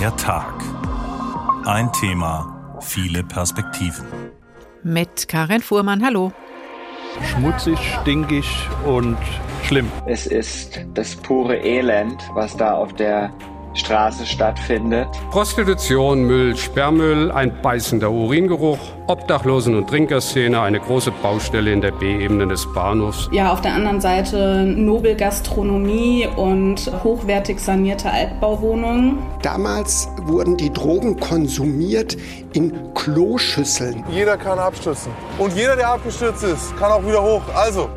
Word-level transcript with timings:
Der 0.00 0.16
Tag. 0.16 0.54
Ein 1.66 1.92
Thema, 1.92 2.78
viele 2.80 3.22
Perspektiven. 3.22 4.06
Mit 4.82 5.28
Karin 5.28 5.60
Fuhrmann, 5.60 6.02
hallo. 6.02 6.32
Schmutzig, 7.22 7.78
stinkig 8.00 8.46
und 8.86 9.18
schlimm. 9.62 9.92
Es 10.06 10.26
ist 10.26 10.80
das 10.94 11.16
pure 11.16 11.54
Elend, 11.58 12.22
was 12.32 12.56
da 12.56 12.72
auf 12.72 12.94
der 12.94 13.30
Straße 13.74 14.26
stattfindet. 14.26 15.08
Prostitution, 15.30 16.24
Müll, 16.24 16.56
Sperrmüll, 16.56 17.30
ein 17.30 17.60
beißender 17.62 18.10
Uringeruch, 18.10 18.78
Obdachlosen- 19.06 19.76
und 19.76 19.88
Trinkerszene, 19.88 20.60
eine 20.60 20.80
große 20.80 21.10
Baustelle 21.22 21.72
in 21.72 21.80
der 21.80 21.92
B-Ebene 21.92 22.46
des 22.46 22.66
Bahnhofs. 22.72 23.28
Ja, 23.32 23.52
auf 23.52 23.60
der 23.60 23.74
anderen 23.74 24.00
Seite 24.00 24.64
Nobelgastronomie 24.64 26.28
und 26.36 26.90
hochwertig 27.04 27.60
sanierte 27.60 28.10
Altbauwohnungen. 28.10 29.18
Damals 29.42 30.08
wurden 30.22 30.56
die 30.56 30.72
Drogen 30.72 31.18
konsumiert 31.18 32.16
in 32.52 32.72
Kloschüsseln. 32.94 34.04
Jeder 34.10 34.36
kann 34.36 34.58
abstürzen. 34.58 35.12
Und 35.38 35.54
jeder, 35.56 35.76
der 35.76 35.90
abgestürzt 35.90 36.42
ist, 36.42 36.76
kann 36.76 36.92
auch 36.92 37.06
wieder 37.06 37.22
hoch. 37.22 37.42
Also, 37.54 37.88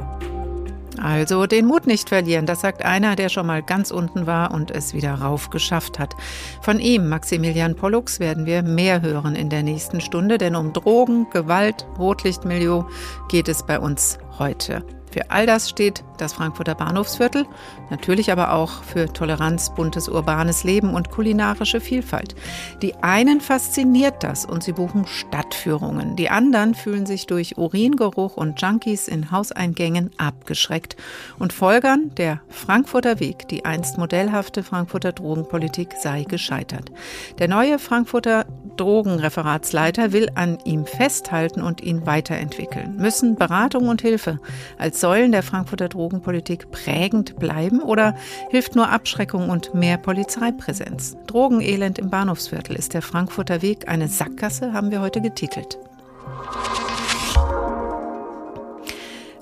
also 1.04 1.46
den 1.46 1.66
Mut 1.66 1.86
nicht 1.86 2.10
verlieren, 2.10 2.46
das 2.46 2.62
sagt 2.62 2.84
einer, 2.84 3.16
der 3.16 3.28
schon 3.28 3.46
mal 3.46 3.62
ganz 3.62 3.92
unten 3.92 4.26
war 4.26 4.54
und 4.54 4.72
es 4.72 4.94
wieder 4.94 5.14
rauf 5.16 5.50
geschafft 5.50 6.00
hat. 6.00 6.16
Von 6.62 6.80
ihm, 6.80 7.10
Maximilian 7.10 7.76
Pollux, 7.76 8.20
werden 8.22 8.46
wir 8.46 8.64
mehr 8.64 9.02
hören 9.02 9.36
in 9.36 9.50
der 9.50 9.64
nächsten 9.64 10.00
Stunde, 10.00 10.38
denn 10.38 10.56
um 10.56 10.72
Drogen, 10.72 11.28
Gewalt, 11.30 11.86
Rotlichtmilieu 12.00 12.86
geht 13.28 13.50
es 13.50 13.64
bei 13.64 13.80
uns 13.80 14.18
heute. 14.40 14.86
Für 15.12 15.30
all 15.30 15.46
das 15.46 15.70
steht 15.70 16.04
das 16.18 16.34
Frankfurter 16.34 16.76
Bahnhofsviertel, 16.76 17.46
natürlich 17.90 18.32
aber 18.32 18.54
auch 18.54 18.84
für 18.84 19.12
Toleranz, 19.12 19.74
buntes 19.74 20.08
urbanes 20.08 20.64
Leben 20.64 20.94
und 20.94 21.10
kulinarische 21.10 21.82
Vielfalt. 21.82 22.36
Die 22.82 22.96
einen 23.02 23.42
fasziniert 23.42 24.24
das 24.24 24.46
und 24.46 24.64
sie 24.64 24.74
buchen 24.74 25.06
Stadtführungen. 25.08 26.16
Die 26.16 26.30
anderen 26.30 26.76
fühlen 26.76 27.06
sich 27.06 27.26
durch 27.28 27.58
Uringeruch 27.58 28.38
und 28.38 28.62
Junkies 28.62 29.08
in 29.08 29.32
Hauseingängen 29.32 30.12
abgeschreckt 30.18 30.96
und 31.40 31.54
folgern, 31.54 32.12
der 32.18 32.42
Frankfurter 32.50 33.20
Weg, 33.20 33.48
die 33.48 33.66
einst 33.66 33.98
modellhafte 33.98 34.64
Frankfurter 34.64 35.12
Drogenpolitik 35.12 35.94
sei 36.00 36.24
gescheitert. 36.24 36.92
Der 37.40 37.48
neue 37.48 37.80
Frankfurter 37.80 38.46
Drogenreferatsleiter 38.78 40.14
will 40.14 40.30
an 40.36 40.58
ihm 40.66 40.86
festhalten 40.86 41.62
und 41.62 41.82
ihn 41.82 42.06
weiterentwickeln. 42.06 42.96
Müssen 42.98 43.36
Beratung 43.36 43.88
und 43.88 44.02
Hilfe 44.02 44.40
als 44.78 45.00
Säulen 45.00 45.32
der 45.32 45.44
Frankfurter 45.44 45.90
Drogenpolitik 45.90 46.03
prägend 46.72 47.38
bleiben 47.38 47.82
oder 47.82 48.16
hilft 48.50 48.76
nur 48.76 48.90
Abschreckung 48.90 49.50
und 49.50 49.74
mehr 49.74 49.98
Polizeipräsenz? 49.98 51.16
Drogenelend 51.28 52.00
im 52.00 52.10
Bahnhofsviertel 52.10 52.76
ist 52.76 52.94
der 52.94 53.02
Frankfurter 53.02 53.62
Weg 53.62 53.88
eine 53.88 54.08
Sackgasse, 54.08 54.74
haben 54.74 54.92
wir 54.92 55.02
heute 55.02 55.22
getitelt. 55.22 55.78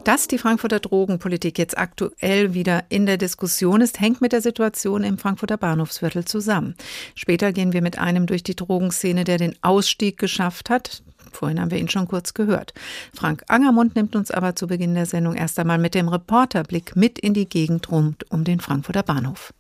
Dass 0.04 0.28
die 0.28 0.40
Frankfurter 0.40 0.80
Drogenpolitik 0.80 1.60
jetzt 1.60 1.78
aktuell 1.78 2.54
wieder 2.54 2.86
in 2.90 3.06
der 3.06 3.18
Diskussion 3.18 3.82
ist, 3.82 4.00
hängt 4.00 4.20
mit 4.20 4.32
der 4.32 4.42
Situation 4.42 5.04
im 5.04 5.20
Frankfurter 5.20 5.58
Bahnhofsviertel 5.58 6.26
zusammen. 6.26 6.76
Später 7.14 7.54
gehen 7.54 7.72
wir 7.72 7.84
mit 7.84 8.00
einem 8.00 8.26
durch 8.26 8.42
die 8.42 8.56
Drogenszene, 8.56 9.26
der 9.26 9.38
den 9.38 9.56
Ausstieg 9.62 10.18
geschafft 10.18 10.70
hat. 10.70 11.04
Vorhin 11.32 11.60
haben 11.60 11.72
wir 11.72 11.80
ihn 11.80 11.90
schon 11.90 12.08
kurz 12.08 12.34
gehört. 12.34 12.74
Frank 13.14 13.44
Angermund 13.48 13.96
nimmt 13.96 14.16
uns 14.16 14.32
aber 14.32 14.56
zu 14.56 14.68
Beginn 14.68 14.94
der 14.94 15.06
Sendung 15.06 15.36
erst 15.36 15.60
einmal 15.60 15.78
mit 15.78 15.96
dem 15.96 16.08
Reporterblick 16.08 16.96
mit 16.96 17.20
in 17.20 17.34
die 17.34 17.48
Gegend 17.48 17.92
rund 17.92 18.30
um 18.32 18.44
den 18.44 18.60
Frankfurter 18.60 19.04
Bahnhof. 19.04 19.54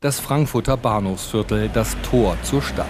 Das 0.00 0.20
Frankfurter 0.20 0.76
Bahnhofsviertel, 0.76 1.70
das 1.72 1.96
Tor 2.02 2.36
zur 2.42 2.62
Stadt. 2.62 2.86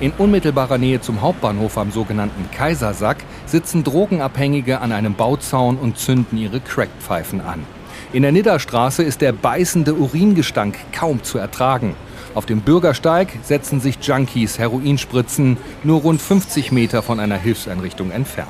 In 0.00 0.12
unmittelbarer 0.12 0.78
Nähe 0.78 1.00
zum 1.00 1.20
Hauptbahnhof 1.20 1.78
am 1.78 1.92
sogenannten 1.92 2.50
Kaisersack 2.50 3.18
sitzen 3.46 3.84
Drogenabhängige 3.84 4.80
an 4.80 4.90
einem 4.90 5.14
Bauzaun 5.14 5.76
und 5.78 5.96
zünden 5.96 6.36
ihre 6.38 6.60
Crackpfeifen 6.60 7.40
an. 7.40 7.64
In 8.12 8.22
der 8.22 8.32
Nidderstraße 8.32 9.02
ist 9.02 9.20
der 9.20 9.32
beißende 9.32 9.94
Uringestank 9.94 10.76
kaum 10.92 11.22
zu 11.22 11.38
ertragen. 11.38 11.94
Auf 12.34 12.46
dem 12.46 12.62
Bürgersteig 12.62 13.28
setzen 13.42 13.80
sich 13.80 13.98
Junkies 14.00 14.58
Heroinspritzen, 14.58 15.58
nur 15.84 16.00
rund 16.00 16.22
50 16.22 16.72
Meter 16.72 17.02
von 17.02 17.20
einer 17.20 17.36
Hilfseinrichtung 17.36 18.10
entfernt. 18.10 18.48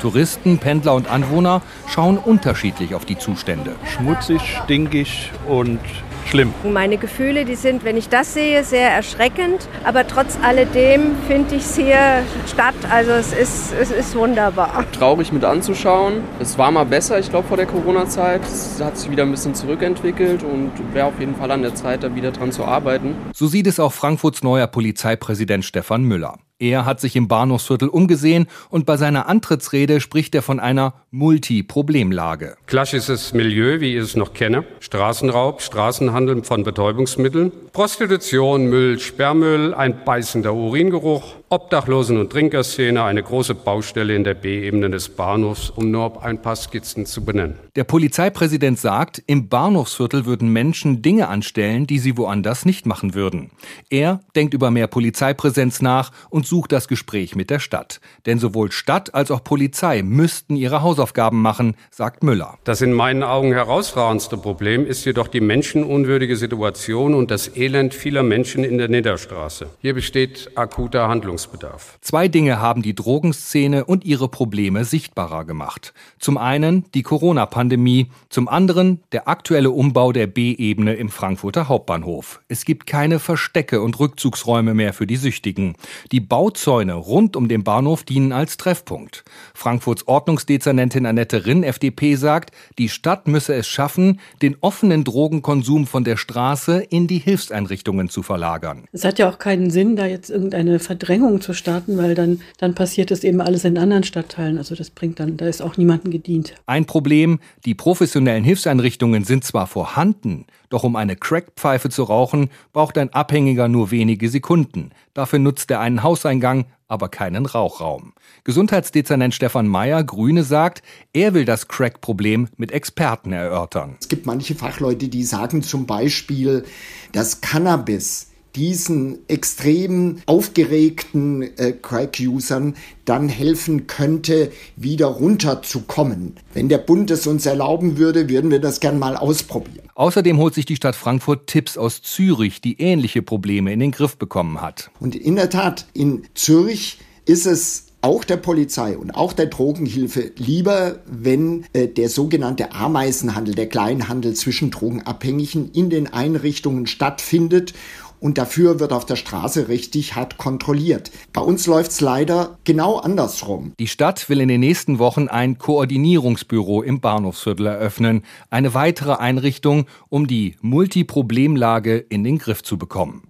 Touristen, 0.00 0.58
Pendler 0.58 0.94
und 0.94 1.08
Anwohner 1.08 1.62
schauen 1.88 2.18
unterschiedlich 2.18 2.94
auf 2.94 3.04
die 3.04 3.18
Zustände. 3.18 3.74
Schmutzig, 3.84 4.40
stinkig 4.62 5.32
und 5.48 5.80
schlimm. 6.28 6.52
Meine 6.64 6.98
Gefühle, 6.98 7.44
die 7.44 7.54
sind, 7.54 7.84
wenn 7.84 7.96
ich 7.96 8.08
das 8.08 8.34
sehe, 8.34 8.64
sehr 8.64 8.90
erschreckend. 8.90 9.68
Aber 9.84 10.06
trotz 10.06 10.38
alledem 10.42 11.16
finde 11.26 11.56
ich 11.56 11.62
es 11.62 11.76
hier 11.76 12.22
statt. 12.46 12.74
Also 12.90 13.12
es 13.12 13.32
ist, 13.32 13.72
es 13.72 13.90
ist 13.90 14.16
wunderbar. 14.16 14.84
Traurig 14.92 15.32
mit 15.32 15.44
anzuschauen. 15.44 16.22
Es 16.40 16.58
war 16.58 16.70
mal 16.70 16.84
besser, 16.84 17.18
ich 17.18 17.30
glaube, 17.30 17.48
vor 17.48 17.56
der 17.56 17.66
Corona-Zeit. 17.66 18.42
Es 18.42 18.80
hat 18.82 18.96
sich 18.96 19.10
wieder 19.10 19.22
ein 19.22 19.30
bisschen 19.30 19.54
zurückentwickelt 19.54 20.42
und 20.42 20.72
wäre 20.92 21.06
auf 21.06 21.18
jeden 21.18 21.36
Fall 21.36 21.50
an 21.50 21.62
der 21.62 21.74
Zeit, 21.74 22.02
da 22.02 22.14
wieder 22.14 22.32
dran 22.32 22.52
zu 22.52 22.64
arbeiten. 22.64 23.14
So 23.34 23.46
sieht 23.46 23.66
es 23.66 23.80
auch 23.80 23.92
Frankfurts 23.92 24.42
neuer 24.42 24.66
Polizeipräsident 24.66 25.64
Stefan 25.64 26.04
Müller. 26.04 26.38
Er 26.58 26.86
hat 26.86 27.00
sich 27.00 27.16
im 27.16 27.28
Bahnhofsviertel 27.28 27.90
umgesehen 27.90 28.46
und 28.70 28.86
bei 28.86 28.96
seiner 28.96 29.28
Antrittsrede 29.28 30.00
spricht 30.00 30.34
er 30.34 30.40
von 30.40 30.58
einer 30.58 30.94
Multi-Problemlage. 31.10 32.56
Klassisches 32.64 33.34
Milieu, 33.34 33.80
wie 33.80 33.94
ich 33.94 34.02
es 34.02 34.16
noch 34.16 34.32
kenne. 34.32 34.64
Straßenraub, 34.80 35.60
Straßenhandel 35.60 36.44
von 36.44 36.64
Betäubungsmitteln, 36.64 37.52
Prostitution, 37.74 38.70
Müll, 38.70 38.98
Sperrmüll, 38.98 39.74
ein 39.74 40.02
beißender 40.02 40.54
Uringeruch, 40.54 41.34
Obdachlosen- 41.48 42.18
und 42.18 42.30
Trinkerszene, 42.30 43.04
eine 43.04 43.22
große 43.22 43.54
Baustelle 43.54 44.16
in 44.16 44.24
der 44.24 44.34
B-Ebene 44.34 44.90
des 44.90 45.08
Bahnhofs, 45.08 45.70
um 45.70 45.92
nur 45.92 46.24
ein 46.24 46.42
paar 46.42 46.56
Skizzen 46.56 47.06
zu 47.06 47.24
benennen. 47.24 47.54
Der 47.76 47.84
Polizeipräsident 47.84 48.80
sagt, 48.80 49.22
im 49.28 49.48
Bahnhofsviertel 49.48 50.26
würden 50.26 50.52
Menschen 50.52 51.02
Dinge 51.02 51.28
anstellen, 51.28 51.86
die 51.86 52.00
sie 52.00 52.16
woanders 52.16 52.64
nicht 52.64 52.84
machen 52.84 53.14
würden. 53.14 53.52
Er 53.90 54.22
denkt 54.34 54.54
über 54.54 54.72
mehr 54.72 54.88
Polizeipräsenz 54.88 55.80
nach 55.80 56.10
und 56.30 56.48
sucht 56.48 56.72
das 56.72 56.88
Gespräch 56.88 57.36
mit 57.36 57.50
der 57.50 57.60
Stadt. 57.60 58.00
Denn 58.26 58.40
sowohl 58.40 58.72
Stadt 58.72 59.14
als 59.14 59.30
auch 59.30 59.44
Polizei 59.44 60.02
müssten 60.02 60.56
ihre 60.56 60.82
Hausaufgaben 60.82 61.42
machen, 61.42 61.76
sagt 61.92 62.24
Müller. 62.24 62.58
Das 62.64 62.82
in 62.82 62.92
meinen 62.92 63.22
Augen 63.22 63.52
herausragendste 63.52 64.36
Problem 64.36 64.84
ist 64.84 65.04
jedoch 65.04 65.28
die 65.28 65.40
menschenunwürdige 65.40 66.36
Situation 66.36 67.14
und 67.14 67.30
das 67.30 67.56
Elend 67.56 67.94
vieler 67.94 68.24
Menschen 68.24 68.64
in 68.64 68.78
der 68.78 68.88
Niederstraße. 68.88 69.68
Hier 69.80 69.94
besteht 69.94 70.50
akuter 70.56 71.06
Handlungsbedarf. 71.36 71.98
Zwei 72.00 72.28
Dinge 72.28 72.60
haben 72.60 72.82
die 72.82 72.94
Drogenszene 72.94 73.84
und 73.84 74.04
ihre 74.04 74.28
Probleme 74.28 74.84
sichtbarer 74.84 75.44
gemacht. 75.44 75.92
Zum 76.18 76.38
einen 76.38 76.84
die 76.94 77.02
Corona-Pandemie, 77.02 78.08
zum 78.30 78.48
anderen 78.48 79.00
der 79.12 79.28
aktuelle 79.28 79.70
Umbau 79.70 80.12
der 80.12 80.26
B-Ebene 80.26 80.94
im 80.94 81.10
Frankfurter 81.10 81.68
Hauptbahnhof. 81.68 82.40
Es 82.48 82.64
gibt 82.64 82.86
keine 82.86 83.18
Verstecke 83.18 83.82
und 83.82 83.98
Rückzugsräume 83.98 84.72
mehr 84.74 84.94
für 84.94 85.06
die 85.06 85.16
Süchtigen. 85.16 85.74
Die 86.10 86.20
Bauzäune 86.20 86.94
rund 86.94 87.36
um 87.36 87.48
den 87.48 87.64
Bahnhof 87.64 88.04
dienen 88.04 88.32
als 88.32 88.56
Treffpunkt. 88.56 89.24
Frankfurts 89.54 90.08
Ordnungsdezernentin 90.08 91.04
Annette 91.06 91.44
Rinn, 91.44 91.62
FDP, 91.62 92.14
sagt, 92.14 92.50
die 92.78 92.88
Stadt 92.88 93.28
müsse 93.28 93.54
es 93.54 93.66
schaffen, 93.66 94.20
den 94.40 94.56
offenen 94.60 95.04
Drogenkonsum 95.04 95.86
von 95.86 96.04
der 96.04 96.16
Straße 96.16 96.82
in 96.88 97.06
die 97.06 97.18
Hilfseinrichtungen 97.18 98.08
zu 98.08 98.22
verlagern. 98.22 98.84
Es 98.92 99.04
hat 99.04 99.18
ja 99.18 99.28
auch 99.28 99.38
keinen 99.38 99.70
Sinn, 99.70 99.96
da 99.96 100.06
jetzt 100.06 100.30
irgendeine 100.30 100.78
Verdrängung 100.78 101.25
zu 101.40 101.52
starten, 101.52 101.98
weil 101.98 102.14
dann, 102.14 102.40
dann 102.58 102.74
passiert 102.74 103.10
es 103.10 103.24
eben 103.24 103.40
alles 103.40 103.64
in 103.64 103.76
anderen 103.78 104.04
Stadtteilen. 104.04 104.58
Also 104.58 104.74
das 104.74 104.90
bringt 104.90 105.20
dann, 105.20 105.36
da 105.36 105.46
ist 105.46 105.60
auch 105.60 105.76
niemandem 105.76 106.10
gedient. 106.10 106.54
Ein 106.66 106.86
Problem, 106.86 107.38
die 107.64 107.74
professionellen 107.74 108.44
Hilfseinrichtungen 108.44 109.24
sind 109.24 109.44
zwar 109.44 109.66
vorhanden, 109.66 110.46
doch 110.68 110.84
um 110.84 110.96
eine 110.96 111.16
Crackpfeife 111.16 111.90
zu 111.90 112.04
rauchen, 112.04 112.50
braucht 112.72 112.98
ein 112.98 113.12
Abhängiger 113.12 113.68
nur 113.68 113.90
wenige 113.90 114.28
Sekunden. 114.28 114.90
Dafür 115.14 115.38
nutzt 115.38 115.70
er 115.70 115.80
einen 115.80 116.02
Hauseingang, 116.02 116.66
aber 116.88 117.08
keinen 117.08 117.46
Rauchraum. 117.46 118.12
Gesundheitsdezernent 118.44 119.34
Stefan 119.34 119.66
Mayer, 119.66 120.04
Grüne, 120.04 120.44
sagt, 120.44 120.82
er 121.12 121.34
will 121.34 121.44
das 121.44 121.68
Crack-Problem 121.68 122.48
mit 122.56 122.72
Experten 122.72 123.32
erörtern. 123.32 123.96
Es 124.00 124.08
gibt 124.08 124.26
manche 124.26 124.54
Fachleute, 124.54 125.08
die 125.08 125.24
sagen 125.24 125.62
zum 125.62 125.86
Beispiel, 125.86 126.64
dass 127.12 127.40
Cannabis 127.40 128.28
diesen 128.56 129.18
extrem 129.28 130.18
aufgeregten 130.26 131.42
äh, 131.42 131.72
Crack-Usern 131.72 132.74
dann 133.04 133.28
helfen 133.28 133.86
könnte, 133.86 134.50
wieder 134.76 135.06
runterzukommen. 135.06 136.36
Wenn 136.54 136.68
der 136.68 136.78
Bund 136.78 137.10
es 137.10 137.26
uns 137.26 137.46
erlauben 137.46 137.98
würde, 137.98 138.28
würden 138.28 138.50
wir 138.50 138.60
das 138.60 138.80
gern 138.80 138.98
mal 138.98 139.16
ausprobieren. 139.16 139.88
Außerdem 139.94 140.38
holt 140.38 140.54
sich 140.54 140.64
die 140.64 140.76
Stadt 140.76 140.96
Frankfurt 140.96 141.46
Tipps 141.46 141.76
aus 141.76 142.02
Zürich, 142.02 142.60
die 142.60 142.80
ähnliche 142.80 143.22
Probleme 143.22 143.72
in 143.72 143.80
den 143.80 143.92
Griff 143.92 144.16
bekommen 144.16 144.60
hat. 144.60 144.90
Und 144.98 145.14
in 145.14 145.36
der 145.36 145.50
Tat, 145.50 145.86
in 145.92 146.24
Zürich 146.34 146.98
ist 147.26 147.46
es 147.46 147.86
auch 148.02 148.24
der 148.24 148.36
Polizei 148.36 148.96
und 148.96 149.10
auch 149.10 149.32
der 149.32 149.46
Drogenhilfe 149.46 150.30
lieber, 150.36 151.00
wenn 151.06 151.64
äh, 151.72 151.88
der 151.88 152.08
sogenannte 152.08 152.72
Ameisenhandel, 152.72 153.54
der 153.54 153.68
Kleinhandel 153.68 154.34
zwischen 154.34 154.70
Drogenabhängigen 154.70 155.72
in 155.72 155.90
den 155.90 156.12
Einrichtungen 156.12 156.86
stattfindet 156.86 157.74
und 158.20 158.38
dafür 158.38 158.80
wird 158.80 158.92
auf 158.92 159.06
der 159.06 159.16
Straße 159.16 159.68
richtig 159.68 160.16
hart 160.16 160.38
kontrolliert. 160.38 161.10
Bei 161.32 161.40
uns 161.40 161.66
läuft 161.66 161.90
es 161.90 162.00
leider 162.00 162.58
genau 162.64 162.98
andersrum. 162.98 163.72
Die 163.78 163.88
Stadt 163.88 164.28
will 164.28 164.40
in 164.40 164.48
den 164.48 164.60
nächsten 164.60 164.98
Wochen 164.98 165.28
ein 165.28 165.58
Koordinierungsbüro 165.58 166.82
im 166.82 167.00
Bahnhofsviertel 167.00 167.66
eröffnen, 167.66 168.22
eine 168.50 168.74
weitere 168.74 169.14
Einrichtung, 169.14 169.86
um 170.08 170.26
die 170.26 170.56
Multiproblemlage 170.60 171.98
in 171.98 172.24
den 172.24 172.38
Griff 172.38 172.62
zu 172.62 172.78
bekommen. 172.78 173.25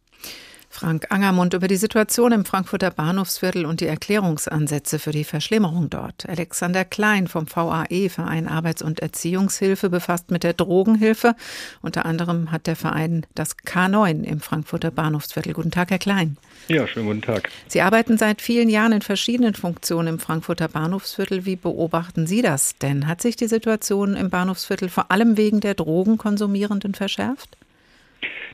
Frank 0.77 1.07
Angermund 1.09 1.55
über 1.55 1.69
die 1.69 1.77
Situation 1.77 2.33
im 2.33 2.45
Frankfurter 2.45 2.91
Bahnhofsviertel 2.91 3.65
und 3.65 3.81
die 3.81 3.87
Erklärungsansätze 3.87 4.99
für 4.99 5.11
die 5.11 5.25
Verschlimmerung 5.25 5.89
dort. 5.89 6.29
Alexander 6.29 6.85
Klein 6.85 7.29
vom 7.29 7.47
VAE, 7.49 8.11
Verein 8.11 8.47
Arbeits- 8.47 8.83
und 8.83 9.01
Erziehungshilfe, 9.01 9.89
befasst 9.89 10.31
mit 10.31 10.43
der 10.43 10.53
Drogenhilfe. 10.53 11.35
Unter 11.81 12.05
anderem 12.05 12.53
hat 12.53 12.67
der 12.67 12.77
Verein 12.77 13.25
das 13.35 13.57
K9 13.57 14.23
im 14.25 14.41
Frankfurter 14.41 14.91
Bahnhofsviertel. 14.91 15.55
Guten 15.55 15.71
Tag, 15.71 15.89
Herr 15.89 15.99
Klein. 15.99 16.37
Ja, 16.69 16.87
schönen 16.87 17.07
guten 17.07 17.23
Tag. 17.23 17.49
Sie 17.69 17.81
arbeiten 17.81 18.19
seit 18.19 18.43
vielen 18.43 18.69
Jahren 18.69 18.93
in 18.93 19.01
verschiedenen 19.01 19.55
Funktionen 19.55 20.09
im 20.09 20.19
Frankfurter 20.19 20.69
Bahnhofsviertel. 20.69 21.47
Wie 21.47 21.57
beobachten 21.57 22.27
Sie 22.27 22.43
das 22.43 22.77
denn? 22.77 23.07
Hat 23.07 23.23
sich 23.23 23.37
die 23.37 23.49
Situation 23.49 24.15
im 24.15 24.29
Bahnhofsviertel 24.29 24.91
vor 24.91 25.11
allem 25.11 25.39
wegen 25.39 25.61
der 25.61 25.73
Drogenkonsumierenden 25.73 26.93
verschärft? 26.93 27.57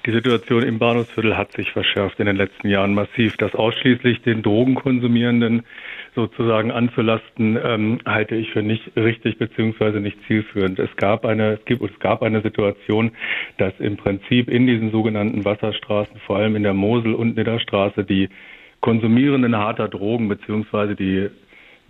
Die 0.05 0.11
Situation 0.11 0.65
im 0.65 0.81
Bahnhofsviertel 0.81 1.37
hat 1.37 1.53
sich 1.53 1.71
verschärft 1.71 2.19
in 2.19 2.27
den 2.27 2.35
letzten 2.35 2.69
Jahren 2.69 2.93
massiv. 2.93 3.37
Das 3.37 3.55
ausschließlich 3.55 4.23
den 4.23 4.43
Drogenkonsumierenden 4.43 5.63
sozusagen 6.17 6.73
anzulasten, 6.73 7.57
ähm, 7.63 8.01
halte 8.05 8.35
ich 8.35 8.51
für 8.51 8.63
nicht 8.63 8.91
richtig 8.97 9.39
beziehungsweise 9.39 10.01
nicht 10.01 10.19
zielführend. 10.27 10.81
Es 10.81 10.95
gab 10.97 11.25
eine, 11.25 11.53
es 11.53 11.65
gibt, 11.67 11.83
es 11.83 11.97
gab 12.01 12.23
eine 12.23 12.43
Situation, 12.43 13.13
dass 13.59 13.73
im 13.79 13.97
Prinzip 13.97 14.49
in 14.49 14.67
diesen 14.67 14.91
sogenannten 14.91 15.45
Wasserstraßen, 15.45 16.17
vor 16.27 16.37
allem 16.39 16.57
in 16.57 16.65
der 16.65 16.75
Mosel 16.75 17.15
und 17.15 17.39
in 17.39 17.45
der 17.45 17.61
Straße, 17.61 18.03
die 18.03 18.29
Konsumierenden 18.81 19.57
harter 19.57 19.87
Drogen 19.87 20.29
beziehungsweise 20.29 20.97
die 20.97 21.31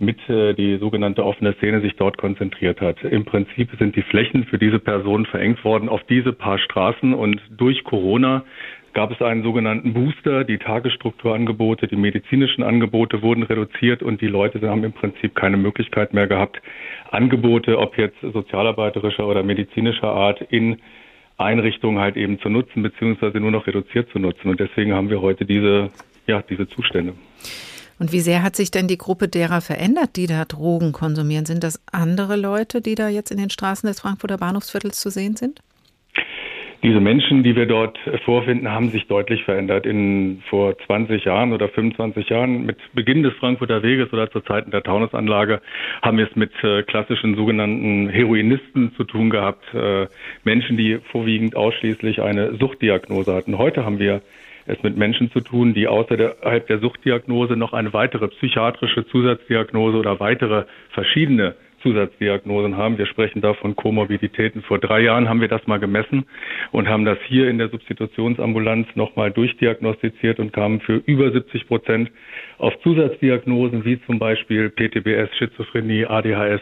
mit 0.03 0.17
äh, 0.29 0.53
die 0.53 0.77
sogenannte 0.77 1.25
offene 1.25 1.53
Szene 1.53 1.81
sich 1.81 1.95
dort 1.95 2.17
konzentriert 2.17 2.81
hat. 2.81 3.03
Im 3.03 3.25
Prinzip 3.25 3.69
sind 3.79 3.95
die 3.95 4.01
Flächen 4.01 4.45
für 4.45 4.57
diese 4.57 4.79
Personen 4.79 5.25
verengt 5.25 5.63
worden 5.63 5.89
auf 5.89 6.03
diese 6.03 6.33
paar 6.33 6.59
Straßen 6.59 7.13
und 7.13 7.41
durch 7.49 7.83
Corona 7.83 8.43
gab 8.93 9.11
es 9.11 9.21
einen 9.21 9.43
sogenannten 9.43 9.93
Booster. 9.93 10.43
Die 10.43 10.59
Tagesstrukturangebote, 10.59 11.87
die 11.87 11.95
medizinischen 11.95 12.63
Angebote 12.63 13.21
wurden 13.21 13.43
reduziert 13.43 14.03
und 14.03 14.21
die 14.21 14.27
Leute 14.27 14.61
haben 14.69 14.83
im 14.83 14.93
Prinzip 14.93 15.35
keine 15.35 15.57
Möglichkeit 15.57 16.13
mehr 16.13 16.27
gehabt, 16.27 16.61
Angebote, 17.11 17.79
ob 17.79 17.97
jetzt 17.97 18.21
sozialarbeiterischer 18.21 19.27
oder 19.27 19.43
medizinischer 19.43 20.09
Art, 20.09 20.41
in 20.41 20.77
Einrichtungen 21.37 21.99
halt 21.99 22.15
eben 22.15 22.39
zu 22.39 22.49
nutzen, 22.49 22.83
beziehungsweise 22.83 23.39
nur 23.39 23.51
noch 23.51 23.67
reduziert 23.67 24.09
zu 24.11 24.19
nutzen. 24.19 24.49
Und 24.49 24.59
deswegen 24.59 24.93
haben 24.93 25.09
wir 25.09 25.21
heute 25.21 25.45
diese, 25.45 25.89
ja, 26.27 26.41
diese 26.41 26.67
Zustände. 26.67 27.13
Und 28.03 28.11
wie 28.11 28.19
sehr 28.19 28.43
hat 28.43 28.57
sich 28.57 28.69
denn 28.69 28.89
die 28.89 28.97
Gruppe 28.97 29.29
derer 29.29 29.61
verändert, 29.61 30.17
die 30.17 30.27
da 30.27 30.43
Drogen 30.43 30.91
konsumieren? 30.91 31.45
Sind 31.45 31.63
das 31.63 31.81
andere 31.89 32.35
Leute, 32.35 32.81
die 32.81 32.95
da 32.95 33.07
jetzt 33.07 33.31
in 33.31 33.37
den 33.37 33.49
Straßen 33.49 33.87
des 33.87 34.01
Frankfurter 34.01 34.37
Bahnhofsviertels 34.37 34.99
zu 34.99 35.09
sehen 35.09 35.37
sind? 35.37 35.61
Diese 36.83 36.99
Menschen, 36.99 37.43
die 37.43 37.55
wir 37.55 37.65
dort 37.65 37.97
vorfinden, 38.25 38.69
haben 38.69 38.89
sich 38.89 39.07
deutlich 39.07 39.45
verändert. 39.45 39.85
In 39.85 40.43
vor 40.49 40.77
20 40.79 41.23
Jahren 41.23 41.53
oder 41.53 41.69
25 41.69 42.27
Jahren 42.27 42.65
mit 42.65 42.75
Beginn 42.93 43.23
des 43.23 43.35
Frankfurter 43.35 43.83
Weges 43.83 44.11
oder 44.11 44.29
zu 44.29 44.41
Zeiten 44.41 44.71
der 44.71 44.83
Taunusanlage 44.83 45.61
haben 46.01 46.17
wir 46.17 46.27
es 46.29 46.35
mit 46.35 46.51
äh, 46.61 46.83
klassischen 46.83 47.37
sogenannten 47.37 48.09
Heroinisten 48.09 48.93
zu 48.97 49.05
tun 49.05 49.29
gehabt. 49.29 49.63
Äh, 49.73 50.07
Menschen, 50.43 50.75
die 50.75 50.99
vorwiegend 51.09 51.55
ausschließlich 51.55 52.21
eine 52.21 52.57
Suchtdiagnose 52.57 53.33
hatten. 53.33 53.57
Heute 53.57 53.85
haben 53.85 53.99
wir 53.99 54.21
es 54.65 54.81
mit 54.83 54.97
Menschen 54.97 55.31
zu 55.31 55.41
tun, 55.41 55.73
die 55.73 55.87
außerhalb 55.87 56.67
der 56.67 56.79
Suchtdiagnose 56.79 57.55
noch 57.55 57.73
eine 57.73 57.93
weitere 57.93 58.27
psychiatrische 58.29 59.05
Zusatzdiagnose 59.07 59.97
oder 59.97 60.19
weitere 60.19 60.65
verschiedene 60.89 61.55
Zusatzdiagnosen 61.83 62.77
haben. 62.77 62.97
Wir 62.97 63.05
sprechen 63.05 63.41
da 63.41 63.53
von 63.53 63.75
Komorbiditäten. 63.75 64.63
Vor 64.63 64.79
drei 64.79 65.01
Jahren 65.01 65.29
haben 65.29 65.41
wir 65.41 65.49
das 65.49 65.67
mal 65.67 65.79
gemessen 65.79 66.25
und 66.71 66.87
haben 66.87 67.05
das 67.05 67.17
hier 67.27 67.49
in 67.49 67.57
der 67.57 67.69
Substitutionsambulanz 67.69 68.87
nochmal 68.95 69.31
durchdiagnostiziert 69.31 70.39
und 70.39 70.53
kamen 70.53 70.79
für 70.79 70.95
über 71.05 71.31
70 71.31 71.67
Prozent 71.67 72.09
auf 72.57 72.73
Zusatzdiagnosen 72.81 73.85
wie 73.85 74.01
zum 74.05 74.17
Beispiel 74.17 74.69
PTBS, 74.69 75.35
Schizophrenie, 75.37 76.05
ADHS 76.05 76.61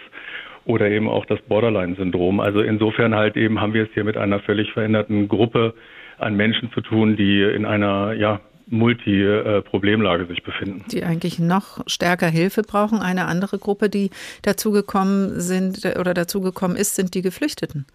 oder 0.65 0.89
eben 0.89 1.07
auch 1.07 1.25
das 1.25 1.41
Borderline-Syndrom. 1.43 2.39
Also 2.39 2.61
insofern 2.61 3.15
halt 3.15 3.37
eben 3.37 3.61
haben 3.61 3.73
wir 3.73 3.83
es 3.83 3.89
hier 3.93 4.03
mit 4.03 4.17
einer 4.17 4.39
völlig 4.39 4.71
veränderten 4.73 5.27
Gruppe 5.27 5.73
an 6.21 6.35
Menschen 6.35 6.71
zu 6.71 6.81
tun, 6.81 7.15
die 7.15 7.41
in 7.41 7.65
einer 7.65 8.13
ja, 8.13 8.39
Multi-Problemlage 8.71 10.25
sich 10.25 10.43
befinden. 10.43 10.83
Die 10.91 11.03
eigentlich 11.03 11.39
noch 11.39 11.83
stärker 11.87 12.27
Hilfe 12.27 12.63
brauchen. 12.63 12.99
Eine 12.99 13.25
andere 13.25 13.59
Gruppe, 13.59 13.89
die 13.89 14.09
dazugekommen 14.41 15.39
sind 15.39 15.85
oder 15.99 16.13
dazugekommen 16.13 16.77
ist, 16.77 16.95
sind 16.95 17.13
die 17.13 17.21
Geflüchteten. 17.21 17.85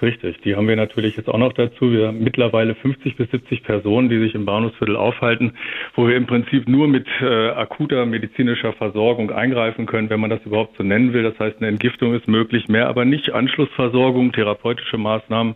Richtig, 0.00 0.40
die 0.40 0.56
haben 0.56 0.66
wir 0.66 0.76
natürlich 0.76 1.16
jetzt 1.16 1.28
auch 1.28 1.38
noch 1.38 1.52
dazu. 1.52 1.92
Wir 1.92 2.08
haben 2.08 2.24
mittlerweile 2.24 2.74
50 2.74 3.16
bis 3.16 3.30
70 3.30 3.62
Personen, 3.62 4.08
die 4.08 4.18
sich 4.18 4.34
im 4.34 4.46
Bahnhofsviertel 4.46 4.96
aufhalten, 4.96 5.52
wo 5.94 6.08
wir 6.08 6.16
im 6.16 6.26
Prinzip 6.26 6.68
nur 6.68 6.88
mit 6.88 7.06
äh, 7.20 7.50
akuter 7.50 8.06
medizinischer 8.06 8.72
Versorgung 8.72 9.30
eingreifen 9.30 9.86
können, 9.86 10.10
wenn 10.10 10.20
man 10.20 10.30
das 10.30 10.40
überhaupt 10.44 10.76
so 10.76 10.82
nennen 10.82 11.12
will. 11.12 11.22
Das 11.22 11.38
heißt, 11.38 11.58
eine 11.58 11.68
Entgiftung 11.68 12.14
ist 12.14 12.26
möglich, 12.26 12.68
mehr 12.68 12.88
aber 12.88 13.04
nicht. 13.04 13.32
Anschlussversorgung, 13.32 14.32
therapeutische 14.32 14.98
Maßnahmen, 14.98 15.54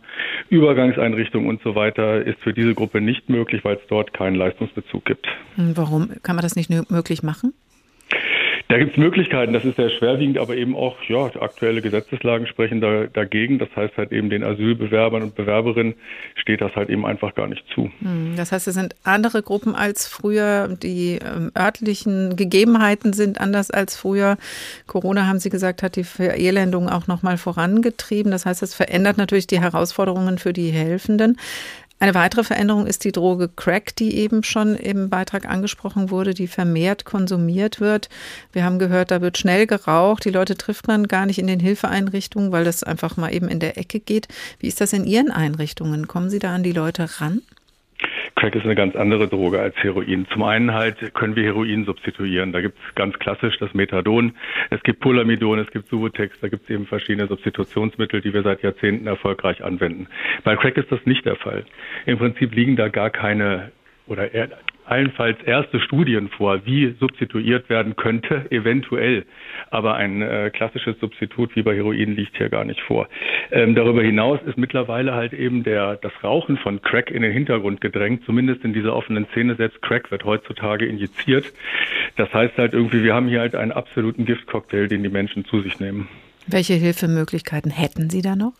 Übergangseinrichtungen 0.50 1.48
und 1.48 1.62
so 1.62 1.74
weiter 1.74 2.22
ist 2.22 2.40
für 2.40 2.52
diese 2.52 2.74
Gruppe 2.74 3.00
nicht 3.00 3.28
möglich, 3.28 3.64
weil 3.64 3.76
es 3.76 3.86
dort 3.88 4.12
keinen 4.12 4.36
Leistungs 4.36 4.65
Leistungsbezug 4.66 5.04
gibt. 5.04 5.26
Warum 5.56 6.10
kann 6.22 6.36
man 6.36 6.42
das 6.42 6.56
nicht 6.56 6.70
möglich 6.90 7.22
machen? 7.22 7.52
Da 8.68 8.78
gibt 8.78 8.92
es 8.92 8.96
Möglichkeiten, 8.96 9.52
das 9.52 9.64
ist 9.64 9.76
sehr 9.76 9.90
schwerwiegend, 9.90 10.38
aber 10.38 10.56
eben 10.56 10.74
auch 10.74 10.96
ja, 11.08 11.26
aktuelle 11.40 11.82
Gesetzeslagen 11.82 12.48
sprechen 12.48 12.80
da, 12.80 13.06
dagegen. 13.06 13.60
Das 13.60 13.68
heißt 13.76 13.96
halt 13.96 14.10
eben 14.10 14.28
den 14.28 14.42
Asylbewerbern 14.42 15.22
und 15.22 15.36
Bewerberinnen 15.36 15.94
steht 16.34 16.60
das 16.60 16.74
halt 16.74 16.90
eben 16.90 17.06
einfach 17.06 17.36
gar 17.36 17.46
nicht 17.46 17.64
zu. 17.72 17.92
Hm, 18.00 18.34
das 18.36 18.50
heißt, 18.50 18.66
es 18.66 18.74
sind 18.74 18.96
andere 19.04 19.42
Gruppen 19.42 19.76
als 19.76 20.08
früher. 20.08 20.66
Die 20.82 21.20
ähm, 21.24 21.52
örtlichen 21.56 22.34
Gegebenheiten 22.34 23.12
sind 23.12 23.40
anders 23.40 23.70
als 23.70 23.96
früher. 23.96 24.36
Corona, 24.88 25.28
haben 25.28 25.38
Sie 25.38 25.50
gesagt, 25.50 25.84
hat 25.84 25.94
die 25.94 26.02
Verelendung 26.02 26.88
auch 26.88 27.06
nochmal 27.06 27.38
vorangetrieben. 27.38 28.32
Das 28.32 28.46
heißt, 28.46 28.64
es 28.64 28.74
verändert 28.74 29.16
natürlich 29.16 29.46
die 29.46 29.60
Herausforderungen 29.60 30.38
für 30.38 30.52
die 30.52 30.70
Helfenden. 30.70 31.36
Eine 31.98 32.14
weitere 32.14 32.44
Veränderung 32.44 32.86
ist 32.86 33.04
die 33.04 33.12
Droge 33.12 33.48
Crack, 33.48 33.96
die 33.96 34.16
eben 34.16 34.42
schon 34.42 34.74
im 34.74 35.08
Beitrag 35.08 35.48
angesprochen 35.48 36.10
wurde, 36.10 36.34
die 36.34 36.46
vermehrt 36.46 37.06
konsumiert 37.06 37.80
wird. 37.80 38.10
Wir 38.52 38.64
haben 38.64 38.78
gehört, 38.78 39.10
da 39.10 39.22
wird 39.22 39.38
schnell 39.38 39.66
geraucht. 39.66 40.26
Die 40.26 40.30
Leute 40.30 40.56
trifft 40.56 40.88
man 40.88 41.08
gar 41.08 41.24
nicht 41.24 41.38
in 41.38 41.46
den 41.46 41.60
Hilfeeinrichtungen, 41.60 42.52
weil 42.52 42.64
das 42.64 42.82
einfach 42.82 43.16
mal 43.16 43.32
eben 43.32 43.48
in 43.48 43.60
der 43.60 43.78
Ecke 43.78 43.98
geht. 43.98 44.28
Wie 44.58 44.68
ist 44.68 44.82
das 44.82 44.92
in 44.92 45.06
Ihren 45.06 45.30
Einrichtungen? 45.30 46.06
Kommen 46.06 46.28
Sie 46.28 46.38
da 46.38 46.54
an 46.54 46.62
die 46.62 46.72
Leute 46.72 47.08
ran? 47.18 47.40
Crack 48.36 48.54
ist 48.54 48.64
eine 48.64 48.74
ganz 48.74 48.94
andere 48.94 49.28
Droge 49.28 49.58
als 49.60 49.74
Heroin. 49.76 50.26
Zum 50.30 50.42
einen 50.42 50.74
halt 50.74 51.14
können 51.14 51.36
wir 51.36 51.44
Heroin 51.44 51.86
substituieren. 51.86 52.52
Da 52.52 52.60
gibt 52.60 52.78
es 52.78 52.94
ganz 52.94 53.18
klassisch 53.18 53.56
das 53.58 53.72
Methadon, 53.72 54.34
es 54.68 54.82
gibt 54.82 55.00
Polamidon, 55.00 55.58
es 55.58 55.70
gibt 55.70 55.88
Subutex, 55.88 56.38
da 56.40 56.48
gibt 56.48 56.64
es 56.64 56.70
eben 56.70 56.86
verschiedene 56.86 57.28
Substitutionsmittel, 57.28 58.20
die 58.20 58.34
wir 58.34 58.42
seit 58.42 58.62
Jahrzehnten 58.62 59.06
erfolgreich 59.06 59.64
anwenden. 59.64 60.08
Bei 60.44 60.54
Crack 60.54 60.76
ist 60.76 60.92
das 60.92 61.04
nicht 61.06 61.24
der 61.24 61.36
Fall. 61.36 61.64
Im 62.04 62.18
Prinzip 62.18 62.54
liegen 62.54 62.76
da 62.76 62.88
gar 62.88 63.08
keine 63.08 63.72
oder 64.06 64.34
allenfalls 64.86 65.36
erste 65.44 65.80
Studien 65.80 66.28
vor, 66.28 66.64
wie 66.64 66.94
substituiert 66.98 67.68
werden 67.68 67.96
könnte, 67.96 68.46
eventuell. 68.50 69.24
Aber 69.70 69.94
ein 69.96 70.22
äh, 70.22 70.50
klassisches 70.50 70.98
Substitut 71.00 71.54
wie 71.56 71.62
bei 71.62 71.74
Heroin 71.74 72.14
liegt 72.14 72.36
hier 72.36 72.48
gar 72.48 72.64
nicht 72.64 72.80
vor. 72.80 73.08
Ähm, 73.50 73.74
darüber 73.74 74.02
hinaus 74.02 74.40
ist 74.46 74.56
mittlerweile 74.56 75.14
halt 75.14 75.32
eben 75.32 75.64
der, 75.64 75.96
das 75.96 76.12
Rauchen 76.22 76.56
von 76.58 76.80
Crack 76.82 77.10
in 77.10 77.22
den 77.22 77.32
Hintergrund 77.32 77.80
gedrängt. 77.80 78.24
Zumindest 78.24 78.64
in 78.64 78.72
dieser 78.72 78.94
offenen 78.94 79.26
Szene 79.32 79.56
setzt 79.56 79.82
Crack 79.82 80.10
wird 80.10 80.24
heutzutage 80.24 80.86
injiziert. 80.86 81.52
Das 82.16 82.32
heißt 82.32 82.56
halt 82.56 82.72
irgendwie, 82.72 83.02
wir 83.02 83.14
haben 83.14 83.28
hier 83.28 83.40
halt 83.40 83.54
einen 83.54 83.72
absoluten 83.72 84.24
Giftcocktail, 84.24 84.88
den 84.88 85.02
die 85.02 85.08
Menschen 85.08 85.44
zu 85.44 85.60
sich 85.60 85.80
nehmen. 85.80 86.08
Welche 86.46 86.74
Hilfemöglichkeiten 86.74 87.72
hätten 87.72 88.08
Sie 88.08 88.22
da 88.22 88.36
noch? 88.36 88.52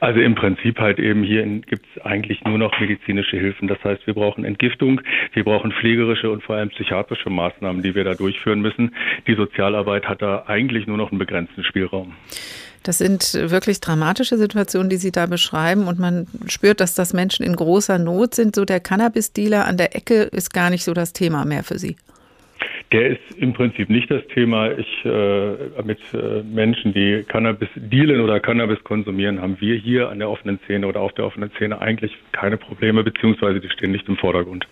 Also 0.00 0.20
im 0.20 0.34
Prinzip 0.34 0.78
halt 0.78 0.98
eben 0.98 1.22
hier 1.22 1.44
gibt 1.44 1.86
es 1.94 2.02
eigentlich 2.02 2.44
nur 2.44 2.58
noch 2.58 2.78
medizinische 2.80 3.36
Hilfen. 3.36 3.68
Das 3.68 3.82
heißt, 3.82 4.06
wir 4.06 4.14
brauchen 4.14 4.44
Entgiftung, 4.44 5.00
wir 5.32 5.44
brauchen 5.44 5.72
pflegerische 5.72 6.30
und 6.30 6.42
vor 6.42 6.56
allem 6.56 6.68
psychiatrische 6.70 7.30
Maßnahmen, 7.30 7.82
die 7.82 7.94
wir 7.94 8.04
da 8.04 8.14
durchführen 8.14 8.60
müssen. 8.60 8.94
Die 9.26 9.34
Sozialarbeit 9.34 10.08
hat 10.08 10.22
da 10.22 10.44
eigentlich 10.46 10.86
nur 10.86 10.96
noch 10.96 11.10
einen 11.10 11.18
begrenzten 11.18 11.64
Spielraum. 11.64 12.14
Das 12.84 12.98
sind 12.98 13.34
wirklich 13.34 13.80
dramatische 13.80 14.38
Situationen, 14.38 14.88
die 14.88 14.96
Sie 14.96 15.12
da 15.12 15.26
beschreiben. 15.26 15.88
Und 15.88 15.98
man 15.98 16.26
spürt, 16.46 16.80
dass 16.80 16.94
das 16.94 17.12
Menschen 17.12 17.44
in 17.44 17.56
großer 17.56 17.98
Not 17.98 18.34
sind. 18.34 18.54
So 18.54 18.64
der 18.64 18.80
Cannabis-Dealer 18.80 19.66
an 19.66 19.76
der 19.76 19.96
Ecke 19.96 20.22
ist 20.22 20.54
gar 20.54 20.70
nicht 20.70 20.84
so 20.84 20.94
das 20.94 21.12
Thema 21.12 21.44
mehr 21.44 21.64
für 21.64 21.78
Sie. 21.78 21.96
Der 22.90 23.10
ist 23.10 23.20
im 23.36 23.52
Prinzip 23.52 23.90
nicht 23.90 24.10
das 24.10 24.26
Thema. 24.28 24.70
Ich, 24.70 25.04
äh, 25.04 25.82
mit 25.82 25.98
äh, 26.14 26.42
Menschen, 26.42 26.94
die 26.94 27.22
Cannabis 27.28 27.68
dealen 27.74 28.20
oder 28.20 28.40
Cannabis 28.40 28.82
konsumieren, 28.82 29.42
haben 29.42 29.60
wir 29.60 29.76
hier 29.76 30.08
an 30.08 30.20
der 30.20 30.30
offenen 30.30 30.58
Szene 30.64 30.86
oder 30.86 31.00
auf 31.00 31.12
der 31.12 31.26
offenen 31.26 31.50
Szene 31.50 31.80
eigentlich 31.80 32.16
keine 32.32 32.56
Probleme, 32.56 33.04
beziehungsweise 33.04 33.60
die 33.60 33.68
stehen 33.68 33.92
nicht 33.92 34.08
im 34.08 34.16
Vordergrund. 34.16 34.66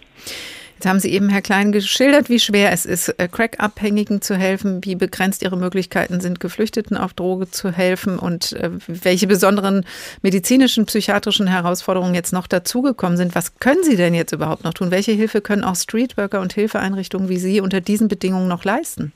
Jetzt 0.76 0.86
haben 0.86 1.00
Sie 1.00 1.10
eben, 1.10 1.30
Herr 1.30 1.40
Klein, 1.40 1.72
geschildert, 1.72 2.28
wie 2.28 2.38
schwer 2.38 2.70
es 2.70 2.84
ist, 2.84 3.08
äh, 3.08 3.28
Crack-Abhängigen 3.28 4.20
zu 4.20 4.36
helfen, 4.36 4.84
wie 4.84 4.94
begrenzt 4.94 5.42
Ihre 5.42 5.56
Möglichkeiten 5.56 6.20
sind, 6.20 6.38
Geflüchteten 6.38 6.98
auf 6.98 7.14
Droge 7.14 7.50
zu 7.50 7.72
helfen 7.72 8.18
und 8.18 8.52
äh, 8.52 8.68
welche 8.86 9.26
besonderen 9.26 9.86
medizinischen, 10.20 10.84
psychiatrischen 10.84 11.46
Herausforderungen 11.46 12.14
jetzt 12.14 12.34
noch 12.34 12.46
dazugekommen 12.46 13.16
sind. 13.16 13.34
Was 13.34 13.58
können 13.58 13.84
Sie 13.84 13.96
denn 13.96 14.12
jetzt 14.12 14.32
überhaupt 14.32 14.64
noch 14.64 14.74
tun? 14.74 14.90
Welche 14.90 15.12
Hilfe 15.12 15.40
können 15.40 15.64
auch 15.64 15.76
Streetworker 15.76 16.42
und 16.42 16.52
Hilfeeinrichtungen 16.52 17.30
wie 17.30 17.38
Sie 17.38 17.62
unter 17.62 17.80
diesen 17.80 18.08
Bedingungen 18.08 18.48
noch 18.48 18.64
leisten? 18.64 19.14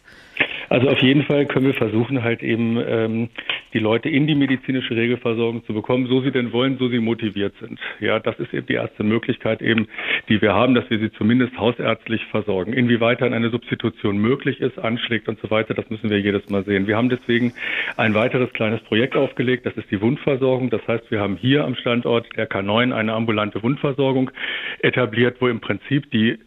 Also 0.71 0.89
auf 0.89 1.01
jeden 1.01 1.25
Fall 1.25 1.47
können 1.47 1.67
wir 1.67 1.75
versuchen, 1.75 2.23
halt 2.23 2.45
eben 2.45 2.79
ähm, 2.87 3.29
die 3.75 3.81
Leute 3.81 4.09
in 4.09 4.29
die 4.29 4.37
medizinische 4.37 4.95
Regelversorgung 4.95 5.65
zu 5.65 5.75
bekommen, 5.75 6.07
so 6.07 6.21
sie 6.21 6.31
denn 6.31 6.53
wollen, 6.53 6.79
so 6.79 6.89
sie 6.89 7.01
motiviert 7.01 7.55
sind. 7.59 7.81
Ja, 7.99 8.21
das 8.21 8.39
ist 8.39 8.55
eben 8.55 8.67
die 8.67 8.75
erste 8.75 9.03
Möglichkeit 9.03 9.63
eben, 9.63 9.89
die 10.29 10.41
wir 10.41 10.55
haben, 10.55 10.77
dass 10.77 10.89
wir 10.89 11.01
sie 11.01 11.11
zumindest 11.11 11.59
hausärztlich 11.59 12.25
versorgen. 12.27 12.73
Inwieweit 12.73 13.21
dann 13.21 13.35
eine 13.35 13.51
Substitution 13.51 14.19
möglich 14.19 14.61
ist, 14.61 14.79
anschlägt 14.79 15.29
und 15.29 15.41
so 15.41 15.51
weiter, 15.51 15.75
das 15.75 15.91
müssen 15.91 16.09
wir 16.09 16.21
jedes 16.21 16.49
Mal 16.51 16.65
sehen. 16.65 16.87
Wir 16.87 16.97
haben 16.97 17.09
deswegen 17.09 17.53
ein 17.97 18.15
weiteres 18.15 18.53
kleines 18.53 18.81
Projekt 18.83 19.17
aufgelegt, 19.17 19.67
das 19.67 19.77
ist 19.77 19.91
die 19.91 20.01
Wundversorgung. 20.01 20.71
Das 20.71 20.87
heißt, 20.87 21.11
wir 21.11 21.19
haben 21.19 21.37
hier 21.37 21.65
am 21.65 21.75
Standort 21.75 22.29
der 22.37 22.49
K9 22.49 22.95
eine 22.95 23.15
ambulante 23.15 23.61
Wundversorgung 23.65 24.31
etabliert, 24.83 25.39
wo 25.41 25.49
im 25.49 25.59
Prinzip 25.59 26.13
die 26.13 26.39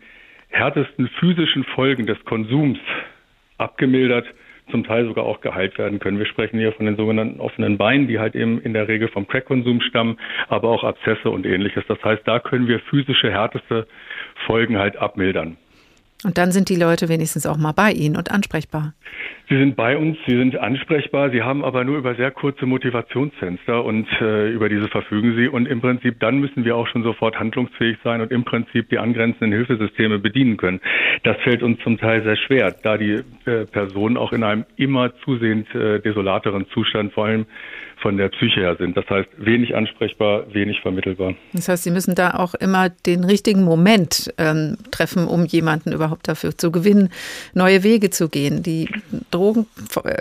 härtesten 0.47 1.09
physischen 1.19 1.65
Folgen 1.65 2.05
des 2.05 2.23
Konsums 2.23 2.79
abgemildert, 3.57 4.25
zum 4.72 4.83
Teil 4.83 5.05
sogar 5.05 5.25
auch 5.25 5.41
geheilt 5.41 5.77
werden 5.77 6.00
können. 6.00 6.19
Wir 6.19 6.25
sprechen 6.25 6.57
hier 6.57 6.72
von 6.74 6.86
den 6.86 6.95
sogenannten 6.95 7.39
offenen 7.39 7.77
Beinen, 7.77 8.07
die 8.07 8.19
halt 8.19 8.36
eben 8.36 8.62
in 8.62 8.74
der 8.74 8.88
Regel 8.88 9.10
vom 9.10 9.27
Crack-Konsum 9.27 9.81
stammen, 9.81 10.17
aber 10.48 10.69
auch 10.69 10.83
Abszesse 10.83 11.29
und 11.29 11.45
ähnliches. 11.45 11.83
Das 11.88 12.01
heißt, 12.03 12.22
da 12.25 12.39
können 12.39 12.67
wir 12.67 12.79
physische 12.79 13.31
härteste 13.31 13.88
Folgen 14.45 14.77
halt 14.77 14.98
abmildern. 14.98 15.57
Und 16.25 16.37
dann 16.37 16.51
sind 16.51 16.69
die 16.69 16.75
Leute 16.75 17.09
wenigstens 17.09 17.45
auch 17.45 17.57
mal 17.57 17.71
bei 17.71 17.91
Ihnen 17.91 18.15
und 18.15 18.31
ansprechbar. 18.31 18.93
Sie 19.49 19.57
sind 19.57 19.75
bei 19.75 19.97
uns, 19.97 20.17
sie 20.25 20.37
sind 20.37 20.57
ansprechbar, 20.57 21.29
sie 21.29 21.43
haben 21.43 21.65
aber 21.65 21.83
nur 21.83 21.97
über 21.97 22.15
sehr 22.15 22.31
kurze 22.31 22.65
Motivationsfenster 22.65 23.83
und 23.83 24.07
äh, 24.21 24.49
über 24.49 24.69
diese 24.69 24.87
verfügen 24.87 25.35
sie. 25.35 25.49
Und 25.49 25.67
im 25.67 25.81
Prinzip 25.81 26.19
dann 26.21 26.39
müssen 26.39 26.63
wir 26.63 26.77
auch 26.77 26.87
schon 26.87 27.03
sofort 27.03 27.37
handlungsfähig 27.37 27.97
sein 28.03 28.21
und 28.21 28.31
im 28.31 28.45
Prinzip 28.45 28.89
die 28.89 28.99
angrenzenden 28.99 29.51
Hilfesysteme 29.51 30.19
bedienen 30.19 30.55
können. 30.55 30.79
Das 31.23 31.35
fällt 31.41 31.61
uns 31.61 31.79
zum 31.83 31.97
Teil 31.97 32.23
sehr 32.23 32.37
schwer, 32.37 32.73
da 32.83 32.97
die 32.97 33.21
äh, 33.45 33.65
Personen 33.65 34.15
auch 34.15 34.31
in 34.31 34.43
einem 34.43 34.65
immer 34.77 35.13
zusehend 35.25 35.73
äh, 35.75 35.99
desolateren 35.99 36.65
Zustand, 36.73 37.11
vor 37.13 37.25
allem 37.25 37.45
von 38.03 38.17
der 38.17 38.29
Psyche 38.29 38.60
her 38.60 38.75
sind. 38.77 38.95
Das 38.95 39.10
heißt, 39.10 39.29
wenig 39.38 39.75
ansprechbar, 39.75 40.53
wenig 40.53 40.81
vermittelbar. 40.81 41.33
Das 41.53 41.69
heißt, 41.69 41.83
Sie 41.83 41.89
müssen 41.89 42.13
da 42.15 42.36
auch 42.36 42.53
immer 42.53 42.89
den 42.89 43.24
richtigen 43.24 43.63
Moment 43.63 44.31
ähm, 44.38 44.77
treffen, 44.91 45.25
um 45.25 45.45
jemanden 45.45 45.93
überhaupt 45.93 46.27
dafür 46.27 46.55
zu 46.55 46.72
gewinnen, 46.72 47.10
neue 47.53 47.81
Wege 47.83 48.10
zu 48.10 48.27
gehen. 48.29 48.62
Die 48.62 48.89
Drogen, 49.33 49.67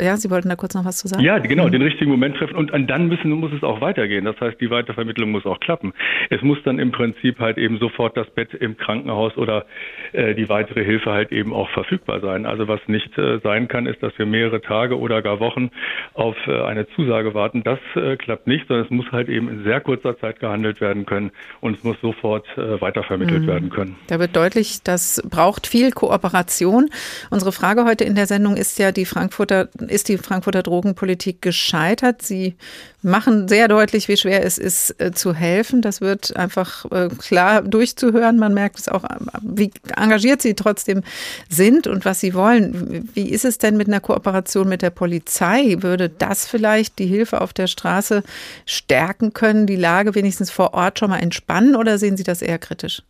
ja, 0.00 0.16
Sie 0.16 0.31
wollten 0.31 0.49
da 0.49 0.57
kurz 0.57 0.75
noch 0.75 0.85
was 0.85 0.99
zu 0.99 1.09
sagen? 1.09 1.23
Ja, 1.23 1.38
genau, 1.38 1.69
den 1.69 1.83
richtigen 1.83 2.11
Moment 2.11 2.37
treffen 2.37 2.57
und 2.57 2.71
dann 2.88 3.09
müssen, 3.09 3.31
muss 3.31 3.52
es 3.52 3.62
auch 3.62 3.81
weitergehen. 3.81 4.25
Das 4.25 4.38
heißt, 4.40 4.61
die 4.61 4.71
Weitervermittlung 4.71 5.31
muss 5.31 5.47
auch 5.47 5.61
klappen. 5.61 5.92
Es 6.31 6.42
muss 6.42 6.59
dann 6.64 6.78
im 6.78 6.92
Prinzip 6.92 7.38
halt 7.38 7.59
eben 7.59 7.78
sofort 7.78 8.16
das 8.16 8.28
Bett 8.31 8.54
im 8.54 8.76
Krankenhaus 8.76 9.37
oder 9.37 9.64
äh, 10.12 10.35
die 10.35 10.49
weitere 10.49 10.85
Hilfe 10.85 11.11
halt 11.11 11.33
eben 11.33 11.52
auch 11.52 11.71
verfügbar 11.71 12.21
sein. 12.21 12.47
Also 12.47 12.69
was 12.69 12.81
nicht 12.87 13.16
äh, 13.19 13.38
sein 13.42 13.69
kann, 13.69 13.87
ist, 13.87 14.02
dass 14.02 14.16
wir 14.19 14.26
mehrere 14.26 14.61
Tage 14.61 14.99
oder 14.99 15.23
gar 15.23 15.40
Wochen 15.40 15.71
auf 16.14 16.37
äh, 16.47 16.62
eine 16.62 16.87
Zusage 16.90 17.35
warten 17.35 17.62
das 17.62 17.78
äh, 17.95 18.16
klappt 18.16 18.47
nicht, 18.47 18.66
sondern 18.69 18.85
es 18.85 18.90
muss 18.90 19.11
halt 19.12 19.28
eben 19.28 19.49
in 19.49 19.64
sehr 19.64 19.81
kurzer 19.81 20.19
Zeit 20.19 20.40
gehandelt 20.40 20.81
werden 20.81 21.07
können 21.07 21.31
und 21.61 21.78
es 21.78 21.85
muss 21.85 21.97
sofort 22.00 22.47
äh, 22.57 22.81
weitervermittelt 22.81 23.42
mhm. 23.42 23.47
werden 23.47 23.71
können. 23.71 23.97
Da 24.09 24.19
wird 24.19 24.37
deutlich, 24.37 24.83
das 24.83 25.23
braucht 25.28 25.66
viel 25.66 25.90
Kooperation. 25.92 26.90
Unsere 27.31 27.52
Frage 27.52 27.85
heute 27.85 28.04
in 28.04 28.14
der 28.14 28.26
Sendung 28.26 28.57
ist 28.57 28.78
ja, 28.78 28.92
die 28.92 29.01
Frankfurter, 29.04 29.68
ist 29.88 30.09
die 30.09 30.18
Frankfurter 30.18 30.62
Drogenpolitik 30.62 31.42
gescheitert? 31.42 32.23
Sie 32.23 32.54
machen 33.02 33.49
sehr 33.49 33.68
deutlich, 33.68 34.09
wie 34.09 34.16
schwer 34.16 34.44
es 34.44 34.59
ist, 34.59 35.00
äh, 35.00 35.12
zu 35.12 35.35
helfen. 35.35 35.82
Das 35.82 36.00
wird 36.00 36.37
einfach 36.37 36.85
äh, 36.90 37.09
klar 37.09 37.62
durchzuhören. 37.62 38.38
Man 38.38 38.54
merkt 38.54 38.78
es 38.78 38.88
auch, 38.88 39.04
wie 39.42 39.71
engagiert 39.97 40.42
sie 40.42 40.54
trotzdem 40.54 41.02
sind 41.49 41.87
und 41.87 42.04
was 42.04 42.21
sie 42.21 42.35
wollen. 42.35 43.09
Wie 43.14 43.30
ist 43.30 43.44
es 43.44 43.59
denn 43.59 43.76
mit 43.76 43.88
einer 43.88 44.00
Kooperation 44.00 44.68
mit 44.68 44.82
der 44.82 44.90
Polizei? 44.90 45.76
Würde 45.80 46.09
das 46.09 46.47
vielleicht 46.47 46.99
die 46.99 47.06
Hilfe 47.06 47.40
auf 47.40 47.52
der 47.52 47.66
Straße 47.66 48.23
stärken 48.66 49.32
können, 49.32 49.66
die 49.66 49.76
Lage 49.76 50.14
wenigstens 50.14 50.50
vor 50.50 50.75
Ort 50.75 50.99
schon 50.99 51.11
mal 51.11 51.18
entspannen 51.18 51.76
oder 51.76 51.99
sehen 51.99 52.16
Sie 52.16 52.25
das 52.25 52.42
eher 52.42 52.59
kritisch? 52.59 53.02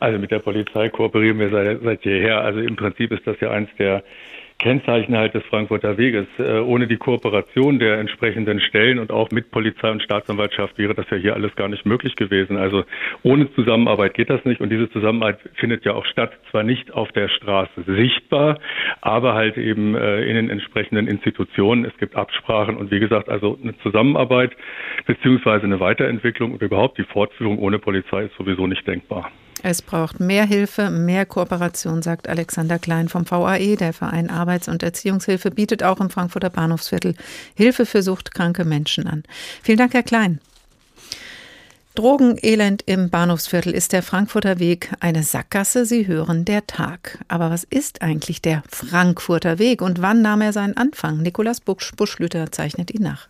Also 0.00 0.18
mit 0.18 0.30
der 0.30 0.38
Polizei 0.38 0.88
kooperieren 0.88 1.38
wir 1.38 1.50
seit, 1.50 1.82
seit 1.82 2.04
jeher. 2.04 2.40
Also 2.40 2.60
im 2.60 2.76
Prinzip 2.76 3.12
ist 3.12 3.26
das 3.26 3.38
ja 3.40 3.50
eins 3.50 3.68
der 3.78 4.02
Kennzeichen 4.58 5.16
halt 5.16 5.34
des 5.34 5.44
Frankfurter 5.44 5.98
Weges. 5.98 6.26
Äh, 6.38 6.60
ohne 6.60 6.86
die 6.86 6.96
Kooperation 6.96 7.78
der 7.78 7.98
entsprechenden 7.98 8.60
Stellen 8.60 8.98
und 8.98 9.12
auch 9.12 9.30
mit 9.30 9.50
Polizei 9.50 9.90
und 9.90 10.02
Staatsanwaltschaft 10.02 10.78
wäre 10.78 10.94
das 10.94 11.06
ja 11.10 11.18
hier 11.18 11.34
alles 11.34 11.54
gar 11.56 11.68
nicht 11.68 11.84
möglich 11.84 12.16
gewesen. 12.16 12.56
Also 12.56 12.84
ohne 13.22 13.52
Zusammenarbeit 13.54 14.14
geht 14.14 14.30
das 14.30 14.44
nicht 14.44 14.60
und 14.60 14.70
diese 14.70 14.90
Zusammenarbeit 14.90 15.38
findet 15.54 15.84
ja 15.84 15.92
auch 15.92 16.06
statt, 16.06 16.32
zwar 16.50 16.62
nicht 16.62 16.92
auf 16.92 17.12
der 17.12 17.28
Straße 17.28 17.82
sichtbar, 17.86 18.58
aber 19.02 19.34
halt 19.34 19.58
eben 19.58 19.94
äh, 19.94 20.22
in 20.22 20.36
den 20.36 20.50
entsprechenden 20.50 21.06
Institutionen. 21.06 21.84
Es 21.84 21.96
gibt 21.98 22.16
Absprachen 22.16 22.76
und 22.76 22.90
wie 22.90 23.00
gesagt, 23.00 23.28
also 23.28 23.58
eine 23.62 23.76
Zusammenarbeit 23.78 24.56
beziehungsweise 25.06 25.64
eine 25.64 25.80
Weiterentwicklung 25.80 26.52
und 26.52 26.62
überhaupt 26.62 26.98
die 26.98 27.04
Fortführung 27.04 27.58
ohne 27.58 27.78
Polizei 27.78 28.24
ist 28.24 28.36
sowieso 28.36 28.66
nicht 28.66 28.86
denkbar. 28.86 29.30
Es 29.68 29.82
braucht 29.82 30.20
mehr 30.20 30.44
Hilfe, 30.44 30.90
mehr 30.90 31.26
Kooperation, 31.26 32.00
sagt 32.00 32.28
Alexander 32.28 32.78
Klein 32.78 33.08
vom 33.08 33.28
VAE. 33.28 33.74
Der 33.74 33.92
Verein 33.92 34.30
Arbeits- 34.30 34.68
und 34.68 34.84
Erziehungshilfe 34.84 35.50
bietet 35.50 35.82
auch 35.82 35.98
im 35.98 36.08
Frankfurter 36.08 36.50
Bahnhofsviertel 36.50 37.16
Hilfe 37.56 37.84
für 37.84 38.00
suchtkranke 38.00 38.64
Menschen 38.64 39.08
an. 39.08 39.24
Vielen 39.64 39.78
Dank, 39.78 39.92
Herr 39.92 40.04
Klein. 40.04 40.40
Drogenelend 41.96 42.84
im 42.86 43.10
Bahnhofsviertel 43.10 43.74
ist 43.74 43.92
der 43.92 44.04
Frankfurter 44.04 44.60
Weg 44.60 44.92
eine 45.00 45.24
Sackgasse. 45.24 45.84
Sie 45.84 46.06
hören 46.06 46.44
der 46.44 46.68
Tag. 46.68 47.18
Aber 47.26 47.50
was 47.50 47.64
ist 47.64 48.02
eigentlich 48.02 48.40
der 48.40 48.62
Frankfurter 48.70 49.58
Weg 49.58 49.82
und 49.82 50.00
wann 50.00 50.22
nahm 50.22 50.42
er 50.42 50.52
seinen 50.52 50.76
Anfang? 50.76 51.22
Nikolaus 51.22 51.58
Buschlüter 51.60 52.52
zeichnet 52.52 52.94
ihn 52.94 53.02
nach. 53.02 53.26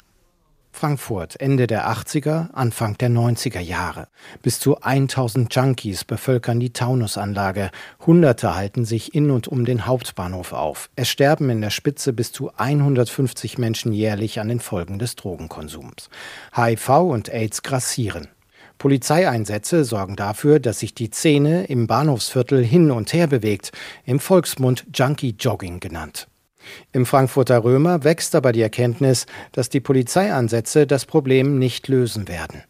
Frankfurt 0.77 1.41
Ende 1.41 1.67
der 1.67 1.89
80er, 1.89 2.53
Anfang 2.53 2.99
der 2.99 3.09
90er 3.09 3.61
Jahre. 3.61 4.09
Bis 4.43 4.61
zu 4.61 4.79
1000 4.83 5.55
Junkies 5.55 6.05
bevölkern 6.05 6.61
die 6.61 6.75
Taunusanlage. 6.75 7.71
Hunderte 8.05 8.55
halten 8.55 8.85
sich 8.85 9.15
in 9.15 9.31
und 9.31 9.49
um 9.49 9.65
den 9.65 9.87
Hauptbahnhof 9.87 10.53
auf. 10.53 10.91
Es 10.95 11.09
sterben 11.09 11.49
in 11.49 11.63
der 11.63 11.71
Spitze 11.71 12.13
bis 12.13 12.31
zu 12.31 12.51
150 12.59 13.57
Menschen 13.57 13.91
jährlich 13.95 14.39
an 14.39 14.49
den 14.49 14.61
Folgen 14.61 14.99
des 14.99 15.17
Drogenkonsums. 15.17 16.11
HIV 16.55 16.89
und 16.91 17.33
AIDS 17.33 17.63
grassieren. 17.63 18.29
Polizeieinsätze 18.77 19.83
sorgen 19.83 20.15
dafür, 20.15 20.61
dass 20.61 20.81
sich 20.81 20.93
die 20.93 21.09
Szene 21.09 21.65
im 21.65 21.87
Bahnhofsviertel 21.87 22.63
hin 22.63 22.91
und 22.91 23.15
her 23.15 23.29
bewegt, 23.29 23.73
im 24.05 24.21
Volksmund 24.21 24.85
Junkie 24.93 25.37
Jogging 25.39 25.81
genannt. 25.81 26.29
Im 26.93 27.07
Frankfurter 27.07 27.63
Römer 27.65 28.05
wächst 28.05 28.35
aber 28.35 28.53
die 28.53 28.63
Erkenntnis, 28.63 29.27
dass 29.53 29.69
die 29.69 29.81
Polizeiansätze 29.81 30.87
das 30.87 31.07
Problem 31.07 31.59
nicht 31.59 31.89
lösen 31.89 32.29
werden. 32.29 32.63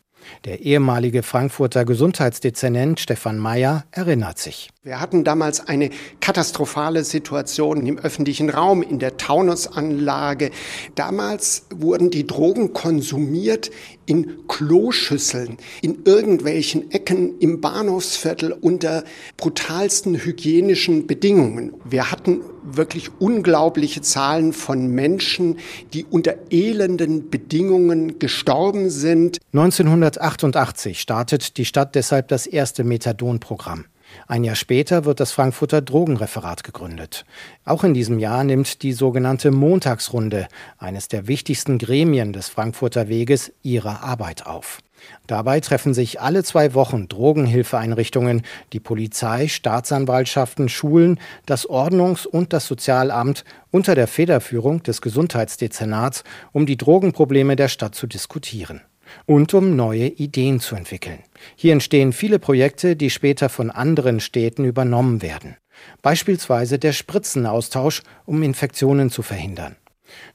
Der 0.45 0.61
ehemalige 0.61 1.23
Frankfurter 1.23 1.85
Gesundheitsdezernent 1.85 3.01
Stefan 3.01 3.39
Mayer 3.39 3.85
erinnert 3.93 4.39
sich. 4.39 4.71
Wir 4.87 5.01
hatten 5.01 5.25
damals 5.25 5.67
eine 5.67 5.91
katastrophale 6.21 7.03
Situation 7.03 7.85
im 7.85 7.99
öffentlichen 7.99 8.51
Raum, 8.51 8.85
in 8.85 9.01
der 9.01 9.17
Taunusanlage. 9.17 10.53
Damals 10.95 11.67
wurden 11.75 12.11
die 12.11 12.25
Drogen 12.25 12.73
konsumiert 12.73 13.73
in 14.07 14.47
Kloschüsseln, 14.47 15.57
in 15.83 16.05
irgendwelchen 16.05 16.93
Ecken 16.93 17.37
im 17.41 17.61
Bahnhofsviertel 17.61 18.53
unter 18.53 19.03
brutalsten 19.37 20.25
hygienischen 20.25 21.09
Bedingungen. 21.09 21.75
Wir 21.83 22.13
hatten 22.13 22.43
wirklich 22.63 23.11
unglaubliche 23.19 24.03
Zahlen 24.03 24.53
von 24.53 24.87
Menschen, 24.87 25.59
die 25.95 26.05
unter 26.05 26.37
elenden 26.51 27.29
Bedingungen 27.29 28.21
gestorben 28.21 28.91
sind. 28.91 29.39
1988 29.53 31.01
startet 31.01 31.57
die 31.57 31.65
Stadt 31.65 31.97
deshalb 31.97 32.29
das 32.29 32.47
erste 32.47 32.85
Methadon-Programm. 32.85 33.87
Ein 34.29 34.43
Jahr 34.43 34.57
später 34.57 35.05
wird 35.05 35.21
das 35.21 35.31
Frankfurter 35.31 35.81
Drogenreferat 35.81 36.65
gegründet. 36.65 37.25
Auch 37.65 37.85
in 37.85 37.95
diesem 37.95 38.19
Jahr 38.19 38.43
nimmt 38.43 38.83
die 38.83 38.93
sogenannte 38.93 39.53
Montagsrunde, 39.53 40.49
eines 40.79 41.07
der 41.07 41.29
wichtigsten 41.29 41.79
Gremien 41.79 42.33
des 42.33 42.49
Frankfurter 42.49 43.09
Weges, 43.09 43.53
ihre 43.63 44.01
Arbeit 44.03 44.45
auf. 44.45 44.81
Dabei 45.29 45.61
treffen 45.61 45.95
sich 45.95 46.21
alle 46.21 46.43
zwei 46.43 46.75
Wochen 46.75 47.07
Drogenhilfeeinrichtungen, 47.07 48.43
die 48.73 48.81
Polizei, 48.81 49.47
Staatsanwaltschaften, 49.47 50.69
Schulen, 50.69 51.21
das 51.45 51.69
Ordnungs- 51.69 52.27
und 52.27 52.53
das 52.53 52.67
Sozialamt 52.67 53.45
unter 53.71 53.95
der 53.95 54.09
Federführung 54.09 54.83
des 54.83 55.03
Gesundheitsdezernats, 55.03 56.25
um 56.51 56.67
die 56.67 56.77
Drogenprobleme 56.77 57.55
der 57.55 57.69
Stadt 57.69 57.95
zu 57.95 58.09
diskutieren 58.09 58.81
und 59.27 59.55
um 59.55 59.77
neue 59.77 60.09
Ideen 60.09 60.61
zu 60.61 60.77
entwickeln. 60.77 61.21
Hier 61.55 61.73
entstehen 61.73 62.13
viele 62.13 62.39
Projekte, 62.39 62.97
die 62.97 63.11
später 63.11 63.49
von 63.49 63.71
anderen 63.71 64.21
Städten 64.21 64.65
übernommen 64.65 65.23
werden. 65.23 65.57
Beispielsweise 66.03 66.79
der 66.79 66.93
Spritzenaustausch, 66.93 68.03
um 68.25 68.43
Infektionen 68.43 69.11
zu 69.11 69.23
verhindern. 69.23 69.77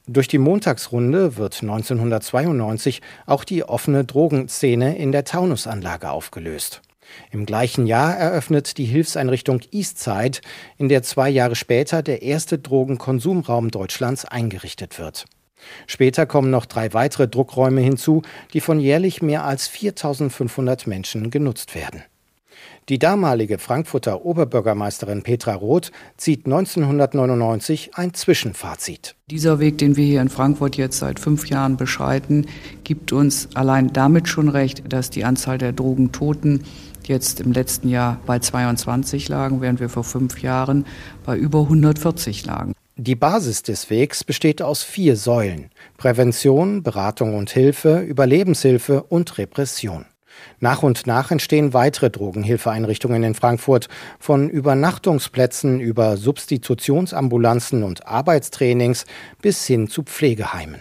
Durch 0.06 0.28
die 0.28 0.38
Montagsrunde 0.38 1.36
wird 1.36 1.62
1992 1.62 3.00
auch 3.26 3.44
die 3.44 3.64
offene 3.64 4.04
Drogenszene 4.04 4.96
in 4.96 5.12
der 5.12 5.24
Taunusanlage 5.24 6.10
aufgelöst. 6.10 6.82
Im 7.30 7.46
gleichen 7.46 7.86
Jahr 7.86 8.16
eröffnet 8.16 8.78
die 8.78 8.84
Hilfseinrichtung 8.84 9.60
Eastside, 9.70 10.38
in 10.78 10.88
der 10.88 11.02
zwei 11.02 11.28
Jahre 11.28 11.56
später 11.56 12.02
der 12.02 12.22
erste 12.22 12.58
Drogenkonsumraum 12.58 13.70
Deutschlands 13.70 14.24
eingerichtet 14.24 14.98
wird. 14.98 15.26
Später 15.86 16.26
kommen 16.26 16.50
noch 16.50 16.66
drei 16.66 16.92
weitere 16.92 17.28
Druckräume 17.28 17.80
hinzu, 17.80 18.22
die 18.52 18.60
von 18.60 18.80
jährlich 18.80 19.22
mehr 19.22 19.44
als 19.44 19.68
4500 19.68 20.86
Menschen 20.86 21.30
genutzt 21.30 21.74
werden. 21.74 22.02
Die 22.88 22.98
damalige 22.98 23.58
Frankfurter 23.58 24.24
Oberbürgermeisterin 24.24 25.22
Petra 25.22 25.54
Roth 25.54 25.92
zieht 26.16 26.46
1999 26.46 27.92
ein 27.94 28.12
Zwischenfazit. 28.12 29.14
Dieser 29.30 29.60
Weg, 29.60 29.78
den 29.78 29.96
wir 29.96 30.04
hier 30.04 30.20
in 30.20 30.28
Frankfurt 30.28 30.76
jetzt 30.76 30.98
seit 30.98 31.20
fünf 31.20 31.46
Jahren 31.48 31.76
beschreiten, 31.76 32.46
gibt 32.82 33.12
uns 33.12 33.48
allein 33.54 33.92
damit 33.92 34.26
schon 34.26 34.48
recht, 34.48 34.92
dass 34.92 35.10
die 35.10 35.24
Anzahl 35.24 35.58
der 35.58 35.72
Drogentoten 35.72 36.64
jetzt 37.06 37.40
im 37.40 37.52
letzten 37.52 37.88
Jahr 37.88 38.20
bei 38.26 38.40
22 38.40 39.28
lagen, 39.28 39.60
während 39.60 39.78
wir 39.78 39.88
vor 39.88 40.04
fünf 40.04 40.42
Jahren 40.42 40.84
bei 41.24 41.36
über 41.36 41.60
140 41.60 42.44
lagen. 42.46 42.74
Die 43.04 43.16
Basis 43.16 43.64
des 43.64 43.90
Wegs 43.90 44.22
besteht 44.22 44.62
aus 44.62 44.84
vier 44.84 45.16
Säulen 45.16 45.72
Prävention, 45.96 46.84
Beratung 46.84 47.34
und 47.34 47.50
Hilfe, 47.50 47.98
Überlebenshilfe 47.98 49.02
und 49.02 49.38
Repression. 49.38 50.04
Nach 50.60 50.84
und 50.84 51.04
nach 51.08 51.32
entstehen 51.32 51.72
weitere 51.72 52.10
Drogenhilfeeinrichtungen 52.10 53.24
in 53.24 53.34
Frankfurt, 53.34 53.88
von 54.20 54.48
Übernachtungsplätzen 54.48 55.80
über 55.80 56.16
Substitutionsambulanzen 56.16 57.82
und 57.82 58.06
Arbeitstrainings 58.06 59.04
bis 59.40 59.66
hin 59.66 59.88
zu 59.88 60.04
Pflegeheimen. 60.04 60.80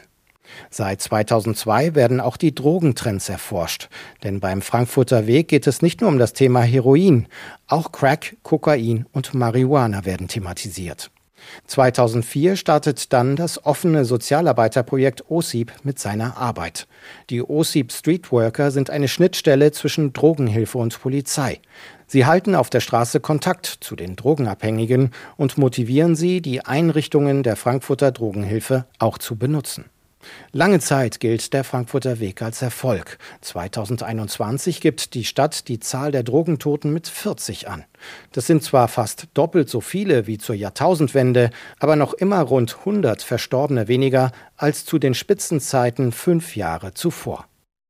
Seit 0.70 1.02
2002 1.02 1.96
werden 1.96 2.20
auch 2.20 2.38
die 2.38 2.54
Drogentrends 2.54 3.30
erforscht. 3.30 3.90
Denn 4.24 4.40
beim 4.40 4.62
Frankfurter 4.62 5.26
Weg 5.26 5.48
geht 5.48 5.66
es 5.66 5.82
nicht 5.82 6.02
nur 6.02 6.12
um 6.12 6.20
das 6.20 6.34
Thema 6.34 6.62
Heroin, 6.62 7.26
auch 7.66 7.92
Crack, 7.92 8.38
Kokain 8.44 9.08
und 9.12 9.34
Marihuana 9.34 10.06
werden 10.06 10.28
thematisiert. 10.28 11.10
2004 11.68 12.56
startet 12.56 13.14
dann 13.14 13.36
das 13.36 13.66
offene 13.66 14.06
Sozialarbeiterprojekt 14.06 15.30
OSIP 15.30 15.72
mit 15.84 16.00
seiner 16.00 16.38
Arbeit. 16.38 16.88
Die 17.30 17.42
OSIP 17.42 17.92
Streetworker 17.92 18.72
sind 18.72 18.90
eine 18.90 19.08
Schnittstelle 19.08 19.72
zwischen 19.72 20.14
Drogenhilfe 20.14 20.78
und 20.78 21.00
Polizei. 21.02 21.60
Sie 22.08 22.26
halten 22.26 22.56
auf 22.56 22.70
der 22.70 22.82
Straße 22.82 23.22
Kontakt 23.22 23.66
zu 23.66 23.96
den 23.96 24.16
Drogenabhängigen 24.16 25.12
und 25.38 25.58
motivieren 25.58 26.16
sie, 26.16 26.42
die 26.42 26.66
Einrichtungen 26.66 27.44
der 27.44 27.56
Frankfurter 27.56 28.12
Drogenhilfe 28.12 28.86
auch 29.00 29.18
zu 29.18 29.38
benutzen. 29.38 29.86
Lange 30.52 30.80
Zeit 30.80 31.20
gilt 31.20 31.54
der 31.54 31.64
Frankfurter 31.64 32.20
Weg 32.20 32.42
als 32.42 32.62
Erfolg. 32.62 33.18
2021 33.42 34.82
gibt 34.82 35.14
die 35.14 35.24
Stadt 35.24 35.68
die 35.68 35.80
Zahl 35.80 36.12
der 36.12 36.24
Drogentoten 36.24 36.92
mit 36.92 37.08
40 37.08 37.68
an. 37.68 37.86
Das 38.32 38.48
sind 38.48 38.64
zwar 38.64 38.88
fast 38.88 39.28
doppelt 39.34 39.70
so 39.70 39.82
viele 39.82 40.28
wie 40.28 40.38
zur 40.38 40.56
Jahrtausendwende, 40.56 41.52
aber 41.80 41.96
noch 41.96 42.14
immer 42.14 42.42
rund 42.42 42.78
100 42.80 43.22
Verstorbene 43.22 43.88
weniger 43.88 44.32
als 44.58 44.86
zu 44.86 45.00
den 45.00 45.14
Spitzenzeiten 45.14 46.12
fünf 46.12 46.56
Jahre 46.56 46.94
zuvor. 46.94 47.46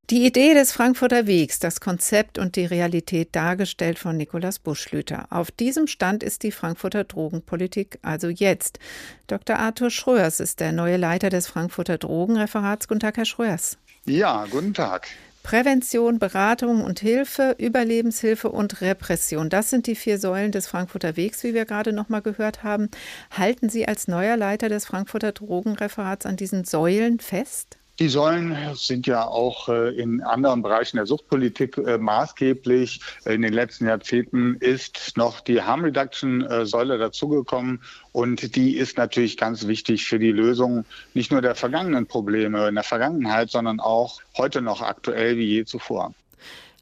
Die 0.09 0.25
Idee 0.25 0.53
des 0.53 0.73
Frankfurter 0.73 1.25
Wegs, 1.25 1.59
das 1.59 1.79
Konzept 1.79 2.37
und 2.37 2.57
die 2.57 2.65
Realität 2.65 3.29
dargestellt 3.33 3.97
von 3.97 4.17
Nikolaus 4.17 4.59
Buschlüter. 4.59 5.27
Auf 5.29 5.51
diesem 5.51 5.87
Stand 5.87 6.21
ist 6.21 6.43
die 6.43 6.51
Frankfurter 6.51 7.05
Drogenpolitik 7.05 7.97
also 8.01 8.27
jetzt. 8.27 8.79
Dr. 9.27 9.57
Arthur 9.57 9.89
Schröers 9.89 10.41
ist 10.41 10.59
der 10.59 10.73
neue 10.73 10.97
Leiter 10.97 11.29
des 11.29 11.47
Frankfurter 11.47 11.97
Drogenreferats. 11.97 12.89
Guten 12.89 12.99
Tag, 12.99 13.15
Herr 13.15 13.25
Schröers. 13.25 13.77
Ja, 14.05 14.47
guten 14.51 14.73
Tag. 14.73 15.07
Prävention, 15.43 16.19
Beratung 16.19 16.83
und 16.83 16.99
Hilfe, 16.99 17.55
Überlebenshilfe 17.57 18.49
und 18.49 18.81
Repression. 18.81 19.49
Das 19.49 19.69
sind 19.69 19.87
die 19.87 19.95
vier 19.95 20.19
Säulen 20.19 20.51
des 20.51 20.67
Frankfurter 20.67 21.15
Wegs, 21.15 21.43
wie 21.43 21.53
wir 21.53 21.65
gerade 21.65 21.93
noch 21.93 22.09
mal 22.09 22.21
gehört 22.21 22.63
haben. 22.63 22.89
Halten 23.31 23.69
Sie 23.69 23.87
als 23.87 24.07
neuer 24.07 24.37
Leiter 24.37 24.69
des 24.69 24.85
Frankfurter 24.85 25.31
Drogenreferats 25.31 26.25
an 26.25 26.35
diesen 26.35 26.63
Säulen 26.63 27.19
fest? 27.19 27.77
Die 28.01 28.09
Säulen 28.09 28.57
sind 28.73 29.05
ja 29.05 29.27
auch 29.27 29.69
äh, 29.69 29.89
in 29.89 30.21
anderen 30.21 30.63
Bereichen 30.63 30.97
der 30.97 31.05
Suchtpolitik 31.05 31.77
äh, 31.77 31.99
maßgeblich. 31.99 32.99
In 33.25 33.43
den 33.43 33.53
letzten 33.53 33.85
Jahrzehnten 33.85 34.55
ist 34.55 35.17
noch 35.17 35.39
die 35.39 35.61
Harm 35.61 35.83
Reduction 35.83 36.41
äh, 36.41 36.65
Säule 36.65 36.97
dazugekommen 36.97 37.83
und 38.11 38.55
die 38.55 38.75
ist 38.75 38.97
natürlich 38.97 39.37
ganz 39.37 39.67
wichtig 39.67 40.07
für 40.07 40.17
die 40.17 40.31
Lösung 40.31 40.83
nicht 41.13 41.31
nur 41.31 41.43
der 41.43 41.53
vergangenen 41.53 42.07
Probleme 42.07 42.69
in 42.69 42.73
der 42.73 42.83
Vergangenheit, 42.83 43.51
sondern 43.51 43.79
auch 43.79 44.19
heute 44.35 44.63
noch 44.63 44.81
aktuell 44.81 45.37
wie 45.37 45.45
je 45.45 45.65
zuvor. 45.65 46.15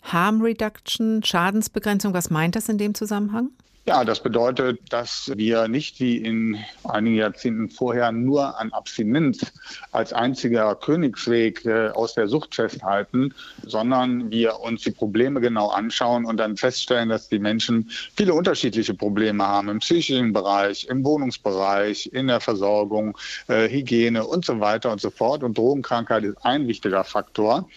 Harm 0.03 0.41
Reduction, 0.41 1.21
Schadensbegrenzung, 1.21 2.13
was 2.13 2.29
meint 2.29 2.55
das 2.55 2.69
in 2.69 2.77
dem 2.77 2.95
Zusammenhang? 2.95 3.49
Ja, 3.85 4.03
das 4.03 4.21
bedeutet, 4.21 4.81
dass 4.89 5.31
wir 5.35 5.67
nicht 5.67 5.99
wie 5.99 6.17
in 6.17 6.57
einigen 6.83 7.15
Jahrzehnten 7.15 7.69
vorher 7.69 8.11
nur 8.11 8.59
an 8.59 8.71
Abstinenz 8.71 9.51
als 9.91 10.13
einziger 10.13 10.75
Königsweg 10.75 11.65
äh, 11.65 11.89
aus 11.89 12.13
der 12.13 12.27
Sucht 12.27 12.53
festhalten, 12.53 13.33
sondern 13.65 14.29
wir 14.29 14.59
uns 14.59 14.83
die 14.83 14.91
Probleme 14.91 15.41
genau 15.41 15.69
anschauen 15.69 16.25
und 16.25 16.37
dann 16.37 16.55
feststellen, 16.55 17.09
dass 17.09 17.29
die 17.29 17.39
Menschen 17.39 17.89
viele 18.15 18.33
unterschiedliche 18.33 18.93
Probleme 18.93 19.47
haben 19.47 19.69
im 19.69 19.79
psychischen 19.79 20.33
Bereich, 20.33 20.85
im 20.87 21.03
Wohnungsbereich, 21.03 22.11
in 22.13 22.27
der 22.27 22.41
Versorgung, 22.41 23.17
äh, 23.47 23.69
Hygiene 23.69 24.23
und 24.27 24.45
so 24.45 24.59
weiter 24.59 24.91
und 24.91 25.01
so 25.01 25.09
fort. 25.09 25.41
Und 25.41 25.57
Drogenkrankheit 25.57 26.25
ist 26.25 26.37
ein 26.45 26.67
wichtiger 26.67 27.03
Faktor. 27.05 27.67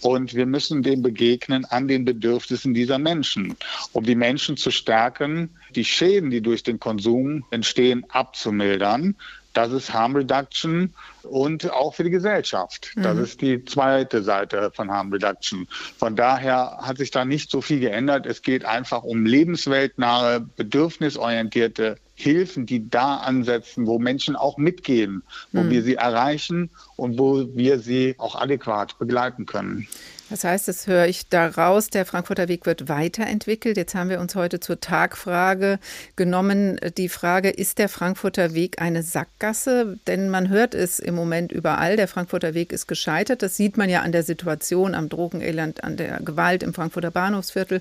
Und 0.00 0.34
wir 0.34 0.46
müssen 0.46 0.82
dem 0.82 1.02
begegnen 1.02 1.64
an 1.66 1.86
den 1.86 2.04
Bedürfnissen 2.04 2.74
dieser 2.74 2.98
Menschen, 2.98 3.56
um 3.92 4.02
die 4.02 4.16
Menschen 4.16 4.56
zu 4.56 4.72
stärken, 4.72 5.49
die 5.74 5.84
Schäden, 5.84 6.30
die 6.30 6.40
durch 6.40 6.62
den 6.62 6.80
Konsum 6.80 7.44
entstehen, 7.50 8.04
abzumildern. 8.08 9.16
Das 9.52 9.72
ist 9.72 9.92
Harm 9.92 10.14
Reduction 10.14 10.94
und 11.24 11.72
auch 11.72 11.94
für 11.94 12.04
die 12.04 12.10
Gesellschaft. 12.10 12.92
Das 12.94 13.16
mhm. 13.16 13.24
ist 13.24 13.40
die 13.40 13.64
zweite 13.64 14.22
Seite 14.22 14.70
von 14.72 14.90
Harm 14.90 15.12
Reduction. 15.12 15.66
Von 15.98 16.14
daher 16.14 16.78
hat 16.80 16.98
sich 16.98 17.10
da 17.10 17.24
nicht 17.24 17.50
so 17.50 17.60
viel 17.60 17.80
geändert. 17.80 18.26
Es 18.26 18.42
geht 18.42 18.64
einfach 18.64 19.02
um 19.02 19.26
lebensweltnahe, 19.26 20.40
bedürfnisorientierte 20.40 21.96
Hilfen, 22.14 22.66
die 22.66 22.88
da 22.88 23.16
ansetzen, 23.16 23.86
wo 23.86 23.98
Menschen 23.98 24.36
auch 24.36 24.56
mitgehen, 24.56 25.22
wo 25.52 25.62
mhm. 25.62 25.70
wir 25.70 25.82
sie 25.82 25.94
erreichen 25.94 26.70
und 26.96 27.18
wo 27.18 27.46
wir 27.54 27.80
sie 27.80 28.14
auch 28.18 28.36
adäquat 28.36 28.98
begleiten 28.98 29.46
können. 29.46 29.88
Das 30.30 30.44
heißt, 30.44 30.68
das 30.68 30.86
höre 30.86 31.06
ich 31.06 31.28
daraus, 31.28 31.90
der 31.90 32.06
Frankfurter 32.06 32.46
Weg 32.46 32.64
wird 32.64 32.88
weiterentwickelt. 32.88 33.76
Jetzt 33.76 33.96
haben 33.96 34.10
wir 34.10 34.20
uns 34.20 34.36
heute 34.36 34.60
zur 34.60 34.78
Tagfrage 34.78 35.80
genommen, 36.14 36.78
die 36.96 37.08
Frage, 37.08 37.50
ist 37.50 37.78
der 37.78 37.88
Frankfurter 37.88 38.54
Weg 38.54 38.80
eine 38.80 39.02
Sackgasse? 39.02 39.98
Denn 40.06 40.30
man 40.30 40.48
hört 40.48 40.76
es 40.76 41.00
im 41.00 41.16
Moment 41.16 41.50
überall, 41.50 41.96
der 41.96 42.06
Frankfurter 42.06 42.54
Weg 42.54 42.72
ist 42.72 42.86
gescheitert. 42.86 43.42
Das 43.42 43.56
sieht 43.56 43.76
man 43.76 43.90
ja 43.90 44.02
an 44.02 44.12
der 44.12 44.22
Situation, 44.22 44.94
am 44.94 45.08
Drogenelend, 45.08 45.82
an 45.82 45.96
der 45.96 46.20
Gewalt 46.20 46.62
im 46.62 46.74
Frankfurter 46.74 47.10
Bahnhofsviertel. 47.10 47.80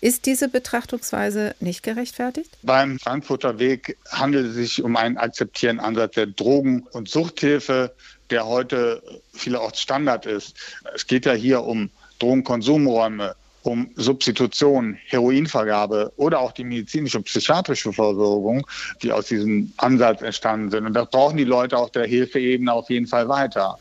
Ist 0.00 0.26
diese 0.26 0.48
Betrachtungsweise 0.48 1.56
nicht 1.58 1.82
gerechtfertigt? 1.82 2.56
Beim 2.62 3.00
Frankfurter 3.00 3.58
Weg 3.58 3.96
handelt 4.08 4.46
es 4.46 4.54
sich 4.54 4.84
um 4.84 4.94
einen 4.96 5.18
akzeptierenden 5.18 5.84
Ansatz 5.84 6.14
der 6.14 6.26
Drogen- 6.26 6.86
und 6.92 7.08
Suchthilfe 7.08 7.92
der 8.30 8.46
heute 8.46 9.02
vielerorts 9.32 9.80
Standard 9.80 10.26
ist. 10.26 10.56
Es 10.94 11.06
geht 11.06 11.26
ja 11.26 11.32
hier 11.32 11.62
um 11.62 11.90
Drogenkonsumräume, 12.18 13.34
um 13.62 13.90
Substitution, 13.96 14.98
Heroinvergabe 15.06 16.12
oder 16.16 16.40
auch 16.40 16.52
die 16.52 16.64
medizinische 16.64 17.18
und 17.18 17.24
psychiatrische 17.24 17.92
Versorgung, 17.92 18.66
die 19.02 19.12
aus 19.12 19.26
diesem 19.26 19.72
Ansatz 19.76 20.22
entstanden 20.22 20.70
sind. 20.70 20.86
Und 20.86 20.94
das 20.94 21.10
brauchen 21.10 21.36
die 21.36 21.44
Leute 21.44 21.76
auf 21.76 21.90
der 21.90 22.06
Hilfeebene 22.06 22.72
auf 22.72 22.88
jeden 22.88 23.06
Fall 23.06 23.28
weiter. 23.28 23.78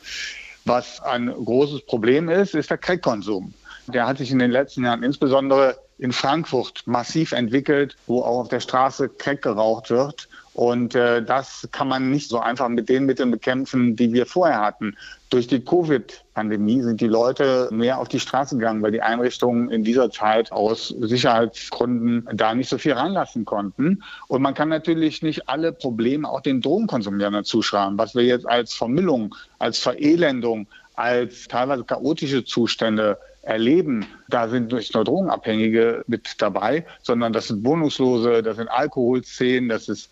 Was 0.66 1.02
ein 1.02 1.28
großes 1.28 1.86
Problem 1.86 2.30
ist, 2.30 2.56
ist 2.56 2.70
der 2.70 2.78
Crack-Konsum. 2.78 3.54
der 3.88 4.06
hat 4.06 4.20
sich 4.20 4.32
in 4.32 4.40
den 4.40 4.52
letzten 4.52 4.84
Jahren 4.84 5.02
insbesondere 5.02 5.78
in 5.98 6.12
Frankfurt 6.12 6.84
massiv 6.86 7.32
entwickelt, 7.32 7.96
wo 8.08 8.22
auch 8.22 8.42
auf 8.42 8.50
der 8.50 8.60
Straße 8.60 9.10
Crack 9.10 9.42
geraucht 9.42 9.90
wird. 9.90 10.30
Und 10.54 10.96
äh, 10.96 11.24
das 11.24 11.68
kann 11.72 11.88
man 11.88 12.12
nicht 12.12 12.30
so 12.30 12.40
einfach 12.40 12.68
mit 12.70 12.90
den 12.90 13.06
Mitteln 13.06 13.32
bekämpfen, 13.32 13.96
die 13.96 14.12
wir 14.14 14.26
vorher 14.26 14.62
hatten. 14.62 14.98
Durch 15.30 15.48
die 15.48 15.64
Covid-Pandemie 15.64 16.82
sind 16.82 17.02
die 17.02 17.08
Leute 17.08 17.70
mehr 17.72 18.00
auf 18.00 18.08
die 18.08 18.20
Straße 18.20 18.56
gegangen, 18.56 18.82
weil 18.82 18.92
die 18.92 19.02
Einrichtungen 19.02 19.70
in 19.70 19.84
dieser 19.84 20.10
Zeit 20.10 20.52
aus 20.52 20.88
Sicherheitsgründen 21.00 22.28
da 22.34 22.56
nicht 22.56 22.70
so 22.70 22.78
viel 22.78 22.94
reinlassen 22.94 23.46
konnten. 23.46 24.04
Und 24.28 24.42
man 24.42 24.56
kann 24.56 24.70
natürlich 24.70 25.22
nicht 25.22 25.48
alle 25.48 25.72
Probleme 25.72 26.28
auch 26.28 26.42
den 26.42 26.62
Drogenkonsumierern 26.62 27.46
zuschreiben, 27.46 27.98
was 27.98 28.16
wir 28.16 28.24
jetzt 28.24 28.48
als 28.48 28.74
Vermüllung, 28.74 29.36
als 29.60 29.78
Verelendung, 29.80 30.68
als 30.96 31.48
teilweise 31.48 31.84
chaotische 31.84 32.44
Zustände 32.44 33.18
erleben, 33.44 34.06
da 34.30 34.48
sind 34.48 34.72
nicht 34.72 34.94
nur 34.94 35.04
Drogenabhängige 35.04 36.04
mit 36.08 36.42
dabei, 36.42 36.86
sondern 37.02 37.34
das 37.34 37.48
sind 37.48 37.66
Wohnungslose, 37.66 38.44
das 38.44 38.58
sind 38.58 38.68
Alkoholszenen, 38.68 39.70
das 39.70 39.90
ist 39.90 40.10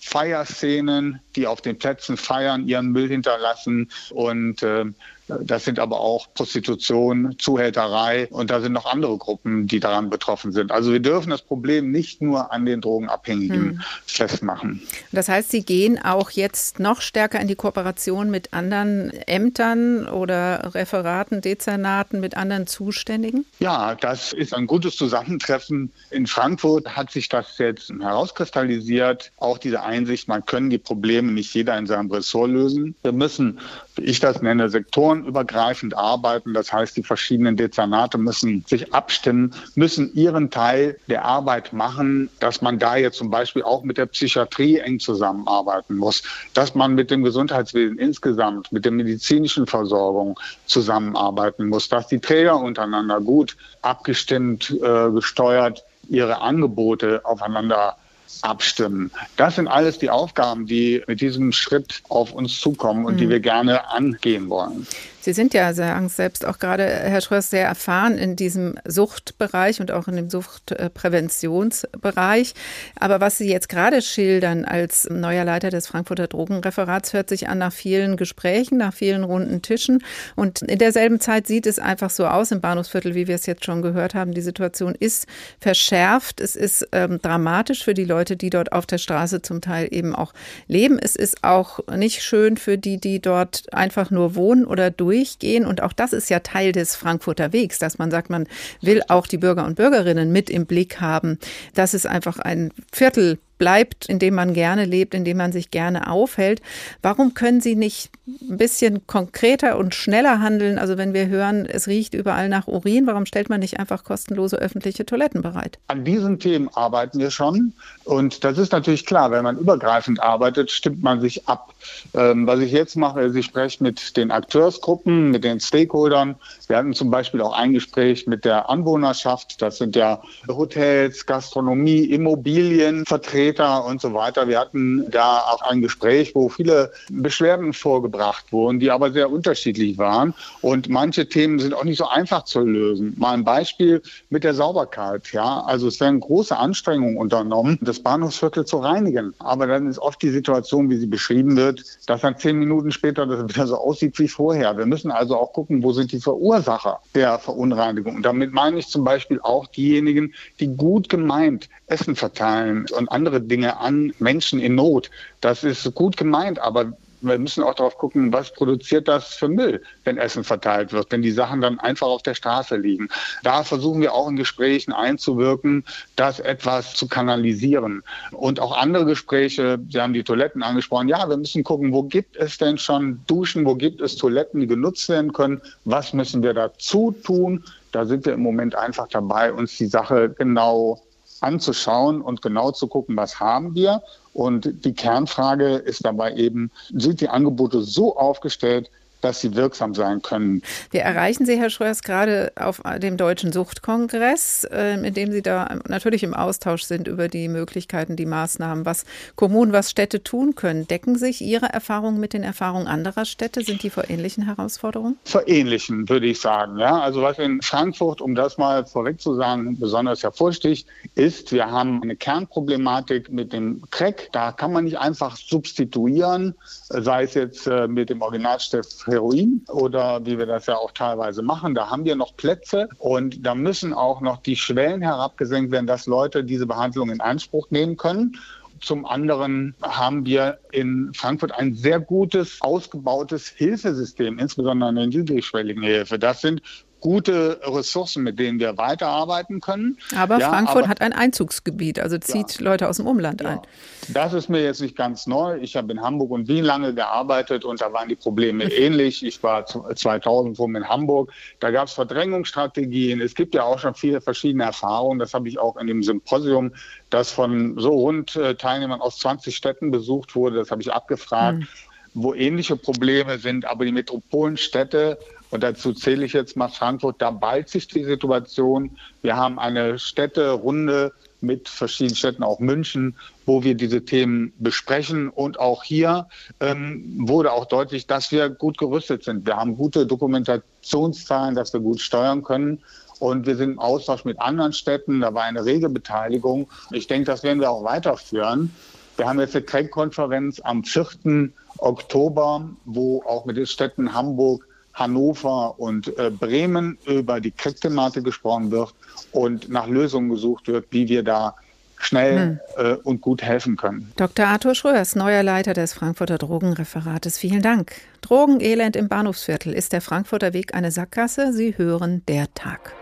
Feierszenen, 0.00 1.20
die 1.36 1.46
auf 1.46 1.60
den 1.60 1.78
Plätzen 1.78 2.16
feiern, 2.16 2.66
ihren 2.66 2.92
Müll 2.92 3.08
hinterlassen 3.08 3.90
und 4.10 4.62
äh, 4.62 4.84
das 5.28 5.64
sind 5.64 5.78
aber 5.78 6.00
auch 6.00 6.26
Prostitution, 6.34 7.36
Zuhälterei 7.38 8.26
und 8.30 8.50
da 8.50 8.60
sind 8.60 8.72
noch 8.72 8.86
andere 8.86 9.16
Gruppen, 9.16 9.66
die 9.66 9.80
daran 9.80 10.10
betroffen 10.10 10.52
sind. 10.52 10.72
Also 10.72 10.92
wir 10.92 11.00
dürfen 11.00 11.30
das 11.30 11.42
Problem 11.42 11.90
nicht 11.90 12.20
nur 12.20 12.52
an 12.52 12.66
den 12.66 12.80
Drogenabhängigen 12.80 13.62
hm. 13.62 13.80
festmachen. 14.04 14.82
Das 15.12 15.28
heißt, 15.28 15.50
Sie 15.50 15.62
gehen 15.62 16.02
auch 16.02 16.30
jetzt 16.30 16.80
noch 16.80 17.00
stärker 17.00 17.40
in 17.40 17.48
die 17.48 17.54
Kooperation 17.54 18.30
mit 18.30 18.52
anderen 18.52 19.10
Ämtern 19.26 20.06
oder 20.06 20.74
Referaten, 20.74 21.40
Dezernaten, 21.40 22.20
mit 22.20 22.36
anderen 22.36 22.66
Zuständigen? 22.66 23.46
Ja, 23.58 23.94
das 23.94 24.32
ist 24.32 24.54
ein 24.54 24.66
gutes 24.66 24.96
Zusammentreffen. 24.96 25.92
In 26.10 26.26
Frankfurt 26.26 26.96
hat 26.96 27.10
sich 27.10 27.28
das 27.28 27.58
jetzt 27.58 27.90
herauskristallisiert. 27.90 29.30
Auch 29.36 29.58
diese 29.58 29.82
Einsicht, 29.82 30.26
man 30.26 30.44
können 30.44 30.70
die 30.70 30.78
Probleme 30.78 31.30
nicht 31.30 31.54
jeder 31.54 31.78
in 31.78 31.86
seinem 31.86 32.10
Ressort 32.10 32.50
lösen. 32.50 32.94
Wir 33.02 33.12
müssen, 33.12 33.60
ich 33.98 34.20
das 34.20 34.42
nenne, 34.42 34.68
Sektoren 34.68 35.22
sektorenübergreifend 35.22 35.96
arbeiten. 35.96 36.54
Das 36.54 36.72
heißt, 36.72 36.96
die 36.96 37.02
verschiedenen 37.02 37.56
Dezernate 37.56 38.18
müssen 38.18 38.64
sich 38.66 38.92
abstimmen, 38.94 39.54
müssen 39.74 40.12
ihren 40.14 40.50
Teil 40.50 40.98
der 41.08 41.24
Arbeit 41.24 41.72
machen, 41.72 42.30
dass 42.40 42.62
man 42.62 42.78
da 42.78 42.96
jetzt 42.96 43.18
zum 43.18 43.30
Beispiel 43.30 43.62
auch 43.62 43.82
mit 43.82 43.98
der 43.98 44.06
Psychiatrie 44.06 44.78
eng 44.78 45.00
zusammenarbeiten 45.00 45.96
muss, 45.96 46.22
dass 46.54 46.74
man 46.74 46.94
mit 46.94 47.10
dem 47.10 47.22
Gesundheitswesen 47.22 47.98
insgesamt, 47.98 48.72
mit 48.72 48.84
der 48.84 48.92
medizinischen 48.92 49.66
Versorgung 49.66 50.38
zusammenarbeiten 50.66 51.68
muss, 51.68 51.88
dass 51.88 52.06
die 52.08 52.20
Träger 52.20 52.56
untereinander 52.56 53.20
gut 53.20 53.56
abgestimmt, 53.82 54.70
äh, 54.82 55.10
gesteuert 55.10 55.84
ihre 56.08 56.40
Angebote 56.40 57.20
aufeinander 57.24 57.96
abstimmen. 58.42 59.10
Das 59.36 59.56
sind 59.56 59.68
alles 59.68 59.98
die 59.98 60.10
Aufgaben, 60.10 60.66
die 60.66 61.02
mit 61.06 61.20
diesem 61.20 61.52
Schritt 61.52 62.02
auf 62.08 62.32
uns 62.32 62.60
zukommen 62.60 63.04
und 63.04 63.14
mhm. 63.14 63.18
die 63.18 63.28
wir 63.28 63.40
gerne 63.40 63.88
angehen 63.90 64.48
wollen. 64.48 64.86
Sie 65.24 65.32
sind 65.32 65.54
ja, 65.54 65.72
sagen 65.72 66.08
selbst 66.08 66.44
auch 66.44 66.58
gerade, 66.58 66.84
Herr 66.84 67.20
Schröers, 67.20 67.48
sehr 67.48 67.64
erfahren 67.64 68.18
in 68.18 68.34
diesem 68.34 68.74
Suchtbereich 68.84 69.80
und 69.80 69.92
auch 69.92 70.08
in 70.08 70.16
dem 70.16 70.28
Suchtpräventionsbereich. 70.28 72.54
Aber 72.98 73.20
was 73.20 73.38
Sie 73.38 73.48
jetzt 73.48 73.68
gerade 73.68 74.02
schildern 74.02 74.64
als 74.64 75.08
neuer 75.08 75.44
Leiter 75.44 75.70
des 75.70 75.86
Frankfurter 75.86 76.26
Drogenreferats, 76.26 77.12
hört 77.12 77.28
sich 77.28 77.48
an 77.48 77.58
nach 77.58 77.72
vielen 77.72 78.16
Gesprächen, 78.16 78.78
nach 78.78 78.94
vielen 78.94 79.22
runden 79.22 79.62
Tischen. 79.62 80.02
Und 80.34 80.62
in 80.62 80.80
derselben 80.80 81.20
Zeit 81.20 81.46
sieht 81.46 81.68
es 81.68 81.78
einfach 81.78 82.10
so 82.10 82.26
aus 82.26 82.50
im 82.50 82.60
Bahnhofsviertel, 82.60 83.14
wie 83.14 83.28
wir 83.28 83.36
es 83.36 83.46
jetzt 83.46 83.64
schon 83.64 83.80
gehört 83.80 84.16
haben. 84.16 84.34
Die 84.34 84.40
Situation 84.40 84.96
ist 84.98 85.28
verschärft. 85.60 86.40
Es 86.40 86.56
ist 86.56 86.88
ähm, 86.90 87.20
dramatisch 87.22 87.84
für 87.84 87.94
die 87.94 88.06
Leute, 88.06 88.36
die 88.36 88.50
dort 88.50 88.72
auf 88.72 88.86
der 88.86 88.98
Straße 88.98 89.40
zum 89.40 89.60
Teil 89.60 89.86
eben 89.92 90.16
auch 90.16 90.32
leben. 90.66 90.98
Es 90.98 91.14
ist 91.14 91.44
auch 91.44 91.78
nicht 91.94 92.24
schön 92.24 92.56
für 92.56 92.76
die, 92.76 92.98
die 92.98 93.20
dort 93.20 93.72
einfach 93.72 94.10
nur 94.10 94.34
wohnen 94.34 94.64
oder 94.64 94.90
durch 94.90 95.11
durchgehen. 95.12 95.66
Und 95.66 95.82
auch 95.82 95.92
das 95.92 96.12
ist 96.12 96.30
ja 96.30 96.40
Teil 96.40 96.72
des 96.72 96.96
Frankfurter 96.96 97.52
Wegs, 97.52 97.78
dass 97.78 97.98
man 97.98 98.10
sagt, 98.10 98.30
man 98.30 98.46
will 98.80 99.02
auch 99.08 99.26
die 99.26 99.38
Bürger 99.38 99.64
und 99.66 99.76
Bürgerinnen 99.76 100.32
mit 100.32 100.48
im 100.48 100.66
Blick 100.66 101.00
haben. 101.00 101.38
Das 101.74 101.92
ist 101.94 102.06
einfach 102.06 102.38
ein 102.38 102.72
Viertel 102.90 103.38
bleibt, 103.62 104.06
in 104.06 104.18
dem 104.18 104.34
man 104.34 104.54
gerne 104.54 104.86
lebt, 104.86 105.14
in 105.14 105.24
dem 105.24 105.36
man 105.36 105.52
sich 105.52 105.70
gerne 105.70 106.10
aufhält. 106.10 106.60
Warum 107.00 107.32
können 107.34 107.60
Sie 107.60 107.76
nicht 107.76 108.10
ein 108.26 108.56
bisschen 108.56 109.06
konkreter 109.06 109.78
und 109.78 109.94
schneller 109.94 110.40
handeln? 110.40 110.80
Also 110.80 110.98
wenn 110.98 111.14
wir 111.14 111.28
hören, 111.28 111.64
es 111.66 111.86
riecht 111.86 112.12
überall 112.12 112.48
nach 112.48 112.66
Urin, 112.66 113.06
warum 113.06 113.24
stellt 113.24 113.50
man 113.50 113.60
nicht 113.60 113.78
einfach 113.78 114.02
kostenlose 114.02 114.56
öffentliche 114.56 115.06
Toiletten 115.06 115.42
bereit? 115.42 115.78
An 115.86 116.04
diesen 116.04 116.40
Themen 116.40 116.70
arbeiten 116.74 117.20
wir 117.20 117.30
schon. 117.30 117.72
Und 118.02 118.42
das 118.42 118.58
ist 118.58 118.72
natürlich 118.72 119.06
klar, 119.06 119.30
wenn 119.30 119.44
man 119.44 119.56
übergreifend 119.56 120.20
arbeitet, 120.20 120.72
stimmt 120.72 121.04
man 121.04 121.20
sich 121.20 121.46
ab. 121.46 121.72
Ähm, 122.14 122.48
was 122.48 122.58
ich 122.58 122.72
jetzt 122.72 122.96
mache, 122.96 123.20
ist, 123.20 123.36
ich 123.36 123.46
spreche 123.46 123.80
mit 123.80 124.16
den 124.16 124.32
Akteursgruppen, 124.32 125.30
mit 125.30 125.44
den 125.44 125.60
Stakeholdern. 125.60 126.34
Wir 126.66 126.78
hatten 126.78 126.94
zum 126.94 127.12
Beispiel 127.12 127.40
auch 127.40 127.56
ein 127.56 127.72
Gespräch 127.72 128.26
mit 128.26 128.44
der 128.44 128.68
Anwohnerschaft. 128.68 129.62
Das 129.62 129.78
sind 129.78 129.94
ja 129.94 130.20
Hotels, 130.48 131.26
Gastronomie, 131.26 132.06
Immobilien, 132.06 133.06
Vertreter 133.06 133.51
Vertreter 133.52 133.84
und 133.84 134.00
so 134.00 134.14
weiter. 134.14 134.48
Wir 134.48 134.58
hatten 134.58 135.10
da 135.10 135.38
auch 135.38 135.62
ein 135.62 135.82
Gespräch, 135.82 136.34
wo 136.34 136.48
viele 136.48 136.92
Beschwerden 137.10 137.72
vorgebracht 137.72 138.46
wurden, 138.50 138.80
die 138.80 138.90
aber 138.90 139.12
sehr 139.12 139.30
unterschiedlich 139.30 139.98
waren. 139.98 140.34
Und 140.60 140.88
manche 140.88 141.28
Themen 141.28 141.58
sind 141.58 141.74
auch 141.74 141.84
nicht 141.84 141.98
so 141.98 142.08
einfach 142.08 142.44
zu 142.44 142.60
lösen. 142.60 143.14
Mal 143.18 143.34
ein 143.34 143.44
Beispiel 143.44 144.02
mit 144.30 144.44
der 144.44 144.54
Sauberkeit. 144.54 145.32
Ja, 145.32 145.60
also 145.66 145.88
es 145.88 146.00
werden 146.00 146.20
große 146.20 146.56
Anstrengungen 146.56 147.16
unternommen, 147.16 147.78
das 147.80 148.00
Bahnhofsviertel 148.00 148.64
zu 148.64 148.78
reinigen. 148.78 149.34
Aber 149.38 149.66
dann 149.66 149.86
ist 149.86 149.98
oft 149.98 150.22
die 150.22 150.30
Situation, 150.30 150.90
wie 150.90 150.96
sie 150.96 151.06
beschrieben 151.06 151.56
wird, 151.56 151.84
dass 152.06 152.22
dann 152.22 152.38
zehn 152.38 152.58
Minuten 152.58 152.90
später 152.90 153.26
das 153.26 153.48
wieder 153.48 153.66
so 153.66 153.76
aussieht 153.76 154.18
wie 154.18 154.28
vorher. 154.28 154.76
Wir 154.76 154.86
müssen 154.86 155.10
also 155.10 155.36
auch 155.36 155.52
gucken, 155.52 155.82
wo 155.82 155.92
sind 155.92 156.12
die 156.12 156.20
Verursacher 156.20 157.00
der 157.14 157.38
Verunreinigung. 157.38 158.16
Und 158.16 158.22
damit 158.22 158.52
meine 158.52 158.78
ich 158.78 158.88
zum 158.88 159.04
Beispiel 159.04 159.40
auch 159.42 159.66
diejenigen, 159.66 160.32
die 160.60 160.68
gut 160.76 161.08
gemeint 161.08 161.68
Essen 161.86 162.16
verteilen 162.16 162.86
und 162.96 163.10
andere 163.10 163.41
Dinge 163.42 163.78
an 163.78 164.12
Menschen 164.18 164.60
in 164.60 164.74
Not. 164.74 165.10
Das 165.40 165.64
ist 165.64 165.94
gut 165.94 166.16
gemeint, 166.16 166.58
aber 166.58 166.92
wir 167.22 167.38
müssen 167.38 167.62
auch 167.62 167.74
darauf 167.74 167.96
gucken, 167.98 168.32
was 168.32 168.52
produziert 168.52 169.08
das 169.08 169.34
für 169.34 169.48
Müll, 169.48 169.82
wenn 170.04 170.18
Essen 170.18 170.44
verteilt 170.44 170.92
wird, 170.92 171.10
wenn 171.10 171.22
die 171.22 171.30
Sachen 171.30 171.60
dann 171.60 171.78
einfach 171.78 172.08
auf 172.08 172.22
der 172.22 172.34
Straße 172.34 172.76
liegen. 172.76 173.08
Da 173.42 173.62
versuchen 173.62 174.00
wir 174.00 174.12
auch 174.12 174.28
in 174.28 174.36
Gesprächen 174.36 174.92
einzuwirken, 174.92 175.84
das 176.16 176.40
etwas 176.40 176.94
zu 176.94 177.06
kanalisieren. 177.08 178.02
Und 178.32 178.60
auch 178.60 178.76
andere 178.76 179.04
Gespräche, 179.04 179.78
Sie 179.88 180.00
haben 180.00 180.12
die 180.12 180.24
Toiletten 180.24 180.62
angesprochen, 180.62 181.08
ja, 181.08 181.28
wir 181.28 181.36
müssen 181.36 181.64
gucken, 181.64 181.92
wo 181.92 182.02
gibt 182.02 182.36
es 182.36 182.58
denn 182.58 182.76
schon 182.78 183.20
Duschen, 183.26 183.64
wo 183.64 183.76
gibt 183.76 184.00
es 184.00 184.16
Toiletten, 184.16 184.60
die 184.60 184.66
genutzt 184.66 185.08
werden 185.08 185.32
können, 185.32 185.60
was 185.84 186.12
müssen 186.12 186.42
wir 186.42 186.54
dazu 186.54 187.14
tun. 187.24 187.64
Da 187.92 188.04
sind 188.06 188.26
wir 188.26 188.32
im 188.32 188.42
Moment 188.42 188.74
einfach 188.74 189.06
dabei, 189.08 189.52
uns 189.52 189.76
die 189.76 189.86
Sache 189.86 190.30
genau 190.30 191.00
anzuschauen 191.42 192.22
und 192.22 192.42
genau 192.42 192.70
zu 192.70 192.86
gucken, 192.86 193.16
was 193.16 193.40
haben 193.40 193.74
wir. 193.74 194.02
Und 194.32 194.84
die 194.84 194.94
Kernfrage 194.94 195.76
ist 195.76 196.04
dabei 196.04 196.34
eben, 196.34 196.70
sind 196.94 197.20
die 197.20 197.28
Angebote 197.28 197.82
so 197.82 198.16
aufgestellt, 198.16 198.90
dass 199.22 199.40
sie 199.40 199.54
wirksam 199.54 199.94
sein 199.94 200.20
können. 200.20 200.62
Wir 200.90 201.02
erreichen 201.02 201.46
Sie, 201.46 201.58
Herr 201.58 201.70
Schröers, 201.70 202.02
gerade 202.02 202.52
auf 202.56 202.82
dem 202.98 203.16
Deutschen 203.16 203.52
Suchtkongress, 203.52 204.66
ähm, 204.70 205.04
in 205.04 205.14
dem 205.14 205.32
Sie 205.32 205.42
da 205.42 205.78
natürlich 205.88 206.22
im 206.22 206.34
Austausch 206.34 206.82
sind 206.82 207.08
über 207.08 207.28
die 207.28 207.48
Möglichkeiten, 207.48 208.16
die 208.16 208.26
Maßnahmen, 208.26 208.84
was 208.84 209.04
Kommunen, 209.36 209.72
was 209.72 209.90
Städte 209.90 210.22
tun 210.22 210.54
können. 210.54 210.86
Decken 210.86 211.16
sich 211.16 211.40
Ihre 211.40 211.66
Erfahrungen 211.66 212.20
mit 212.20 212.32
den 212.32 212.42
Erfahrungen 212.42 212.86
anderer 212.86 213.24
Städte? 213.24 213.62
Sind 213.62 213.82
die 213.82 213.90
vor 213.90 214.10
ähnlichen 214.10 214.44
Herausforderungen? 214.44 215.16
Vor 215.24 215.46
ähnlichen, 215.48 216.08
würde 216.08 216.26
ich 216.26 216.40
sagen. 216.40 216.78
Ja, 216.78 217.00
also 217.00 217.22
was 217.22 217.38
in 217.38 217.62
Frankfurt, 217.62 218.20
um 218.20 218.34
das 218.34 218.58
mal 218.58 218.84
vorweg 218.84 219.20
zu 219.20 219.34
sagen, 219.34 219.78
besonders 219.78 220.22
hervorsticht, 220.22 220.86
ist, 221.14 221.52
wir 221.52 221.70
haben 221.70 222.02
eine 222.02 222.16
Kernproblematik 222.16 223.30
mit 223.30 223.52
dem 223.52 223.82
Crack. 223.90 224.28
Da 224.32 224.52
kann 224.52 224.72
man 224.72 224.84
nicht 224.84 224.98
einfach 224.98 225.36
substituieren, 225.36 226.54
sei 226.88 227.24
es 227.24 227.34
jetzt 227.34 227.66
äh, 227.66 227.86
mit 227.86 228.10
dem 228.10 228.22
Originalstoff 228.22 229.06
Heroin 229.12 229.64
oder 229.68 230.24
wie 230.26 230.38
wir 230.38 230.46
das 230.46 230.66
ja 230.66 230.76
auch 230.76 230.92
teilweise 230.92 231.42
machen. 231.42 231.74
Da 231.74 231.90
haben 231.90 232.04
wir 232.04 232.16
noch 232.16 232.36
Plätze 232.36 232.88
und 232.98 233.46
da 233.46 233.54
müssen 233.54 233.92
auch 233.92 234.20
noch 234.20 234.38
die 234.38 234.56
Schwellen 234.56 235.02
herabgesenkt 235.02 235.70
werden, 235.70 235.86
dass 235.86 236.06
Leute 236.06 236.42
diese 236.42 236.66
Behandlung 236.66 237.10
in 237.10 237.20
Anspruch 237.20 237.70
nehmen 237.70 237.96
können. 237.96 238.36
Zum 238.80 239.06
anderen 239.06 239.76
haben 239.80 240.26
wir 240.26 240.58
in 240.72 241.12
Frankfurt 241.14 241.52
ein 241.52 241.74
sehr 241.74 242.00
gutes, 242.00 242.60
ausgebautes 242.60 243.46
Hilfesystem, 243.46 244.40
insbesondere 244.40 244.88
eine 244.88 245.06
niedrigschwellige 245.06 245.80
Hilfe. 245.80 246.18
Das 246.18 246.40
sind 246.40 246.62
gute 247.02 247.60
Ressourcen, 247.64 248.22
mit 248.22 248.38
denen 248.38 248.58
wir 248.58 248.78
weiterarbeiten 248.78 249.60
können. 249.60 249.98
Aber 250.16 250.38
ja, 250.38 250.48
Frankfurt 250.48 250.84
aber 250.84 250.88
hat 250.88 251.00
ein 251.02 251.12
Einzugsgebiet, 251.12 252.00
also 252.00 252.16
zieht 252.16 252.58
ja. 252.58 252.64
Leute 252.64 252.88
aus 252.88 252.96
dem 252.96 253.06
Umland 253.06 253.44
ein. 253.44 253.60
Das 254.08 254.32
ist 254.32 254.48
mir 254.48 254.62
jetzt 254.62 254.80
nicht 254.80 254.96
ganz 254.96 255.26
neu. 255.26 255.58
Ich 255.60 255.76
habe 255.76 255.92
in 255.92 256.00
Hamburg 256.00 256.30
und 256.30 256.48
Wien 256.48 256.64
lange 256.64 256.94
gearbeitet 256.94 257.64
und 257.64 257.80
da 257.80 257.92
waren 257.92 258.08
die 258.08 258.14
Probleme 258.14 258.64
ähnlich. 258.72 259.24
Ich 259.24 259.42
war 259.42 259.66
2000 259.66 260.58
rum 260.58 260.76
in 260.76 260.88
Hamburg. 260.88 261.32
Da 261.60 261.70
gab 261.70 261.88
es 261.88 261.92
Verdrängungsstrategien. 261.92 263.20
Es 263.20 263.34
gibt 263.34 263.54
ja 263.54 263.64
auch 263.64 263.80
schon 263.80 263.94
viele 263.94 264.20
verschiedene 264.20 264.64
Erfahrungen. 264.64 265.18
Das 265.18 265.34
habe 265.34 265.48
ich 265.48 265.58
auch 265.58 265.76
in 265.76 265.88
dem 265.88 266.02
Symposium, 266.02 266.72
das 267.10 267.32
von 267.32 267.78
so 267.78 267.90
rund 267.90 268.36
äh, 268.36 268.54
Teilnehmern 268.54 269.00
aus 269.00 269.18
20 269.18 269.54
Städten 269.54 269.90
besucht 269.90 270.36
wurde, 270.36 270.56
das 270.56 270.70
habe 270.70 270.80
ich 270.80 270.92
abgefragt. 270.92 271.58
Mhm 271.58 271.68
wo 272.14 272.34
ähnliche 272.34 272.76
Probleme 272.76 273.38
sind, 273.38 273.64
aber 273.64 273.84
die 273.84 273.92
Metropolenstädte 273.92 275.18
und 275.52 275.62
dazu 275.62 275.92
zähle 275.92 276.24
ich 276.24 276.32
jetzt 276.32 276.56
mal 276.56 276.68
Frankfurt. 276.68 277.20
Da 277.20 277.30
ballt 277.30 277.68
sich 277.68 277.86
die 277.86 278.04
Situation. 278.04 278.96
Wir 279.20 279.36
haben 279.36 279.58
eine 279.58 279.98
Städterunde 279.98 281.12
mit 281.42 281.68
verschiedenen 281.68 282.16
Städten, 282.16 282.42
auch 282.42 282.58
München, 282.58 283.16
wo 283.44 283.62
wir 283.62 283.74
diese 283.74 284.02
Themen 284.02 284.54
besprechen. 284.60 285.28
Und 285.28 285.60
auch 285.60 285.84
hier 285.84 286.26
ähm, 286.60 287.18
wurde 287.28 287.52
auch 287.52 287.66
deutlich, 287.66 288.06
dass 288.06 288.32
wir 288.32 288.48
gut 288.48 288.78
gerüstet 288.78 289.24
sind. 289.24 289.44
Wir 289.44 289.58
haben 289.58 289.76
gute 289.76 290.06
Dokumentationszahlen, 290.06 291.54
dass 291.54 291.74
wir 291.74 291.80
gut 291.80 292.00
steuern 292.00 292.42
können. 292.42 292.78
Und 293.18 293.44
wir 293.46 293.56
sind 293.56 293.72
im 293.72 293.78
Austausch 293.78 294.24
mit 294.24 294.40
anderen 294.40 294.72
Städten. 294.72 295.20
Da 295.20 295.34
war 295.34 295.42
eine 295.42 295.66
rege 295.66 295.90
Beteiligung. 295.90 296.66
Ich 296.92 297.08
denke, 297.08 297.26
das 297.26 297.42
werden 297.42 297.60
wir 297.60 297.70
auch 297.70 297.84
weiterführen. 297.84 298.74
Wir 299.18 299.28
haben 299.28 299.38
jetzt 299.38 299.54
eine 299.54 299.66
Craig-Konferenz 299.66 300.62
am 300.64 300.82
4. 300.82 301.50
Oktober, 301.76 302.70
wo 302.86 303.22
auch 303.24 303.44
mit 303.44 303.58
den 303.58 303.66
Städten 303.66 304.14
Hamburg, 304.14 304.66
Hannover 304.94 305.78
und 305.78 306.16
äh, 306.18 306.30
Bremen 306.30 306.98
über 307.06 307.40
die 307.40 307.50
Kriegthematik 307.50 308.24
gesprochen 308.24 308.70
wird 308.70 308.94
und 309.32 309.68
nach 309.68 309.86
Lösungen 309.86 310.30
gesucht 310.30 310.68
wird, 310.68 310.86
wie 310.90 311.08
wir 311.08 311.22
da 311.22 311.54
schnell 311.98 312.60
hm. 312.76 312.84
äh, 312.84 312.94
und 313.04 313.20
gut 313.20 313.42
helfen 313.42 313.76
können. 313.76 314.12
Dr. 314.16 314.46
Arthur 314.46 314.74
Schröers, 314.74 315.14
neuer 315.14 315.42
Leiter 315.42 315.72
des 315.72 315.94
Frankfurter 315.94 316.38
Drogenreferates, 316.38 317.38
vielen 317.38 317.62
Dank. 317.62 317.92
Drogenelend 318.20 318.96
im 318.96 319.08
Bahnhofsviertel. 319.08 319.72
Ist 319.72 319.92
der 319.92 320.00
Frankfurter 320.00 320.52
Weg 320.52 320.74
eine 320.74 320.90
Sackgasse? 320.90 321.52
Sie 321.52 321.78
hören 321.78 322.22
der 322.26 322.52
Tag. 322.54 322.92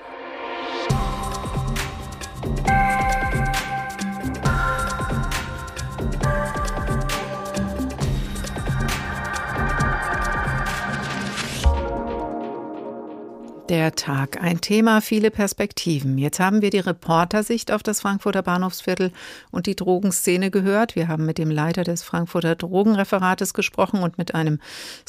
Der 13.70 13.94
Tag. 13.94 14.42
Ein 14.42 14.60
Thema, 14.60 15.00
viele 15.00 15.30
Perspektiven. 15.30 16.18
Jetzt 16.18 16.40
haben 16.40 16.60
wir 16.60 16.70
die 16.70 16.80
Reportersicht 16.80 17.70
auf 17.70 17.84
das 17.84 18.00
Frankfurter 18.00 18.42
Bahnhofsviertel 18.42 19.12
und 19.52 19.66
die 19.66 19.76
Drogenszene 19.76 20.50
gehört. 20.50 20.96
Wir 20.96 21.06
haben 21.06 21.24
mit 21.24 21.38
dem 21.38 21.52
Leiter 21.52 21.84
des 21.84 22.02
Frankfurter 22.02 22.56
Drogenreferates 22.56 23.54
gesprochen 23.54 24.02
und 24.02 24.18
mit 24.18 24.34
einem 24.34 24.58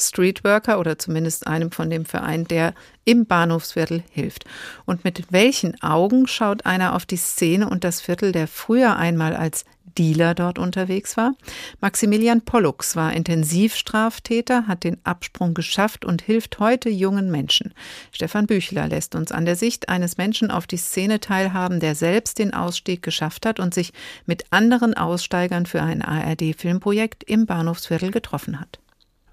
Streetworker 0.00 0.78
oder 0.78 0.96
zumindest 0.96 1.48
einem 1.48 1.72
von 1.72 1.90
dem 1.90 2.04
Verein, 2.04 2.44
der 2.44 2.72
im 3.04 3.26
Bahnhofsviertel 3.26 4.02
hilft. 4.10 4.44
Und 4.84 5.04
mit 5.04 5.32
welchen 5.32 5.82
Augen 5.82 6.26
schaut 6.26 6.66
einer 6.66 6.94
auf 6.94 7.06
die 7.06 7.16
Szene 7.16 7.68
und 7.68 7.84
das 7.84 8.00
Viertel, 8.00 8.32
der 8.32 8.48
früher 8.48 8.96
einmal 8.96 9.34
als 9.36 9.64
Dealer 9.98 10.34
dort 10.34 10.58
unterwegs 10.58 11.16
war. 11.16 11.34
Maximilian 11.80 12.42
Pollux 12.42 12.96
war 12.96 13.12
Intensivstraftäter, 13.12 14.66
hat 14.66 14.84
den 14.84 14.98
Absprung 15.04 15.54
geschafft 15.54 16.04
und 16.04 16.22
hilft 16.22 16.58
heute 16.58 16.88
jungen 16.88 17.30
Menschen. 17.30 17.74
Stefan 18.10 18.46
Büchler 18.46 18.88
lässt 18.88 19.14
uns 19.14 19.32
an 19.32 19.44
der 19.44 19.56
Sicht 19.56 19.88
eines 19.88 20.16
Menschen 20.16 20.50
auf 20.50 20.66
die 20.66 20.76
Szene 20.76 21.20
teilhaben, 21.20 21.80
der 21.80 21.94
selbst 21.94 22.38
den 22.38 22.54
Ausstieg 22.54 23.02
geschafft 23.02 23.46
hat 23.46 23.60
und 23.60 23.74
sich 23.74 23.92
mit 24.26 24.44
anderen 24.50 24.94
Aussteigern 24.94 25.66
für 25.66 25.82
ein 25.82 26.02
ARD-Filmprojekt 26.02 27.24
im 27.24 27.46
Bahnhofsviertel 27.46 28.10
getroffen 28.10 28.60
hat. 28.60 28.81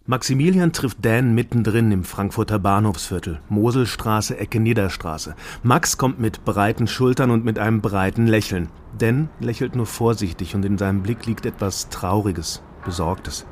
Maximilian 0.10 0.72
trifft 0.72 1.06
Dan 1.06 1.36
mittendrin 1.36 1.92
im 1.92 2.04
Frankfurter 2.04 2.58
Bahnhofsviertel, 2.58 3.42
Moselstraße, 3.48 4.40
Ecke 4.40 4.60
Niederstraße. 4.60 5.36
Max 5.62 6.00
kommt 6.00 6.20
mit 6.20 6.44
breiten 6.46 6.88
Schultern 6.88 7.30
und 7.30 7.46
mit 7.46 7.60
einem 7.60 7.80
breiten 7.80 8.26
Lächeln. 8.26 8.70
Dan 8.98 9.30
lächelt 9.40 9.76
nur 9.76 9.86
vorsichtig 9.86 10.56
und 10.56 10.66
in 10.66 10.80
seinem 10.80 11.04
Blick 11.04 11.28
liegt 11.28 11.46
etwas 11.46 11.90
Trauriges, 11.90 12.64
Besorgtes. 12.84 13.46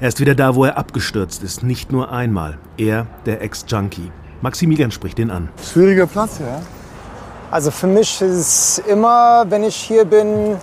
Er 0.00 0.08
ist 0.08 0.18
wieder 0.18 0.34
da, 0.34 0.56
wo 0.56 0.64
er 0.64 0.78
abgestürzt 0.78 1.44
ist, 1.44 1.62
nicht 1.62 1.92
nur 1.92 2.10
einmal. 2.10 2.58
Er, 2.76 3.06
der 3.24 3.40
Ex-Junkie. 3.40 4.10
Maximilian 4.42 4.90
spricht 4.90 5.20
ihn 5.20 5.30
an. 5.30 5.48
Schwieriger 5.62 6.08
Platz, 6.08 6.40
ja? 6.40 6.60
Also 7.52 7.70
für 7.70 7.86
mich 7.86 8.20
ist 8.20 8.32
es 8.32 8.78
immer, 8.88 9.44
wenn 9.48 9.62
ich 9.62 9.76
hier 9.76 10.04
bin, 10.04 10.56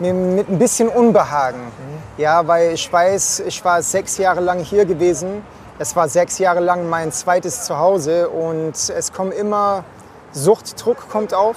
mit 0.00 0.48
ein 0.48 0.58
bisschen 0.58 0.88
Unbehagen. 0.88 1.60
Mhm. 1.60 2.22
Ja, 2.22 2.46
weil 2.46 2.72
ich 2.72 2.92
weiß, 2.92 3.40
ich 3.46 3.64
war 3.64 3.82
sechs 3.82 4.18
Jahre 4.18 4.40
lang 4.40 4.60
hier 4.60 4.84
gewesen. 4.84 5.42
Es 5.78 5.94
war 5.94 6.08
sechs 6.08 6.38
Jahre 6.38 6.60
lang 6.60 6.88
mein 6.88 7.12
zweites 7.12 7.64
Zuhause 7.64 8.28
und 8.28 8.74
es 8.74 9.12
kommt 9.12 9.34
immer, 9.34 9.84
Suchtdruck 10.32 11.08
kommt 11.08 11.32
auf. 11.32 11.56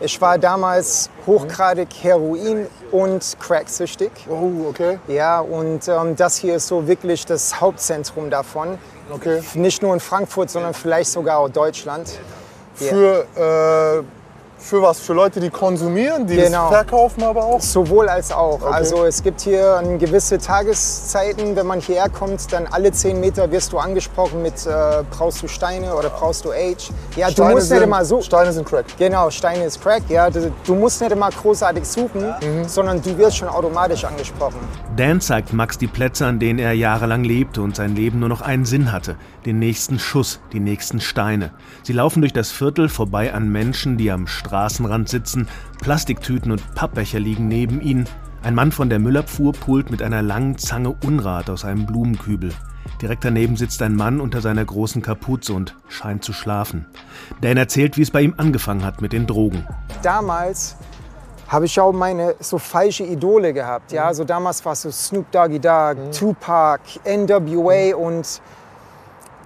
Ich 0.00 0.20
war 0.20 0.38
damals 0.38 1.08
hochgradig 1.26 1.88
Heroin- 2.02 2.66
und 2.90 3.36
Cracksüchtig. 3.38 4.10
Oh, 4.28 4.68
okay. 4.68 4.98
Ja, 5.06 5.40
und 5.40 5.86
ähm, 5.88 6.16
das 6.16 6.36
hier 6.36 6.56
ist 6.56 6.66
so 6.66 6.86
wirklich 6.88 7.26
das 7.26 7.60
Hauptzentrum 7.60 8.28
davon. 8.30 8.78
Okay. 9.12 9.42
Nicht 9.54 9.82
nur 9.82 9.94
in 9.94 10.00
Frankfurt, 10.00 10.50
sondern 10.50 10.74
vielleicht 10.74 11.10
sogar 11.10 11.38
auch 11.38 11.48
Deutschland. 11.48 12.18
Für 12.74 13.26
äh 13.36 14.23
für 14.64 14.80
was? 14.80 14.98
Für 14.98 15.12
Leute, 15.12 15.40
die 15.40 15.50
konsumieren, 15.50 16.26
die 16.26 16.36
genau. 16.36 16.70
das 16.70 16.78
verkaufen 16.78 17.22
aber 17.22 17.44
auch? 17.44 17.60
Sowohl 17.60 18.08
als 18.08 18.32
auch. 18.32 18.62
Okay. 18.62 18.72
Also 18.72 19.04
es 19.04 19.22
gibt 19.22 19.42
hier 19.42 19.82
gewisse 19.98 20.38
Tageszeiten, 20.38 21.54
wenn 21.54 21.66
man 21.66 21.80
hierher 21.80 22.08
kommt, 22.08 22.50
dann 22.52 22.66
alle 22.66 22.90
zehn 22.90 23.20
Meter 23.20 23.50
wirst 23.52 23.72
du 23.72 23.78
angesprochen 23.78 24.42
mit 24.42 24.66
äh, 24.66 25.04
brauchst 25.10 25.42
du 25.42 25.48
Steine 25.48 25.94
oder 25.94 26.08
brauchst 26.08 26.44
du 26.44 26.52
Age. 26.52 26.90
Ja, 27.14 27.30
Steine 27.30 27.50
du 27.50 27.54
musst 27.56 27.68
sind, 27.68 27.76
nicht 27.78 27.86
immer 27.86 28.04
so. 28.04 28.22
Steine 28.22 28.52
sind 28.52 28.66
Crack. 28.66 28.86
Genau, 28.98 29.30
Steine 29.30 29.64
ist 29.64 29.82
Crack. 29.82 30.02
Ja, 30.08 30.30
du, 30.30 30.50
du 30.66 30.74
musst 30.74 31.00
nicht 31.00 31.12
immer 31.12 31.28
großartig 31.28 31.84
suchen, 31.84 32.22
mhm. 32.22 32.66
sondern 32.66 33.02
du 33.02 33.16
wirst 33.18 33.36
schon 33.36 33.48
automatisch 33.48 34.04
angesprochen. 34.04 34.58
Dan 34.96 35.20
zeigt 35.20 35.52
Max 35.52 35.76
die 35.76 35.88
Plätze, 35.88 36.24
an 36.24 36.38
denen 36.38 36.58
er 36.58 36.72
jahrelang 36.72 37.24
lebte 37.24 37.60
und 37.60 37.76
sein 37.76 37.94
Leben 37.94 38.20
nur 38.20 38.30
noch 38.30 38.40
einen 38.40 38.64
Sinn 38.64 38.92
hatte. 38.92 39.16
Den 39.44 39.58
nächsten 39.58 39.98
Schuss, 39.98 40.40
die 40.54 40.60
nächsten 40.60 41.00
Steine. 41.00 41.50
Sie 41.82 41.92
laufen 41.92 42.22
durch 42.22 42.32
das 42.32 42.50
Viertel 42.50 42.88
vorbei 42.88 43.34
an 43.34 43.50
Menschen, 43.50 43.98
die 43.98 44.10
am 44.10 44.26
Straßen 44.26 44.53
Straßenrand 44.54 45.08
sitzen, 45.08 45.48
Plastiktüten 45.80 46.52
und 46.52 46.76
Pappbecher 46.76 47.18
liegen 47.18 47.48
neben 47.48 47.80
ihnen. 47.80 48.06
Ein 48.44 48.54
Mann 48.54 48.70
von 48.70 48.88
der 48.88 49.00
Müllabfuhr 49.00 49.52
pult 49.52 49.90
mit 49.90 50.00
einer 50.00 50.22
langen 50.22 50.58
Zange 50.58 50.94
Unrat 51.04 51.50
aus 51.50 51.64
einem 51.64 51.86
Blumenkübel. 51.86 52.52
Direkt 53.02 53.24
daneben 53.24 53.56
sitzt 53.56 53.82
ein 53.82 53.96
Mann 53.96 54.20
unter 54.20 54.40
seiner 54.40 54.64
großen 54.64 55.02
Kapuze 55.02 55.54
und 55.54 55.74
scheint 55.88 56.22
zu 56.22 56.32
schlafen. 56.32 56.86
Dan 57.40 57.56
erzählt, 57.56 57.96
wie 57.96 58.02
es 58.02 58.12
bei 58.12 58.20
ihm 58.22 58.34
angefangen 58.36 58.84
hat 58.84 59.00
mit 59.02 59.12
den 59.12 59.26
Drogen. 59.26 59.66
Damals 60.04 60.76
habe 61.48 61.64
ich 61.64 61.80
auch 61.80 61.92
meine 61.92 62.36
so 62.38 62.58
falsche 62.58 63.02
Idole 63.02 63.54
gehabt. 63.54 63.90
Ja, 63.90 64.04
also 64.04 64.22
damals 64.22 64.64
war 64.64 64.74
es 64.74 64.82
so 64.82 64.90
Snoop 64.92 65.32
Doggy 65.32 65.58
Dogg, 65.58 65.96
mhm. 65.98 66.12
Tupac, 66.12 66.80
NWA 67.04 67.96
mhm. 67.96 68.00
und 68.00 68.40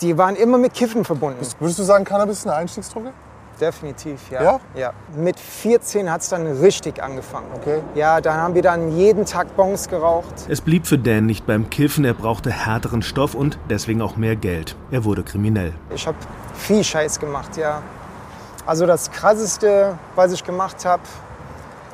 die 0.02 0.18
waren 0.18 0.36
immer 0.36 0.58
mit 0.58 0.74
Kiffen 0.74 1.02
verbunden. 1.02 1.40
Würdest 1.58 1.78
du 1.78 1.82
sagen, 1.82 2.04
Cannabis 2.04 2.40
ist 2.40 2.46
eine 2.46 2.56
Einstiegsdroge? 2.56 3.14
Definitiv, 3.60 4.30
ja. 4.30 4.42
Ja? 4.42 4.60
ja. 4.74 4.92
Mit 5.16 5.38
14 5.38 6.10
hat 6.10 6.20
es 6.20 6.28
dann 6.28 6.46
richtig 6.46 7.02
angefangen. 7.02 7.48
Okay. 7.54 7.80
Ja, 7.94 8.20
dann 8.20 8.36
haben 8.36 8.54
wir 8.54 8.62
dann 8.62 8.96
jeden 8.96 9.24
Tag 9.24 9.56
Bons 9.56 9.88
geraucht. 9.88 10.34
Es 10.48 10.60
blieb 10.60 10.86
für 10.86 10.98
Dan 10.98 11.26
nicht 11.26 11.46
beim 11.46 11.70
Kiffen, 11.70 12.04
er 12.04 12.14
brauchte 12.14 12.50
härteren 12.50 13.02
Stoff 13.02 13.34
und 13.34 13.58
deswegen 13.68 14.02
auch 14.02 14.16
mehr 14.16 14.36
Geld. 14.36 14.76
Er 14.90 15.04
wurde 15.04 15.22
kriminell. 15.22 15.72
Ich 15.94 16.06
habe 16.06 16.16
viel 16.54 16.84
Scheiß 16.84 17.18
gemacht, 17.18 17.56
ja. 17.56 17.82
Also 18.66 18.86
das 18.86 19.10
Krasseste, 19.10 19.98
was 20.14 20.32
ich 20.32 20.44
gemacht 20.44 20.84
habe, 20.84 21.02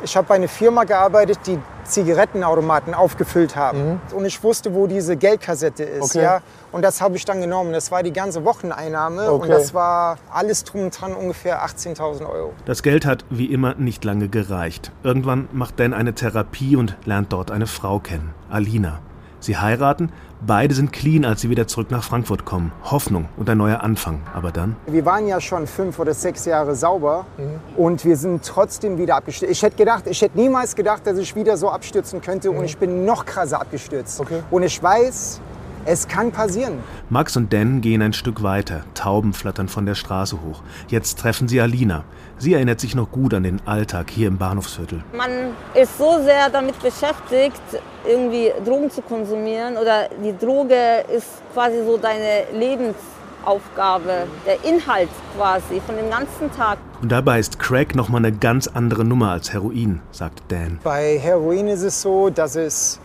ich 0.05 0.17
habe 0.17 0.29
bei 0.29 0.35
einer 0.35 0.49
Firma 0.49 0.85
gearbeitet, 0.85 1.40
die 1.47 1.59
Zigarettenautomaten 1.85 2.95
aufgefüllt 2.95 3.57
haben. 3.57 4.01
Mhm. 4.11 4.17
Und 4.17 4.25
ich 4.25 4.43
wusste, 4.43 4.75
wo 4.75 4.87
diese 4.87 5.17
Geldkassette 5.17 5.83
ist. 5.83 6.05
Okay. 6.05 6.23
Ja? 6.23 6.40
Und 6.73 6.83
das 6.83 7.01
habe 7.01 7.17
ich 7.17 7.25
dann 7.25 7.40
genommen. 7.40 7.73
Das 7.73 7.90
war 7.90 8.03
die 8.03 8.12
ganze 8.12 8.45
Wocheneinnahme. 8.45 9.31
Okay. 9.31 9.43
Und 9.43 9.49
das 9.49 9.75
war 9.75 10.19
alles 10.33 10.64
drum 10.64 10.83
und 10.85 11.01
dran 11.01 11.14
ungefähr 11.14 11.64
18.000 11.64 12.29
Euro. 12.29 12.53
Das 12.67 12.83
Geld 12.83 13.07
hat 13.07 13.25
wie 13.31 13.47
immer 13.47 13.75
nicht 13.75 14.05
lange 14.05 14.29
gereicht. 14.29 14.93
Irgendwann 15.03 15.49
macht 15.53 15.81
Dan 15.81 15.95
eine 15.95 16.14
Therapie 16.14 16.77
und 16.77 16.97
lernt 17.05 17.33
dort 17.33 17.51
eine 17.51 17.67
Frau 17.67 17.99
kennen, 17.99 18.35
Alina. 18.51 19.01
Sie 19.40 19.59
heiraten, 19.59 20.11
beide 20.47 20.75
sind 20.75 20.92
clean, 20.92 21.25
als 21.25 21.40
sie 21.40 21.51
wieder 21.51 21.66
zurück 21.66 21.90
nach 21.90 22.05
Frankfurt 22.05 22.44
kommen. 22.44 22.73
Hoffnung 22.85 23.29
und 23.37 23.49
ein 23.49 23.59
neuer 23.59 23.83
Anfang. 23.83 24.20
Aber 24.35 24.53
dann? 24.53 24.77
Wir 24.87 25.05
waren 25.05 25.27
ja 25.27 25.40
schon 25.40 25.66
fünf 25.66 25.99
oder 25.99 26.14
sechs 26.14 26.44
Jahre 26.44 26.75
sauber 26.75 27.27
mhm. 27.37 27.83
und 27.83 28.05
wir 28.05 28.16
sind 28.16 28.44
trotzdem 28.44 28.99
wieder 28.99 29.16
abgestürzt. 29.16 29.53
Ich 29.53 29.62
hätte 29.62 29.77
gedacht, 29.77 30.07
ich 30.07 30.20
hätte 30.20 30.38
niemals 30.38 30.75
gedacht, 30.75 31.07
dass 31.07 31.18
ich 31.18 31.35
wieder 31.35 31.57
so 31.57 31.70
abstürzen 31.70 32.20
könnte 32.20 32.51
mhm. 32.51 32.59
und 32.59 32.64
ich 32.64 32.77
bin 32.77 33.05
noch 33.05 33.25
krasser 33.25 33.61
abgestürzt. 33.61 34.20
Okay. 34.20 34.42
Und 34.51 34.62
ich 34.62 34.83
weiß, 34.83 35.40
Es 35.87 36.09
kann 36.09 36.33
passieren. 36.33 36.79
Max 37.11 37.37
und 37.37 37.53
Dan 37.53 37.83
gehen 37.83 38.01
ein 38.01 38.14
Stück 38.14 38.42
weiter. 38.42 38.85
Tauben 38.94 39.35
flattern 39.35 39.68
von 39.68 39.85
der 39.85 39.94
Straße 39.94 40.38
hoch. 40.40 40.62
Jetzt 40.88 41.18
treffen 41.18 41.47
sie 41.47 41.61
Alina. 41.61 42.05
Sie 42.38 42.55
erinnert 42.55 42.81
sich 42.81 42.94
noch 42.94 43.11
gut 43.11 43.35
an 43.35 43.42
den 43.42 43.61
Alltag 43.66 44.09
hier 44.09 44.29
im 44.29 44.38
Bahnhofsviertel. 44.38 45.05
Man 45.14 45.31
ist 45.75 45.99
so 45.99 46.23
sehr 46.23 46.49
damit 46.49 46.79
beschäftigt, 46.81 47.61
irgendwie 48.07 48.51
Drogen 48.64 48.90
zu 48.90 49.03
konsumieren 49.03 49.77
oder 49.77 50.09
die 50.25 50.35
Droge 50.37 51.05
ist 51.14 51.27
quasi 51.53 51.77
so 51.85 51.99
deine 51.99 52.44
Lebensaufgabe, 52.55 54.27
der 54.47 54.64
Inhalt 54.64 55.11
quasi 55.37 55.83
von 55.85 55.97
dem 55.97 56.09
ganzen 56.09 56.51
Tag. 56.57 56.79
Und 57.03 57.12
dabei 57.12 57.38
ist 57.38 57.59
Crack 57.59 57.94
noch 57.94 58.09
mal 58.09 58.18
eine 58.18 58.33
ganz 58.33 58.68
andere 58.68 59.05
Nummer 59.05 59.33
als 59.33 59.53
Heroin, 59.53 60.01
sagt 60.12 60.42
Dan. 60.49 60.81
Bei 60.83 61.18
Heroin 61.18 61.68
ist 61.68 61.83
es 61.83 62.01
so, 62.01 62.31
dass 62.31 62.57
es 62.57 62.99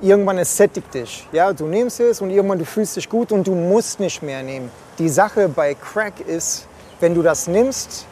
irgendwann 0.00 0.38
es 0.38 0.56
sättigt 0.56 0.92
dich. 0.92 1.26
Ja, 1.32 1.52
du 1.52 1.66
nimmst 1.66 2.00
es 2.00 2.20
und 2.20 2.30
irgendwann 2.30 2.58
du 2.58 2.64
fühlst 2.64 2.96
dich 2.96 3.08
gut 3.08 3.32
und 3.32 3.46
du 3.46 3.54
musst 3.54 4.00
nicht 4.00 4.22
mehr 4.22 4.42
nehmen. 4.42 4.70
Die 4.98 5.08
Sache 5.08 5.48
bei 5.48 5.74
Crack 5.74 6.20
ist, 6.26 6.66
wenn 7.00 7.14
du 7.14 7.22
das 7.22 7.46
nimmst, 7.46 8.06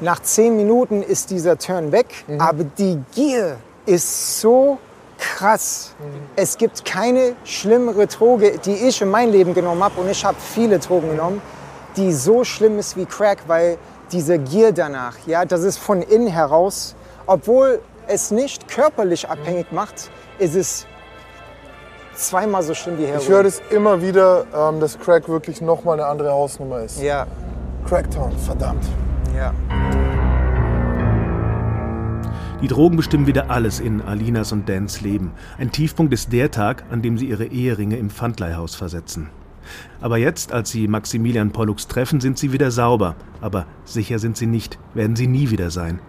nach 0.00 0.20
zehn 0.20 0.56
Minuten 0.56 1.02
ist 1.02 1.30
dieser 1.30 1.58
Turn 1.58 1.92
weg, 1.92 2.06
mhm. 2.26 2.40
aber 2.40 2.64
die 2.64 2.98
Gier 3.14 3.56
ist 3.86 4.40
so 4.40 4.78
krass. 5.18 5.94
Mhm. 5.98 6.04
Es 6.36 6.56
gibt 6.56 6.84
keine 6.84 7.34
schlimmere 7.44 8.06
Droge, 8.06 8.58
die 8.58 8.74
ich 8.74 9.02
in 9.02 9.10
mein 9.10 9.30
Leben 9.30 9.52
genommen 9.52 9.82
habe, 9.84 10.00
und 10.00 10.10
ich 10.10 10.24
habe 10.24 10.38
viele 10.40 10.78
Drogen 10.78 11.10
genommen, 11.10 11.42
die 11.96 12.12
so 12.12 12.44
schlimm 12.44 12.78
ist 12.78 12.96
wie 12.96 13.04
Crack, 13.04 13.38
weil 13.46 13.76
diese 14.12 14.38
Gier 14.38 14.72
danach, 14.72 15.16
ja, 15.26 15.44
das 15.44 15.62
ist 15.62 15.78
von 15.78 16.02
innen 16.02 16.28
heraus, 16.28 16.94
obwohl 17.26 17.80
es 18.10 18.30
nicht 18.30 18.68
körperlich 18.68 19.28
abhängig 19.28 19.72
macht, 19.72 20.10
ist 20.38 20.56
es 20.56 20.86
zweimal 22.14 22.62
so 22.62 22.74
schlimm 22.74 22.98
wie 22.98 23.06
Heroin. 23.06 23.20
Ich 23.20 23.28
höre 23.28 23.42
das 23.44 23.62
immer 23.70 24.02
wieder, 24.02 24.46
ähm, 24.54 24.80
dass 24.80 24.98
Crack 24.98 25.28
wirklich 25.28 25.60
nochmal 25.60 26.00
eine 26.00 26.08
andere 26.08 26.30
Hausnummer 26.30 26.80
ist. 26.80 27.00
Ja. 27.00 27.26
Cracktown, 27.86 28.32
verdammt. 28.38 28.84
Ja. 29.34 29.54
Die 32.60 32.68
Drogen 32.68 32.96
bestimmen 32.96 33.26
wieder 33.26 33.50
alles 33.50 33.80
in 33.80 34.02
Alinas 34.02 34.52
und 34.52 34.68
Dans 34.68 35.00
Leben. 35.00 35.32
Ein 35.56 35.72
Tiefpunkt 35.72 36.12
ist 36.12 36.30
der 36.30 36.50
Tag, 36.50 36.84
an 36.90 37.00
dem 37.00 37.16
sie 37.16 37.26
ihre 37.26 37.46
Eheringe 37.46 37.96
im 37.96 38.10
Pfandleihhaus 38.10 38.74
versetzen. 38.74 39.30
Aber 40.00 40.18
jetzt, 40.18 40.52
als 40.52 40.70
sie 40.70 40.88
Maximilian 40.88 41.52
Pollux 41.52 41.86
treffen, 41.86 42.20
sind 42.20 42.38
sie 42.38 42.52
wieder 42.52 42.70
sauber. 42.70 43.14
Aber 43.40 43.66
sicher 43.84 44.18
sind 44.18 44.36
sie 44.36 44.46
nicht, 44.46 44.78
werden 44.92 45.16
sie 45.16 45.26
nie 45.26 45.50
wieder 45.50 45.70
sein. 45.70 46.00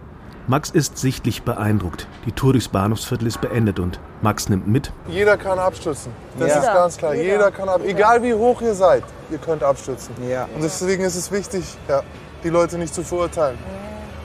Max 0.48 0.72
ist 0.72 0.98
sichtlich 0.98 1.44
beeindruckt. 1.44 2.08
Die 2.26 2.32
Tour 2.32 2.54
durchs 2.54 2.68
Bahnhofsviertel 2.68 3.28
ist 3.28 3.42
beendet 3.42 3.80
und 3.80 4.00
Max 4.22 4.50
nimmt 4.50 4.68
mit. 4.68 4.92
Jeder 5.08 5.38
kann 5.38 5.60
abstürzen. 5.60 6.12
Das 6.40 6.50
ja. 6.50 6.60
ist 6.60 6.66
ganz 6.66 6.98
klar. 6.98 7.14
Jeder, 7.14 7.32
Jeder 7.32 7.52
kann 7.52 7.70
abstürzen. 7.70 7.98
Egal 7.98 8.24
wie 8.24 8.34
hoch 8.34 8.62
ihr 8.62 8.74
seid, 8.74 9.04
ihr 9.30 9.38
könnt 9.38 9.64
abstürzen. 9.64 10.16
Ja. 10.28 10.48
Und 10.56 10.64
deswegen 10.64 11.04
ist 11.04 11.16
es 11.16 11.32
wichtig, 11.32 11.64
ja, 11.88 12.02
die 12.44 12.50
Leute 12.50 12.78
nicht 12.78 12.94
zu 12.94 13.04
verurteilen. 13.04 13.58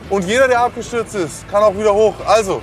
Und 0.09 0.25
jeder, 0.25 0.49
der 0.49 0.61
abgestürzt 0.61 1.15
ist, 1.15 1.49
kann 1.49 1.63
auch 1.63 1.77
wieder 1.77 1.93
hoch. 1.93 2.15
Also. 2.27 2.63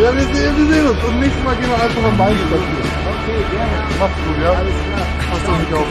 Ja, 0.00 0.14
wir 0.14 0.22
sehen, 0.22 0.56
wir 0.56 0.74
sehen 0.74 0.86
uns. 0.88 1.04
Und 1.04 1.20
nächstes 1.20 1.44
Mal 1.44 1.56
gehen 1.56 1.70
wir 1.70 1.82
einfach 1.82 2.04
am 2.04 2.18
Bein 2.18 2.36
spazieren. 2.36 2.94
Okay, 3.24 3.56
gerne. 3.56 3.98
Macht's 3.98 4.16
gut, 4.26 4.42
ja? 4.42 4.52
Alles 4.52 4.74
klar. 4.74 5.23
Passt 5.34 5.48
auf 5.48 5.58
mich 5.58 5.74
auf. 5.74 5.86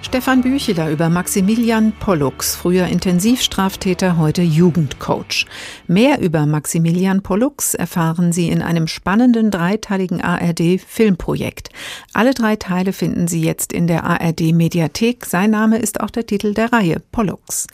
Stefan 0.00 0.40
Bücheler 0.40 0.88
über 0.90 1.10
Maximilian 1.10 1.92
Pollux, 1.92 2.54
früher 2.56 2.86
Intensivstraftäter, 2.86 4.16
heute 4.16 4.40
Jugendcoach. 4.40 5.44
Mehr 5.88 6.20
über 6.22 6.46
Maximilian 6.46 7.22
Pollux 7.22 7.74
erfahren 7.74 8.32
Sie 8.32 8.48
in 8.48 8.62
einem 8.62 8.86
spannenden 8.86 9.50
dreiteiligen 9.50 10.22
ARD-Filmprojekt. 10.22 11.68
Alle 12.14 12.32
drei 12.32 12.56
Teile 12.56 12.94
finden 12.94 13.28
Sie 13.28 13.42
jetzt 13.42 13.74
in 13.74 13.88
der 13.88 14.04
ARD-Mediathek. 14.04 15.26
Sein 15.26 15.50
Name 15.50 15.78
ist 15.78 16.00
auch 16.00 16.10
der 16.10 16.24
Titel 16.24 16.54
der 16.54 16.72
Reihe, 16.72 17.02
Pollux. 17.12 17.66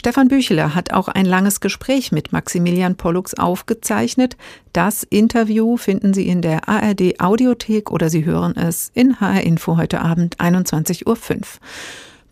Stefan 0.00 0.28
Bücheler 0.28 0.74
hat 0.74 0.94
auch 0.94 1.08
ein 1.08 1.26
langes 1.26 1.60
Gespräch 1.60 2.10
mit 2.10 2.32
Maximilian 2.32 2.96
Pollux 2.96 3.34
aufgezeichnet. 3.34 4.38
Das 4.72 5.02
Interview 5.02 5.76
finden 5.76 6.14
Sie 6.14 6.26
in 6.26 6.40
der 6.40 6.70
ARD 6.70 7.20
Audiothek 7.20 7.90
oder 7.90 8.08
Sie 8.08 8.24
hören 8.24 8.56
es 8.56 8.90
in 8.94 9.20
HR 9.20 9.42
Info 9.42 9.76
heute 9.76 10.00
Abend 10.00 10.38
21.05 10.38 11.06
Uhr. 11.06 11.44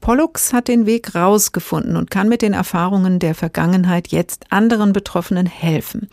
Pollux 0.00 0.54
hat 0.54 0.68
den 0.68 0.86
Weg 0.86 1.14
rausgefunden 1.14 1.96
und 1.96 2.10
kann 2.10 2.30
mit 2.30 2.40
den 2.40 2.54
Erfahrungen 2.54 3.18
der 3.18 3.34
Vergangenheit 3.34 4.08
jetzt 4.08 4.46
anderen 4.48 4.94
Betroffenen 4.94 5.44
helfen. 5.44 6.08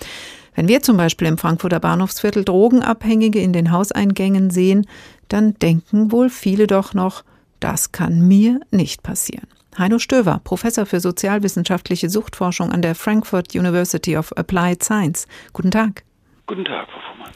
Wenn 0.55 0.67
wir 0.67 0.81
zum 0.81 0.97
Beispiel 0.97 1.29
im 1.29 1.37
Frankfurter 1.37 1.79
Bahnhofsviertel 1.79 2.43
Drogenabhängige 2.43 3.39
in 3.39 3.53
den 3.53 3.71
Hauseingängen 3.71 4.49
sehen, 4.49 4.87
dann 5.29 5.53
denken 5.53 6.11
wohl 6.11 6.29
viele 6.29 6.67
doch 6.67 6.93
noch, 6.93 7.23
das 7.61 7.93
kann 7.93 8.27
mir 8.27 8.59
nicht 8.71 9.03
passieren. 9.03 9.54
Heino 9.77 9.99
Stöver, 9.99 10.39
Professor 10.43 10.85
für 10.85 11.01
sozialwissenschaftliche 11.01 12.09
Suchtforschung 12.09 12.71
an 12.71 12.81
der 12.81 12.95
Frankfurt 12.95 13.53
University 13.53 14.15
of 14.15 14.31
Applied 14.37 14.81
Science. 14.81 15.27
Guten 15.51 15.71
Tag. 15.71 16.03
Guten 16.47 16.63
Tag, 16.63 16.87
Frau 16.89 17.01
Fuhrmann. 17.01 17.31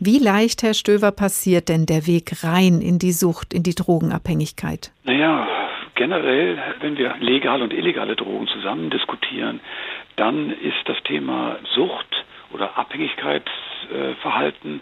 Wie 0.00 0.18
leicht, 0.18 0.64
Herr 0.64 0.74
Stöver, 0.74 1.12
passiert 1.12 1.68
denn 1.68 1.86
der 1.86 2.08
Weg 2.08 2.42
rein 2.42 2.80
in 2.80 2.98
die 2.98 3.12
Sucht, 3.12 3.54
in 3.54 3.62
die 3.62 3.74
Drogenabhängigkeit? 3.74 4.90
Naja, 5.04 5.46
generell, 5.94 6.58
wenn 6.80 6.98
wir 6.98 7.14
legale 7.20 7.62
und 7.62 7.72
illegale 7.72 8.16
Drogen 8.16 8.48
zusammen 8.48 8.90
diskutieren, 8.90 9.60
dann 10.16 10.50
ist 10.50 10.82
das 10.86 10.96
Thema 11.04 11.58
Sucht 11.74 12.24
oder 12.52 12.76
Abhängigkeitsverhalten 12.76 14.80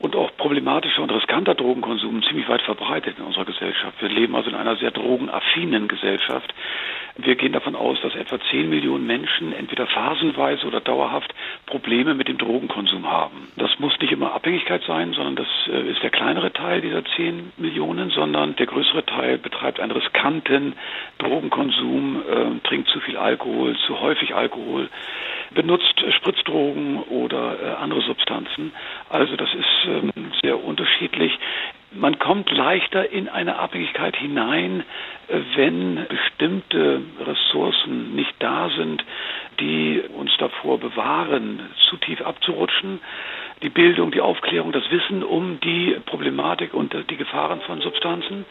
und 0.00 0.14
auch 0.14 0.30
problematischer 0.36 1.02
und 1.02 1.10
riskanter 1.10 1.54
Drogenkonsum 1.54 2.22
ziemlich 2.22 2.48
weit 2.48 2.62
verbreitet 2.62 3.18
in 3.18 3.24
unserer 3.24 3.44
Gesellschaft. 3.44 4.00
Wir 4.00 4.08
leben 4.08 4.36
also 4.36 4.50
in 4.50 4.56
einer 4.56 4.76
sehr 4.76 4.90
drogenaffinen 4.90 5.88
Gesellschaft. 5.88 6.54
Wir 7.16 7.34
gehen 7.34 7.52
davon 7.52 7.74
aus, 7.74 8.00
dass 8.00 8.14
etwa 8.14 8.38
10 8.38 8.70
Millionen 8.70 9.04
Menschen 9.04 9.52
entweder 9.52 9.88
phasenweise 9.88 10.64
oder 10.68 10.80
dauerhaft 10.80 11.34
Probleme 11.66 12.14
mit 12.14 12.28
dem 12.28 12.38
Drogenkonsum 12.38 13.10
haben. 13.10 13.48
Das 13.56 13.76
muss 13.80 13.98
nicht 13.98 14.12
immer 14.12 14.34
Abhängigkeit 14.34 14.84
sein, 14.86 15.14
sondern 15.14 15.34
das 15.34 15.48
äh, 15.66 15.90
ist 15.90 16.00
der 16.00 16.10
kleinere 16.10 16.52
Teil 16.52 16.80
dieser 16.80 17.04
10 17.04 17.54
Millionen, 17.56 18.10
sondern 18.10 18.54
der 18.54 18.66
größere 18.66 19.04
Teil 19.04 19.38
betreibt 19.38 19.80
einen 19.80 19.90
riskanten 19.90 20.74
Drogenkonsum, 21.18 22.22
äh, 22.22 22.68
trinkt 22.68 22.88
zu 22.90 23.00
viel 23.00 23.16
Alkohol, 23.16 23.76
zu 23.84 24.00
häufig 24.00 24.36
Alkohol, 24.36 24.88
benutzt 25.50 26.00
Spritzdrogen 26.18 27.02
oder 27.02 27.56
äh, 27.60 27.74
andere 27.82 28.02
Substanzen. 28.02 28.72
Also 29.08 29.34
das 29.34 29.52
ist 29.54 29.87
sehr 30.40 30.62
unterschiedlich. 30.62 31.38
Man 31.92 32.18
kommt 32.18 32.50
leichter 32.50 33.10
in 33.10 33.28
eine 33.28 33.58
Abhängigkeit 33.58 34.16
hinein, 34.16 34.84
wenn 35.28 36.06
bestimmte 36.08 37.02
Ressourcen 37.20 38.14
nicht 38.14 38.34
da 38.38 38.70
sind, 38.70 39.04
die 39.60 40.02
uns 40.16 40.30
davor 40.38 40.78
bewahren, 40.78 41.60
zu 41.88 41.96
tief 41.96 42.20
abzurutschen. 42.22 43.00
Die 43.62 43.70
Bildung, 43.70 44.12
die 44.12 44.20
Aufklärung, 44.20 44.70
das 44.70 44.88
Wissen 44.90 45.24
um 45.24 45.58
die 45.60 45.96
Problematik 46.06 46.74
und 46.74 46.94
die 47.10 47.16
Gefahren 47.16 47.60
von 47.62 47.80
Substanzen. 47.80 48.44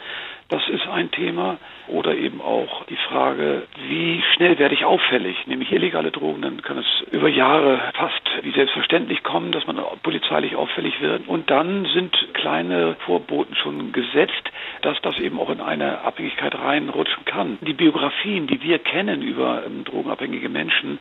Das 0.49 0.67
ist 0.69 0.87
ein 0.87 1.11
Thema. 1.11 1.57
Oder 1.87 2.15
eben 2.15 2.41
auch 2.41 2.85
die 2.85 2.97
Frage, 3.09 3.63
wie 3.87 4.21
schnell 4.35 4.59
werde 4.59 4.75
ich 4.75 4.83
auffällig? 4.83 5.47
Nämlich 5.47 5.71
illegale 5.71 6.11
Drogen, 6.11 6.41
dann 6.41 6.61
kann 6.61 6.77
es 6.77 6.85
über 7.11 7.29
Jahre 7.29 7.79
fast 7.93 8.21
wie 8.41 8.51
selbstverständlich 8.51 9.23
kommen, 9.23 9.53
dass 9.53 9.65
man 9.67 9.81
polizeilich 10.03 10.55
auffällig 10.55 10.99
wird. 11.01 11.27
Und 11.27 11.49
dann 11.49 11.85
sind 11.93 12.13
kleine 12.33 12.97
Vorboten 13.05 13.55
schon 13.55 13.93
gesetzt, 13.93 14.51
dass 14.81 14.99
das 15.01 15.17
eben 15.19 15.39
auch 15.39 15.49
in 15.49 15.61
eine 15.61 16.01
Abhängigkeit 16.01 16.57
reinrutschen 16.67 17.25
kann. 17.25 17.57
Die 17.61 17.73
Biografien, 17.73 18.47
die 18.47 18.61
wir 18.61 18.79
kennen 18.79 19.21
über 19.21 19.63
ähm, 19.65 19.83
drogenabhängige 19.83 20.49
Menschen, 20.49 20.99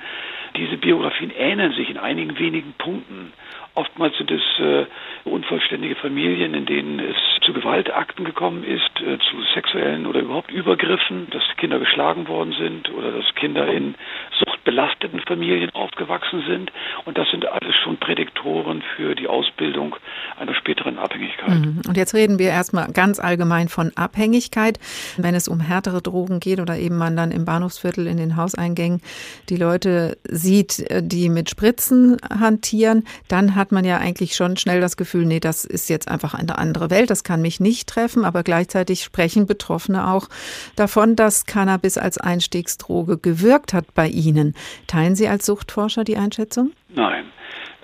diese 0.57 0.77
Biografien 0.77 1.31
ähneln 1.37 1.73
sich 1.73 1.91
in 1.91 1.99
einigen 1.99 2.39
wenigen 2.39 2.73
Punkten. 2.79 3.33
Oftmals 3.75 4.17
sind 4.17 4.31
es 4.31 4.43
äh, 4.59 4.87
unvollständige 5.25 5.97
Familien, 5.97 6.55
in 6.55 6.67
denen 6.67 6.99
es 6.99 7.17
zu 7.47 7.53
Gewaltakten 7.53 8.25
gekommen 8.25 8.65
ist, 8.65 8.91
äh, 9.01 9.19
zu 9.19 9.43
sexuellen 9.55 10.07
oder 10.07 10.21
überhaupt 10.21 10.51
Übergriffen, 10.51 11.29
dass 11.31 11.43
Kinder 11.57 11.79
geschlagen 11.79 12.29
worden 12.29 12.55
sind 12.59 12.93
oder 12.93 13.13
dass 13.13 13.35
Kinder 13.37 13.69
in 13.69 13.95
Sucht 14.39 14.65
belasteten 14.65 15.21
Familien 15.21 15.71
aufgewachsen 15.71 16.43
sind. 16.47 16.73
Und 17.05 17.17
das 17.17 17.31
sind 17.31 17.47
alles 17.47 17.75
schon 17.83 17.99
Prädiktoren 17.99 18.83
für 18.97 19.15
die 19.15 19.29
Ausbildung 19.29 19.97
einer 20.39 20.55
späteren 20.55 20.99
Abhängigkeit. 20.99 21.61
Mhm. 21.61 21.83
Und 21.87 21.97
jetzt 21.97 22.15
reden 22.15 22.39
wir 22.39 22.49
erstmal 22.49 22.93
ganz 22.93 23.21
allgemein 23.21 23.69
von 23.69 23.93
Abhängigkeit. 23.95 24.79
Wenn 25.17 25.35
es 25.35 25.47
um 25.47 25.61
härtere 25.61 26.03
Drogen 26.03 26.41
geht 26.41 26.61
oder 26.61 26.77
eben 26.77 26.99
man 26.99 27.17
dann 27.17 27.31
im 27.31 27.45
Bahnhofsviertel 27.45 28.07
in 28.09 28.17
den 28.17 28.37
Hauseingängen 28.37 29.01
die 29.49 29.57
Leute 29.57 30.19
sieht, 30.25 30.81
äh, 30.91 31.03
die 31.03 31.29
mit 31.29 31.49
Spritzen 31.49 32.17
hantieren, 32.29 33.05
dann 33.29 33.55
hat 33.55 33.71
man 33.71 33.85
ja 33.85 33.99
eigentlich 33.99 34.35
schon 34.35 34.57
schnell 34.57 34.81
das 34.81 34.97
Gefühl, 34.97 35.27
nee, 35.27 35.41
das 35.41 35.65
ist 35.65 35.89
jetzt 35.89 36.11
einfach 36.11 36.35
eine 36.35 36.59
andere 36.59 36.91
Welt, 36.91 37.11
das 37.11 37.23
kann 37.23 37.36
mich 37.43 37.61
nicht 37.61 37.89
treffen, 37.89 38.25
aber 38.25 38.43
gleichzeitig 38.43 39.03
sprechen 39.05 39.47
Betroffene 39.47 40.09
auch 40.09 40.29
davon, 40.77 41.17
dass 41.17 41.47
Cannabis 41.47 41.99
als 41.99 42.19
Einstiegsdroge 42.19 43.19
gewirkt 43.19 43.73
hat 43.73 43.95
bei 43.95 44.09
ihnen. 44.09 44.55
Teilen 44.87 45.17
Sie 45.17 45.29
als 45.29 45.47
Suchtforscher 45.47 46.05
die 46.05 46.17
Einschätzung? 46.17 46.73
Nein. 46.89 47.27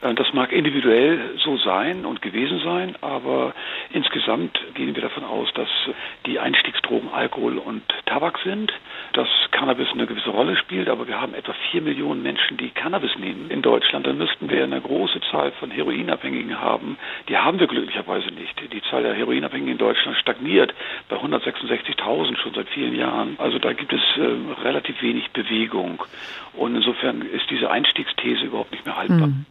Äh, 0.03 0.15
das 0.15 0.33
mag 0.33 0.53
individuell 0.53 1.19
so 1.39 1.57
sein 1.57 2.05
und 2.05 2.21
gewesen 2.21 2.61
sein, 2.65 2.97
aber 3.01 3.55
insgesamt 3.93 4.59
gehen 4.75 4.95
wir 4.95 5.03
davon 5.03 5.25
aus, 5.25 5.49
dass 5.55 5.69
die 6.27 6.39
Einstiegsdrogen 6.39 7.11
Alkohol 7.13 7.59
und 7.59 7.83
Tabak 8.07 8.39
sind, 8.45 8.73
dass 9.13 9.29
Cannabis 9.51 9.89
eine 9.93 10.07
gewisse 10.07 10.31
Rolle 10.31 10.57
spielt, 10.57 10.89
aber 10.89 11.07
wir 11.07 11.21
haben 11.21 11.35
etwa 11.35 11.55
vier 11.71 11.83
Millionen 11.83 12.23
Menschen, 12.23 12.57
die 12.57 12.71
Cannabis 12.71 13.17
nehmen 13.19 13.51
in 13.51 13.63
Deutschland. 13.63 14.07
Dann 14.07 14.19
müssten 14.19 14.51
wir 14.51 14.65
eine 14.65 14.81
große 14.81 15.21
Zahl 15.31 15.53
von 15.53 15.71
Heroinabhängigen 15.71 16.61
haben. 16.61 16.99
Die 17.29 17.37
haben 17.37 17.61
wir 17.61 17.67
glücklicherweise 17.67 18.29
nicht. 18.29 18.61
Die 18.73 18.83
Zahl 18.91 19.03
der 19.03 19.15
Heroinabhängigen 19.15 19.73
in 19.73 19.79
Deutschland 19.79 20.17
stagniert 20.19 20.75
bei 21.09 21.17
166.000 21.17 22.37
schon 22.39 22.55
seit 22.55 22.69
vielen 22.69 22.97
Jahren. 22.97 23.37
Also 23.39 23.59
da 23.59 23.73
gibt 23.73 23.93
es 23.93 24.01
äh, 24.17 24.63
relativ 24.63 25.01
wenig 25.03 25.31
Bewegung. 25.31 26.03
Und 26.55 26.75
insofern 26.75 27.23
ist 27.23 27.49
diese 27.51 27.71
Einstiegsthese 27.71 28.45
überhaupt 28.45 28.73
nicht 28.73 28.85
mehr 28.85 28.97
haltbar. 28.97 29.29
Hm. 29.29 29.47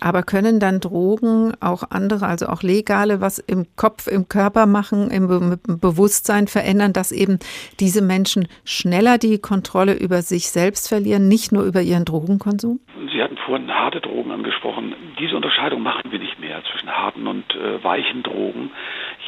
Aber 0.00 0.22
können 0.22 0.60
dann 0.60 0.80
Drogen 0.80 1.52
auch 1.60 1.82
andere, 1.90 2.26
also 2.26 2.46
auch 2.46 2.62
legale, 2.62 3.20
was 3.20 3.38
im 3.38 3.66
Kopf, 3.76 4.06
im 4.06 4.28
Körper 4.28 4.66
machen, 4.66 5.10
im, 5.10 5.28
Be 5.28 5.58
Bewusstsein 5.80 6.46
verändern, 6.46 6.92
dass 6.92 7.12
eben 7.12 7.38
diese 7.78 8.02
Menschen 8.02 8.48
schneller 8.64 9.18
die 9.18 9.38
Kontrolle 9.38 9.94
über 9.94 10.22
sich 10.22 10.50
selbst 10.50 10.88
verlieren, 10.88 11.28
nicht 11.28 11.52
nur 11.52 11.64
über 11.64 11.82
ihren 11.82 12.04
Drogenkonsum? 12.04 12.80
Sie 13.12 13.22
hatten 13.22 13.36
vorhin 13.36 13.70
harte 13.70 14.00
Drogen 14.00 14.30
angesprochen. 14.30 14.94
Diese 15.18 15.36
Unterscheidung 15.36 15.82
machen 15.82 16.10
wir 16.10 16.18
nicht 16.18 16.38
mehr 16.40 16.62
zwischen 16.70 16.90
harten 16.90 17.26
und 17.26 17.44
äh, 17.54 17.82
weichen 17.82 18.22
Drogen. 18.22 18.70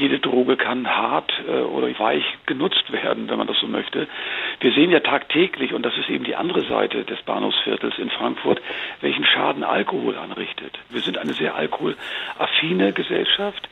Jede 0.03 0.19
Droge 0.19 0.57
kann 0.57 0.89
hart 0.89 1.33
äh, 1.47 1.61
oder 1.61 1.87
weich 2.01 2.25
genutzt 2.47 2.91
werden, 2.91 3.31
wenn 3.31 3.39
man 3.39 3.47
das 3.47 3.61
so 3.61 3.69
möchte. 3.69 4.09
Wir 4.59 4.73
sehen 4.73 4.91
ja 4.91 4.99
tagtäglich, 4.99 5.75
und 5.75 5.87
das 5.87 5.97
ist 5.97 6.11
eben 6.11 6.25
die 6.25 6.35
andere 6.35 6.63
Seite 6.63 7.05
des 7.05 7.23
Bahnhofsviertels 7.23 7.99
in 7.99 8.11
Frankfurt, 8.11 8.61
welchen 9.01 9.25
Schaden 9.25 9.63
Alkohol 9.63 10.17
anrichtet. 10.17 10.77
Wir 10.91 11.03
sind 11.03 11.19
eine 11.19 11.35
sehr 11.35 11.55
alkoholaffine 11.55 12.93
Gesellschaft. 12.93 13.69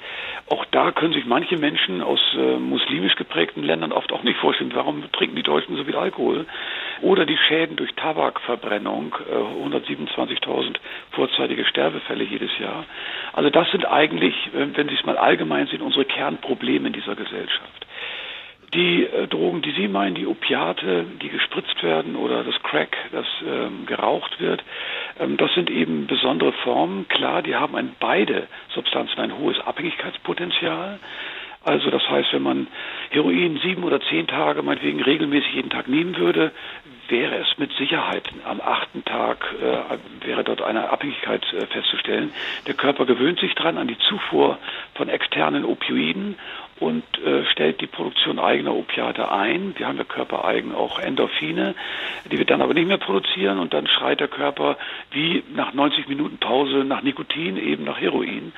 Auch 0.49 0.65
da 0.67 0.93
können 0.93 1.15
sich 1.15 1.27
manche 1.27 1.57
Menschen 1.57 2.01
aus 2.01 2.21
äh, 2.37 2.59
muslimisch 2.59 3.17
geprägten 3.17 3.65
Ländern 3.65 3.91
oft 3.91 4.13
auch 4.13 4.23
nicht 4.23 4.39
vorstellen, 4.39 4.71
warum 4.73 5.11
trinken 5.11 5.35
die 5.35 5.43
Deutschen 5.43 5.77
so 5.77 5.83
viel 5.83 5.97
Alkohol. 5.97 6.47
Oder 7.03 7.27
die 7.27 7.39
Schäden 7.39 7.75
durch 7.75 7.93
Tabakverbrennung, 7.95 9.17
äh, 9.29 9.67
127.000 9.67 10.77
vorzeitige 11.11 11.65
Sterbefälle 11.65 12.23
jedes 12.23 12.57
Jahr. 12.61 12.85
Also 13.33 13.51
das 13.51 13.69
sind 13.73 13.85
eigentlich, 13.85 14.35
äh, 14.55 14.77
wenn 14.77 14.89
Sie 14.89 14.95
es 14.95 15.05
mal 15.05 15.19
allgemein 15.19 15.67
sehen, 15.67 15.83
unsere 15.83 16.05
Kernprobleme 16.21 16.89
in 16.89 16.93
dieser 16.93 17.17
Gesellschaft. 17.17 17.87
Die 18.75 19.05
äh, 19.05 19.27
Drogen, 19.27 19.63
die 19.63 19.73
Sie 19.73 19.89
meinen, 19.89 20.15
die 20.15 20.27
Opiate, 20.27 21.07
die 21.23 21.31
gespritzt 21.31 21.83
werden 21.83 22.15
oder 22.15 22.45
das 22.45 22.63
Crack, 22.63 22.95
das 23.11 23.25
ähm, 23.43 23.87
geraucht 23.87 24.39
wird, 24.39 24.63
ähm, 25.19 25.39
das 25.39 25.53
sind 25.55 25.71
eben 25.71 26.07
besondere 26.07 26.53
Formen. 26.53 27.09
Klar, 27.09 27.41
die 27.41 27.57
haben 27.57 27.75
ein, 27.75 27.97
beide 27.99 28.49
Substanzen 28.75 29.19
ein 29.19 29.39
hohes 29.39 29.59
Abhängigkeitspotenzial. 29.61 30.99
Also 31.63 31.91
das 31.91 32.09
heißt, 32.09 32.33
wenn 32.33 32.43
man 32.43 32.69
Heroin 33.11 33.61
sieben 33.63 33.85
oder 33.85 34.01
zehn 34.01 34.27
Tage 34.27 34.63
meinetwegen 34.63 35.03
regelmäßig 35.03 35.55
jeden 35.55 35.71
Tag 35.71 35.89
nehmen 35.89 36.17
würde, 36.17 36.53
wäre 37.09 37.37
es 37.37 37.59
mit 37.59 37.73
Sicherheit 37.73 38.31
am 38.45 38.61
achten 38.61 39.05
Tag 39.05 39.45
äh, 39.61 40.27
wäre 40.27 40.45
dort 40.45 40.63
eine 40.63 40.91
Abhängigkeit 40.91 41.45
äh, 41.53 41.67
festzustellen. 41.67 42.33
Der 42.67 42.75
Körper 42.75 43.05
gewöhnt 43.05 43.41
sich 43.41 43.55
dran 43.55 43.77
an 43.77 43.89
die 43.89 43.99
Zufuhr 43.99 44.59
von 44.95 45.09
externen 45.09 45.65
Opioiden 45.65 46.37
und 46.79 47.05
äh, 47.19 47.45
stellt 47.53 47.81
die 47.83 47.87
Produktion 47.87 48.39
eigener 48.39 48.75
Opiate 48.75 49.31
ein. 49.31 49.75
Wir 49.77 49.87
haben 49.87 49.99
ja 49.99 50.05
körpereigen 50.05 50.75
auch 50.75 50.99
Endorphine, 50.99 51.75
die 52.31 52.39
wir 52.39 52.47
dann 52.47 52.63
aber 52.63 52.73
nicht 52.73 52.89
mehr 52.89 52.97
produzieren 52.97 53.59
und 53.59 53.75
dann 53.75 53.87
schreit 53.87 54.21
der 54.21 54.29
Körper 54.29 54.79
wie 55.11 55.43
nach 55.55 55.75
90 55.75 56.09
Minuten 56.09 56.39
Pause 56.39 56.85
nach 56.85 57.03
Nikotin, 57.03 57.59
eben 57.59 57.85
nach 57.85 58.01
Heroin. 58.01 58.53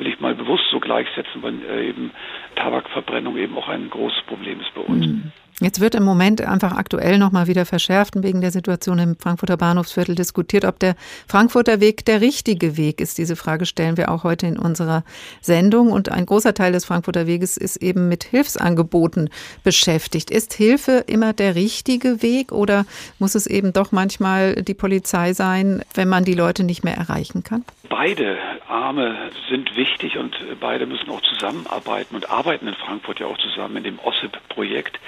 Will 0.00 0.06
ich 0.06 0.18
mal 0.18 0.34
bewusst 0.34 0.64
so 0.70 0.80
gleichsetzen, 0.80 1.42
weil 1.42 1.62
äh, 1.62 1.90
eben 1.90 2.10
Tabakverbrennung 2.56 3.36
eben 3.36 3.56
auch 3.58 3.68
ein 3.68 3.90
großes 3.90 4.22
Problem 4.26 4.58
ist 4.60 4.74
bei 4.74 4.80
uns. 4.80 5.06
Mhm. 5.06 5.32
Jetzt 5.62 5.80
wird 5.80 5.94
im 5.94 6.04
Moment 6.04 6.40
einfach 6.40 6.72
aktuell 6.72 7.18
nochmal 7.18 7.46
wieder 7.46 7.66
verschärft 7.66 8.14
wegen 8.16 8.40
der 8.40 8.50
Situation 8.50 8.98
im 8.98 9.16
Frankfurter 9.16 9.58
Bahnhofsviertel 9.58 10.14
diskutiert, 10.14 10.64
ob 10.64 10.78
der 10.78 10.94
Frankfurter 11.28 11.80
Weg 11.80 12.06
der 12.06 12.22
richtige 12.22 12.78
Weg 12.78 12.98
ist. 12.98 13.18
Diese 13.18 13.36
Frage 13.36 13.66
stellen 13.66 13.98
wir 13.98 14.10
auch 14.10 14.24
heute 14.24 14.46
in 14.46 14.58
unserer 14.58 15.04
Sendung. 15.42 15.92
Und 15.92 16.10
ein 16.10 16.24
großer 16.24 16.54
Teil 16.54 16.72
des 16.72 16.86
Frankfurter 16.86 17.26
Weges 17.26 17.58
ist 17.58 17.76
eben 17.76 18.08
mit 18.08 18.24
Hilfsangeboten 18.24 19.28
beschäftigt. 19.62 20.30
Ist 20.30 20.54
Hilfe 20.54 21.04
immer 21.06 21.34
der 21.34 21.54
richtige 21.56 22.22
Weg 22.22 22.52
oder 22.52 22.86
muss 23.18 23.34
es 23.34 23.46
eben 23.46 23.74
doch 23.74 23.92
manchmal 23.92 24.62
die 24.62 24.72
Polizei 24.72 25.34
sein, 25.34 25.82
wenn 25.92 26.08
man 26.08 26.24
die 26.24 26.34
Leute 26.34 26.64
nicht 26.64 26.84
mehr 26.84 26.96
erreichen 26.96 27.44
kann? 27.44 27.66
Beide 27.90 28.38
Arme 28.68 29.32
sind 29.48 29.74
wichtig 29.74 30.16
und 30.16 30.36
beide 30.60 30.86
müssen 30.86 31.10
auch 31.10 31.20
zusammenarbeiten 31.22 32.14
und 32.14 32.30
arbeiten 32.30 32.68
in 32.68 32.74
Frankfurt 32.76 33.18
ja 33.18 33.26
auch 33.26 33.36
zusammen 33.38 33.78
in 33.78 33.82
dem 33.82 33.98
OSIP-Projekt. 33.98 35.00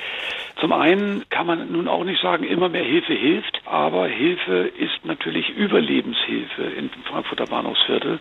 Zum 0.61 0.73
einen 0.73 1.25
kann 1.31 1.47
man 1.47 1.73
nun 1.73 1.89
auch 1.89 2.05
nicht 2.05 2.21
sagen, 2.21 2.45
immer 2.45 2.69
mehr 2.69 2.85
Hilfe 2.85 3.15
hilft, 3.15 3.63
aber 3.65 4.07
Hilfe 4.07 4.71
ist 4.79 5.05
natürlich 5.05 5.49
Überlebenshilfe 5.51 6.63
im 6.63 6.91
Frankfurter 7.05 7.47
Bahnhofsviertel. 7.47 8.21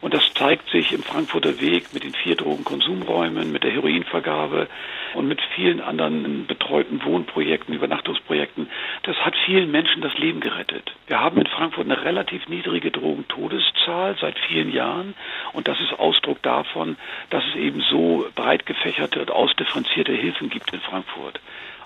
Und 0.00 0.14
das 0.14 0.32
zeigt 0.34 0.70
sich 0.70 0.92
im 0.92 1.02
Frankfurter 1.02 1.60
Weg 1.60 1.92
mit 1.92 2.04
den 2.04 2.14
vier 2.14 2.36
Drogenkonsumräumen, 2.36 3.50
mit 3.50 3.64
der 3.64 3.72
Heroinvergabe 3.72 4.68
und 5.14 5.26
mit 5.26 5.40
vielen 5.54 5.80
anderen 5.80 6.46
betreuten 6.46 7.02
Wohnprojekten, 7.04 7.74
Übernachtungsprojekten. 7.74 8.68
Das 9.02 9.16
hat 9.16 9.34
vielen 9.46 9.70
Menschen 9.70 10.02
das 10.02 10.16
Leben 10.18 10.40
gerettet. 10.40 10.94
Wir 11.06 11.20
haben 11.20 11.38
in 11.38 11.46
Frankfurt 11.46 11.86
eine 11.86 12.04
relativ 12.04 12.48
niedrige 12.48 12.90
Drogentodeszahl 12.90 14.16
seit 14.20 14.38
vielen 14.38 14.72
Jahren 14.72 15.14
und 15.52 15.66
das 15.66 15.80
ist 15.80 15.98
Ausdruck 15.98 16.42
davon, 16.42 16.96
dass 17.30 17.44
es 17.46 17.56
eben 17.56 17.80
so 17.90 18.26
breit 18.34 18.66
gefächerte 18.66 19.20
und 19.20 19.30
ausdifferenzierte 19.30 20.12
Hilfen 20.12 20.50
gibt 20.50 20.72
in 20.72 20.80
Frankfurt. 20.80 21.40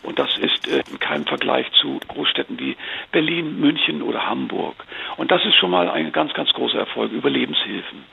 Und 0.04 0.18
das 0.18 0.36
ist 0.38 0.68
äh, 0.68 0.82
in 0.90 1.00
keinem 1.00 1.24
Vergleich 1.24 1.66
zu 1.72 1.98
Großstädten 2.08 2.58
wie 2.60 2.76
Berlin, 3.10 3.58
München 3.58 4.02
oder 4.02 4.26
Hamburg. 4.26 4.84
Und 5.16 5.30
das 5.30 5.44
ist 5.44 5.56
schon 5.56 5.70
mal 5.70 5.88
ein 5.88 6.12
ganz, 6.12 6.32
ganz 6.34 6.50
großer 6.52 6.78
Erfolg, 6.78 7.10
Überlebenshilfen. 7.12 8.04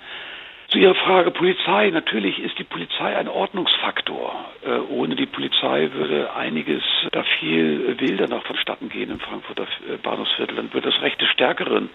Zu 0.72 0.78
Ihrer 0.78 0.96
Frage 0.96 1.32
Polizei. 1.32 1.90
Natürlich 1.90 2.40
ist 2.40 2.58
die 2.58 2.64
Polizei 2.64 3.18
ein 3.18 3.28
Ordnungsfaktor. 3.28 4.34
Äh, 4.66 4.78
ohne 4.90 5.18
die 5.18 5.26
Polizei 5.26 5.90
würde 5.92 6.34
einiges 6.34 6.82
da 7.12 7.24
viel 7.24 8.00
wilder 8.00 8.30
noch 8.30 8.46
vonstatten 8.46 8.88
gehen 8.88 9.12
im 9.12 9.20
Frankfurter 9.20 9.64
äh, 9.64 9.98
Bahnhofsviertel. 9.98 10.56
Dann 10.56 10.74
würde 10.74 10.90
das 10.90 11.02
Recht 11.02 11.20
des 11.20 11.28
Stärkeren 11.28 11.90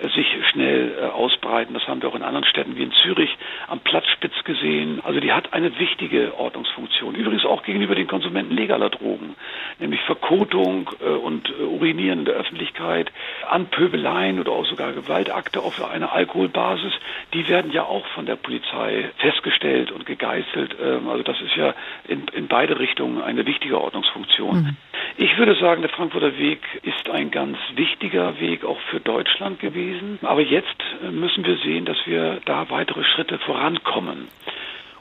äh, 0.00 0.08
sich 0.08 0.26
schnell 0.50 0.94
äh, 0.98 1.04
ausbreiten. 1.08 1.74
Das 1.74 1.86
haben 1.86 2.00
wir 2.00 2.08
auch 2.08 2.14
in 2.14 2.22
anderen 2.22 2.46
Städten 2.46 2.74
wie 2.76 2.84
in 2.84 2.92
Zürich 3.02 3.36
am 3.68 3.80
Platzspitz 3.80 4.32
gesehen. 4.44 5.02
Also 5.04 5.20
die 5.20 5.32
hat 5.32 5.52
eine 5.52 5.78
wichtige 5.78 6.34
Ordnungsfunktion. 6.38 7.14
Übrigens 7.14 7.44
auch 7.44 7.62
gegenüber 7.62 7.94
den 7.94 8.06
Konsumenten 8.06 8.56
legaler 8.56 8.88
Drogen, 8.88 9.36
nämlich 9.78 10.00
Verkotung 10.02 10.88
äh, 11.00 11.08
und 11.08 11.50
äh, 11.50 11.64
Urinieren 11.64 12.20
in 12.20 12.24
der 12.24 12.36
Öffentlichkeit, 12.36 13.12
Anpöbeleien 13.50 14.40
oder 14.40 14.52
auch 14.52 14.64
sogar 14.64 14.92
Gewaltakte 14.92 15.60
auf 15.60 15.84
einer 15.84 16.14
Alkoholbasis. 16.14 16.94
Die 17.34 17.46
werden 17.48 17.72
ja 17.72 17.82
auch 17.82 18.06
von 18.06 18.21
von 18.22 18.26
der 18.26 18.36
Polizei 18.36 19.10
festgestellt 19.18 19.90
und 19.90 20.06
gegeißelt. 20.06 20.76
Ähm, 20.80 21.08
also 21.08 21.24
das 21.24 21.40
ist 21.40 21.56
ja 21.56 21.74
in, 22.06 22.28
in 22.32 22.46
beide 22.46 22.78
Richtungen 22.78 23.20
eine 23.20 23.44
wichtige 23.46 23.80
Ordnungsfunktion. 23.80 24.62
Mhm. 24.62 24.76
Ich 25.16 25.36
würde 25.38 25.56
sagen, 25.56 25.82
der 25.82 25.90
Frankfurter 25.90 26.38
Weg 26.38 26.60
ist 26.84 27.10
ein 27.10 27.32
ganz 27.32 27.58
wichtiger 27.74 28.38
Weg 28.38 28.64
auch 28.64 28.78
für 28.90 29.00
Deutschland 29.00 29.58
gewesen. 29.58 30.20
Aber 30.22 30.40
jetzt 30.40 30.76
müssen 31.10 31.44
wir 31.44 31.56
sehen, 31.58 31.84
dass 31.84 31.98
wir 32.06 32.38
da 32.44 32.70
weitere 32.70 33.02
Schritte 33.02 33.38
vorankommen. 33.40 34.28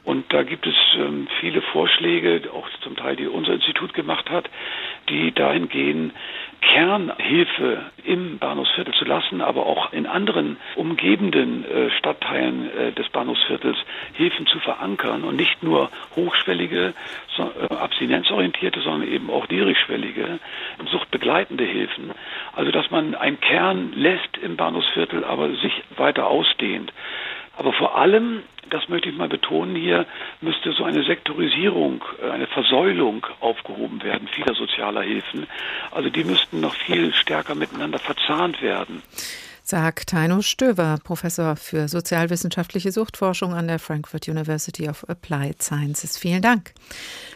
Und 0.04 0.34
da 0.34 0.44
gibt 0.44 0.66
es 0.66 0.76
ähm, 0.98 1.28
viele 1.40 1.62
Vorschläge, 1.62 2.50
auch 2.54 2.68
zum 2.82 2.96
Teil, 2.96 3.16
die 3.16 3.28
unser 3.28 3.54
Institut 3.54 3.94
gemacht 3.94 4.30
hat, 4.30 4.50
die 5.10 5.32
dahin 5.32 5.70
gehen, 5.70 6.12
Kernhilfe 6.62 7.86
im 8.04 8.38
Bahnhofsviertel 8.38 8.94
zu 8.94 9.06
lassen, 9.06 9.42
aber 9.42 9.66
auch 9.66 9.94
in 9.94 10.06
anderen 10.06 10.58
umgebenden 10.76 11.66
äh, 11.66 11.90
Stadtteilen 11.98 12.70
äh, 12.72 12.92
des 12.94 13.10
Bahnhofsviertels 13.10 13.78
Hilfen 14.14 14.48
zu 14.48 14.60
verankern 14.60 15.24
und 15.24 15.36
nicht 15.36 15.64
nur 15.64 15.90
hochschwellige, 16.16 16.94
so, 17.36 17.44
äh, 17.44 17.74
abstinenzorientierte, 17.74 18.80
sondern 18.82 19.12
eben 19.12 19.30
auch 19.30 19.48
niedrigschwellige, 19.50 20.40
suchtbegleitende 20.92 21.64
Hilfen. 21.64 22.12
Also 22.54 22.72
dass 22.72 22.90
man 22.92 23.16
einen 23.16 23.40
Kern 23.40 23.94
lässt 23.96 24.38
im 24.42 24.56
Bahnhofsviertel, 24.56 25.24
aber 25.24 25.50
sich 25.50 25.84
weiter 25.96 26.28
ausdehnt. 26.28 26.92
Aber 27.62 27.74
vor 27.74 27.96
allem, 27.96 28.42
das 28.72 28.90
möchte 28.90 29.10
ich 29.10 29.16
mal 29.16 29.30
betonen 29.30 29.76
hier, 29.76 30.08
müsste 30.42 30.72
so 30.72 30.84
eine 30.84 31.04
Sektorisierung, 31.04 32.04
äh, 32.20 32.32
eine 32.32 32.48
Versäulung 32.48 33.28
aufgehoben 33.40 34.02
werden 34.02 34.28
vieler 34.28 34.56
sozialer 34.56 35.04
Hilfen. 35.04 35.46
Also 35.92 36.10
die 36.10 36.24
müssten 36.24 36.60
noch 36.60 36.74
viel 36.74 37.14
stärker 37.14 37.54
miteinander 37.54 38.00
verzahnt 38.00 38.64
werden 38.64 39.04
sagt 39.72 40.12
Heino 40.12 40.42
Stöver, 40.42 41.00
Professor 41.02 41.56
für 41.56 41.88
sozialwissenschaftliche 41.88 42.92
Suchtforschung 42.92 43.54
an 43.54 43.70
der 43.70 43.80
Frankfurt 43.80 44.28
University 44.28 44.90
of 44.90 45.08
Applied 45.08 45.64
Sciences. 45.64 46.18
Vielen 46.18 46.42
Dank. 46.42 46.74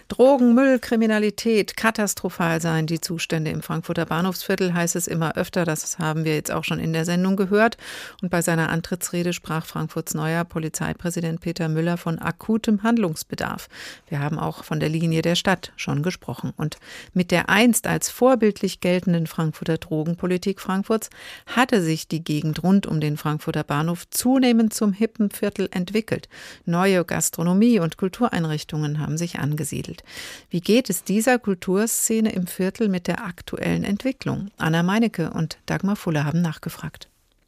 Drogen, 0.10 0.54
Müll, 0.54 0.78
Kriminalität, 0.80 1.78
katastrophal 1.78 2.62
seien 2.62 2.88
die 2.88 3.00
Zustände 3.00 3.52
im 3.52 3.64
Frankfurter 3.64 4.06
Bahnhofsviertel, 4.06 4.74
heißt 4.74 4.98
es 4.98 5.08
immer 5.08 5.38
öfter. 5.38 5.64
Das 5.64 5.98
haben 5.98 6.26
wir 6.26 6.36
jetzt 6.36 6.52
auch 6.52 6.66
schon 6.66 6.78
in 6.78 6.92
der 6.92 7.06
Sendung 7.06 7.38
gehört. 7.38 7.78
Und 8.22 8.30
bei 8.30 8.42
seiner 8.42 8.70
Antrittsrede 8.70 9.32
sprach 9.32 9.66
Frankfurts 9.66 10.14
neuer 10.14 10.44
Polizeipräsident 10.44 11.40
Peter 11.40 11.70
Müller 11.70 11.96
von 11.96 12.20
akutem 12.20 12.84
Handlungsbedarf. 12.84 13.70
Wir 14.10 14.20
haben 14.20 14.38
auch 14.38 14.66
von 14.66 14.82
der 14.82 14.90
Linie 14.90 15.22
der 15.22 15.36
Stadt 15.36 15.72
schon 15.78 16.04
gesprochen. 16.04 16.52
Und 16.58 16.78
mit 17.14 17.32
der 17.32 17.50
einst 17.50 17.88
als 17.88 18.10
vorbildlich 18.10 18.82
geltenden 18.82 19.26
Frankfurter 19.26 19.78
Drogenpolitik 19.78 20.60
Frankfurts 20.60 21.10
hatte 21.48 21.82
sich 21.82 22.10
die 22.10 22.25
Gegend 22.26 22.62
rund 22.64 22.86
um 22.86 23.00
den 23.00 23.16
Frankfurter 23.16 23.64
Bahnhof 23.64 24.10
zunehmend 24.10 24.74
zum 24.74 24.92
hippen 24.92 25.32
Viertel 25.32 25.70
entwickelt. 25.72 26.28
Neue 26.66 27.06
Gastronomie 27.06 27.80
und 27.80 27.98
Kultureinrichtungen 27.98 29.00
haben 29.00 29.18
sich 29.18 29.40
angesiedelt. 29.40 30.04
Wie 30.50 30.60
geht 30.60 30.90
es 30.90 31.04
dieser 31.04 31.40
Kulturszene 31.40 32.34
im 32.34 32.48
Viertel 32.48 32.90
mit 32.90 33.08
der 33.08 33.24
aktuellen 33.24 33.86
Entwicklung? 33.86 34.52
Anna 34.58 34.84
Meinecke 34.84 35.30
und 35.30 35.58
Dagmar 35.66 35.96
Fuller 35.96 36.26
haben 36.26 36.42
nachgefragt. 36.42 37.08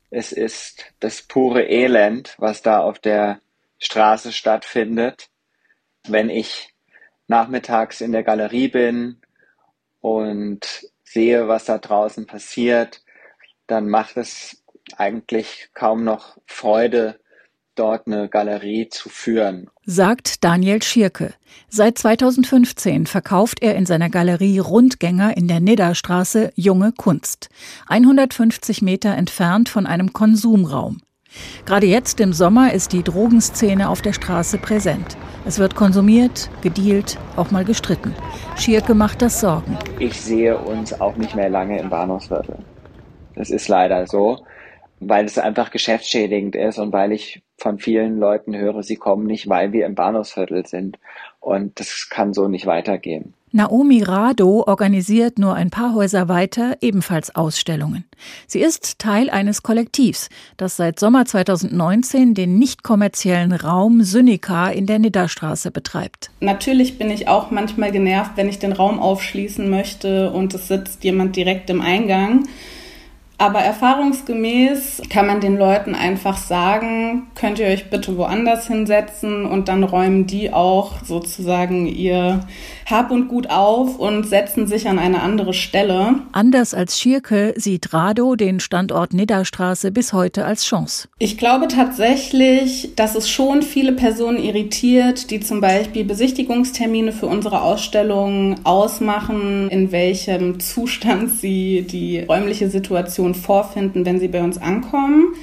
Es 0.10 0.32
ist 0.32 0.86
das 1.02 1.22
pure 1.22 1.64
Elend, 1.64 2.36
was 2.38 2.62
da 2.62 2.80
auf 2.80 3.00
der 3.00 3.42
Straße 3.80 4.32
stattfindet. 4.32 5.30
Wenn 6.08 6.30
ich 6.30 6.74
nachmittags 7.28 8.00
in 8.02 8.14
der 8.14 8.24
Galerie 8.24 8.70
bin 8.70 9.22
und 10.00 10.88
sehe, 11.04 11.48
was 11.48 11.66
da 11.66 11.78
draußen 11.78 12.26
passiert, 12.26 13.02
dann 13.68 13.90
macht 13.90 14.18
es 14.18 14.64
eigentlich 14.96 15.70
kaum 15.74 16.04
noch 16.04 16.38
Freude, 16.46 17.20
dort 17.76 18.08
eine 18.08 18.28
Galerie 18.28 18.90
zu 18.90 19.10
führen. 19.10 19.70
Sagt 19.86 20.44
Daniel 20.44 20.82
Schierke. 20.82 21.34
Seit 21.70 21.98
2015 21.98 23.06
verkauft 23.06 23.62
er 23.62 23.76
in 23.76 23.86
seiner 23.86 24.10
Galerie 24.10 24.60
Rundgänger 24.60 25.38
in 25.38 25.48
der 25.48 25.60
Nidderstraße 25.60 26.52
junge 26.56 26.92
Kunst. 26.92 27.50
150 27.88 28.82
Meter 28.82 29.16
entfernt 29.16 29.70
von 29.70 29.86
einem 29.86 30.14
Konsumraum. 30.14 31.02
Gerade 31.66 31.86
jetzt 31.86 32.20
im 32.20 32.34
Sommer 32.34 32.74
ist 32.74 32.94
die 32.94 33.04
Drogenszene 33.04 33.90
auf 33.90 34.02
der 34.02 34.14
Straße 34.14 34.58
präsent. 34.58 35.18
Es 35.46 35.60
wird 35.60 35.76
konsumiert, 35.76 36.50
gedealt, 36.62 37.18
auch 37.36 37.52
mal 37.52 37.66
gestritten. 37.66 38.16
Schierke 38.56 38.96
macht 38.96 39.22
das 39.22 39.40
Sorgen. 39.40 39.78
Ich 40.00 40.20
sehe 40.20 40.58
uns 40.58 41.00
auch 41.00 41.16
nicht 41.16 41.36
mehr 41.36 41.50
lange 41.50 41.80
im 41.80 41.90
Bahnhofsviertel. 41.90 42.58
Das 43.36 43.52
ist 43.52 43.68
leider 43.68 44.08
so 44.08 44.46
weil 45.00 45.26
es 45.26 45.38
einfach 45.38 45.72
geschäftsschädigend 45.72 46.56
ist 46.56 46.78
und 46.78 46.92
weil 46.92 47.12
ich 47.12 47.42
von 47.58 47.80
vielen 47.80 48.20
Leuten 48.20 48.56
höre, 48.56 48.84
sie 48.84 48.96
kommen 48.96 49.26
nicht, 49.26 49.50
weil 49.50 49.74
wir 49.74 49.86
im 49.86 49.96
Bahnhofsviertel 49.96 50.66
sind. 50.66 50.98
Und 51.40 51.80
das 51.80 52.10
kann 52.10 52.34
so 52.34 52.48
nicht 52.48 52.66
weitergehen. 52.66 53.34
Naomi 53.54 54.04
Rado 54.04 54.66
organisiert 54.68 55.40
nur 55.40 55.56
ein 55.56 55.70
paar 55.70 55.96
Häuser 55.96 56.28
weiter 56.28 56.78
ebenfalls 56.82 57.34
Ausstellungen. 57.34 58.04
Sie 58.46 58.60
ist 58.60 59.00
Teil 59.00 59.30
eines 59.30 59.64
Kollektivs, 59.64 60.28
das 60.58 60.76
seit 60.76 61.00
Sommer 61.00 61.26
2019 61.26 62.34
den 62.34 62.60
nicht 62.60 62.84
kommerziellen 62.84 63.54
Raum 63.54 64.04
Synika 64.04 64.68
in 64.68 64.86
der 64.86 65.00
Nidderstraße 65.00 65.72
betreibt. 65.72 66.30
Natürlich 66.42 66.98
bin 67.00 67.10
ich 67.10 67.30
auch 67.30 67.50
manchmal 67.50 67.94
genervt, 67.94 68.32
wenn 68.36 68.50
ich 68.50 68.60
den 68.60 68.74
Raum 68.74 69.00
aufschließen 69.00 69.70
möchte 69.70 70.32
und 70.32 70.54
es 70.54 70.68
sitzt 70.68 71.06
jemand 71.06 71.38
direkt 71.38 71.70
im 71.70 71.80
Eingang. 71.80 72.44
Aber 73.40 73.60
erfahrungsgemäß 73.60 75.04
kann 75.12 75.28
man 75.28 75.42
den 75.42 75.58
Leuten 75.58 75.94
einfach 75.94 76.38
sagen, 76.38 77.28
könnt 77.36 77.60
ihr 77.60 77.68
euch 77.68 77.90
bitte 77.92 78.18
woanders 78.18 78.66
hinsetzen 78.68 79.46
und 79.46 79.68
dann 79.68 79.84
räumen 79.84 80.26
die 80.26 80.52
auch 80.52 81.04
sozusagen 81.04 81.86
ihr 81.86 82.40
Hab 82.88 83.12
und 83.12 83.28
Gut 83.28 83.52
auf 83.52 84.00
und 84.00 84.28
setzen 84.28 84.66
sich 84.66 84.88
an 84.88 84.98
eine 84.98 85.22
andere 85.22 85.54
Stelle. 85.54 86.16
Anders 86.32 86.74
als 86.74 87.00
Schierke 87.00 87.54
sieht 87.58 87.94
Rado 87.94 88.36
den 88.36 88.60
Standort 88.60 89.14
Nidderstraße 89.14 89.92
bis 89.92 90.14
heute 90.14 90.46
als 90.46 90.66
Chance. 90.66 91.08
Ich 91.20 91.38
glaube 91.38 91.68
tatsächlich, 91.68 92.96
dass 92.96 93.14
es 93.14 93.30
schon 93.30 93.62
viele 93.62 93.92
Personen 93.92 94.40
irritiert, 94.40 95.30
die 95.30 95.42
zum 95.42 95.62
Beispiel 95.62 96.06
Besichtigungstermine 96.06 97.12
für 97.12 97.28
unsere 97.28 97.62
Ausstellung 97.62 98.56
ausmachen, 98.64 99.70
in 99.70 99.92
welchem 99.92 100.60
Zustand 100.60 101.30
sie 101.30 101.84
die 101.84 102.20
räumliche 102.20 102.70
Situation 102.70 103.27
Situation 103.34 103.34
vorfinden, 103.36 104.06
wenn 104.06 104.20
sie 104.20 104.28
bei 104.28 104.44
uns 104.44 104.58
ankommen. 104.58 105.34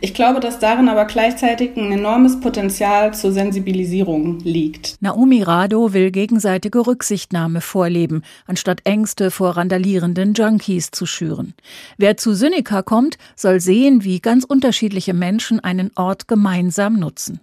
Ich 0.00 0.14
glaube, 0.14 0.40
dass 0.40 0.58
darin 0.58 0.88
aber 0.88 1.04
gleichzeitig 1.04 1.76
ein 1.76 1.92
enormes 1.92 2.40
Potenzial 2.40 3.12
zur 3.14 3.32
Sensibilisierung 3.32 4.40
liegt. 4.40 4.96
Naomi 5.00 5.42
Rado 5.42 5.92
will 5.92 6.10
gegenseitige 6.10 6.86
Rücksichtnahme 6.86 7.60
vorleben, 7.60 8.22
anstatt 8.46 8.80
Ängste 8.84 9.30
vor 9.30 9.56
randalierenden 9.56 10.32
Junkies 10.34 10.90
zu 10.90 11.04
schüren. 11.06 11.54
Wer 11.98 12.16
zu 12.16 12.34
Synika 12.34 12.82
kommt, 12.82 13.18
soll 13.36 13.60
sehen, 13.60 14.02
wie 14.02 14.20
ganz 14.20 14.44
unterschiedliche 14.44 15.14
Menschen 15.14 15.60
einen 15.60 15.90
Ort 15.94 16.26
gemeinsam 16.26 16.98
nutzen. 16.98 17.40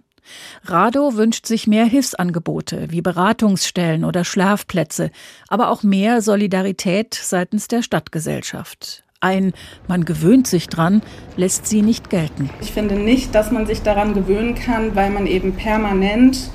Rado 0.64 1.16
wünscht 1.16 1.46
sich 1.46 1.66
mehr 1.66 1.84
Hilfsangebote 1.84 2.88
wie 2.90 3.00
Beratungsstellen 3.00 4.04
oder 4.04 4.24
Schlafplätze, 4.24 5.10
aber 5.48 5.70
auch 5.70 5.82
mehr 5.82 6.22
Solidarität 6.22 7.14
seitens 7.14 7.68
der 7.68 7.82
Stadtgesellschaft. 7.82 9.04
Ein 9.22 9.52
man 9.86 10.06
gewöhnt 10.06 10.46
sich 10.46 10.68
dran 10.68 11.02
lässt 11.36 11.66
sie 11.66 11.82
nicht 11.82 12.08
gelten. 12.08 12.48
Ich 12.62 12.72
finde 12.72 12.94
nicht, 12.94 13.34
dass 13.34 13.50
man 13.50 13.66
sich 13.66 13.82
daran 13.82 14.14
gewöhnen 14.14 14.54
kann, 14.54 14.96
weil 14.96 15.10
man 15.10 15.26
eben 15.26 15.52
permanent 15.52 16.50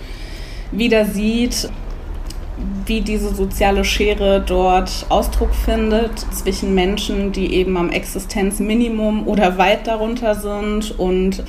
wieder 0.71 1.05
sieht, 1.05 1.69
wie 2.87 3.01
diese 3.01 3.35
soziale 3.35 3.85
Schere 3.85 4.43
dort 4.43 5.05
Ausdruck 5.09 5.53
findet 5.53 6.17
zwischen 6.33 6.73
Menschen, 6.73 7.31
die 7.31 7.53
eben 7.53 7.77
am 7.77 7.91
Existenzminimum 7.91 9.27
oder 9.27 9.59
weit 9.59 9.85
darunter 9.85 10.33
sind 10.33 10.97
und 10.97 11.43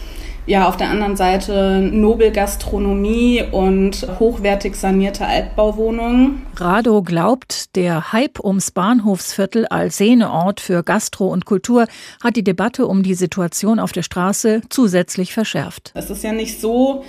ja, 0.47 0.69
auf 0.69 0.77
der 0.77 0.89
anderen 0.89 1.17
Seite 1.17 1.81
Nobelgastronomie 1.81 3.43
und 3.51 4.07
hochwertig 4.21 4.77
sanierte 4.77 5.27
Altbauwohnungen. 5.27 6.47
Rado 6.57 7.03
glaubt, 7.03 7.75
der 7.75 8.13
Hype 8.13 8.39
ums 8.41 8.71
Bahnhofsviertel 8.71 9.67
als 9.67 9.97
Sehneort 9.97 10.61
für 10.61 10.85
Gastro 10.85 11.27
und 11.27 11.45
Kultur 11.45 11.87
hat 12.23 12.37
die 12.37 12.45
Debatte 12.45 12.87
um 12.87 13.03
die 13.03 13.15
Situation 13.15 13.81
auf 13.81 13.91
der 13.91 14.03
Straße 14.03 14.63
zusätzlich 14.69 15.35
verschärft. 15.35 15.91
Es 15.95 16.11
ist 16.11 16.23
ja 16.23 16.33
nicht 16.33 16.61
so, 16.61 17.05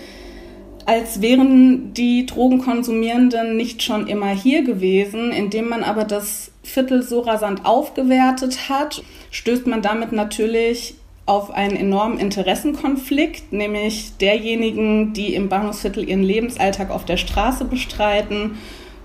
als 0.87 1.21
wären 1.21 1.93
die 1.93 2.25
Drogenkonsumierenden 2.25 3.55
nicht 3.55 3.83
schon 3.83 4.07
immer 4.07 4.29
hier 4.29 4.63
gewesen, 4.63 5.31
indem 5.31 5.69
man 5.69 5.83
aber 5.83 6.05
das 6.05 6.51
Viertel 6.63 7.03
so 7.03 7.19
rasant 7.19 7.65
aufgewertet 7.65 8.69
hat, 8.69 9.03
stößt 9.31 9.67
man 9.67 9.81
damit 9.81 10.11
natürlich 10.11 10.95
auf 11.27 11.51
einen 11.51 11.75
enormen 11.75 12.17
Interessenkonflikt, 12.17 13.51
nämlich 13.53 14.17
derjenigen, 14.17 15.13
die 15.13 15.35
im 15.35 15.49
Bahnhofsviertel 15.49 16.07
ihren 16.07 16.23
Lebensalltag 16.23 16.89
auf 16.89 17.05
der 17.05 17.17
Straße 17.17 17.65
bestreiten 17.65 18.57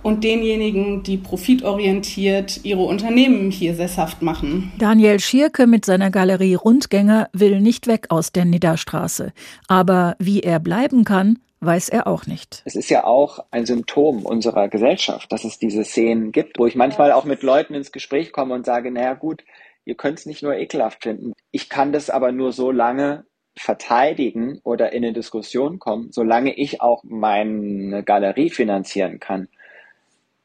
und 0.03 0.25
denjenigen, 0.25 1.03
die 1.03 1.17
profitorientiert 1.17 2.65
ihre 2.65 2.83
Unternehmen 2.83 3.51
hier 3.51 3.75
sesshaft 3.75 4.23
machen. 4.23 4.73
Daniel 4.79 5.21
Schierke 5.21 5.67
mit 5.67 5.85
seiner 5.85 6.11
Galerie 6.11 6.55
Rundgänger 6.55 7.29
will 7.33 7.61
nicht 7.61 7.87
weg 7.87 8.07
aus 8.09 8.33
der 8.33 8.45
Nidderstraße. 8.45 9.33
Aber 9.69 10.17
wie 10.19 10.41
er 10.41 10.61
bleiben 10.61 11.05
kann, 11.05 11.39
weiß 11.61 11.89
er 11.89 12.07
auch 12.09 12.27
nicht. 12.27 12.63
Es 12.65 12.75
ist 12.75 12.91
ja 12.91 13.05
auch 13.05 13.39
ein 13.51 13.67
Symptom 13.67 14.27
unserer 14.27 14.69
Gesellschaft, 14.69 15.31
dass 15.31 15.45
es 15.45 15.59
diese 15.59 15.85
Szenen 15.85 16.33
gibt, 16.33 16.59
wo 16.59 16.67
ich 16.67 16.75
manchmal 16.75 17.13
auch 17.13 17.25
mit 17.25 17.43
Leuten 17.43 17.75
ins 17.75 17.93
Gespräch 17.93 18.33
komme 18.33 18.55
und 18.55 18.67
sage, 18.67 18.91
naja 18.91 19.15
gut, 19.15 19.45
ihr 19.85 19.95
könnt 19.95 20.19
es 20.19 20.27
nicht 20.27 20.43
nur 20.43 20.57
ekelhaft 20.57 21.03
finden. 21.03 21.33
Ich 21.51 21.69
kann 21.69 21.93
das 21.93 22.11
aber 22.11 22.33
nur 22.33 22.53
so 22.53 22.71
lange 22.71 23.25
verteidigen 23.57 24.61
oder 24.65 24.93
in 24.93 25.05
eine 25.05 25.13
Diskussion 25.13 25.79
kommen, 25.79 26.11
solange 26.11 26.55
ich 26.55 26.81
auch 26.81 27.03
meine 27.05 28.03
Galerie 28.03 28.51
finanzieren 28.51 29.21
kann. 29.21 29.49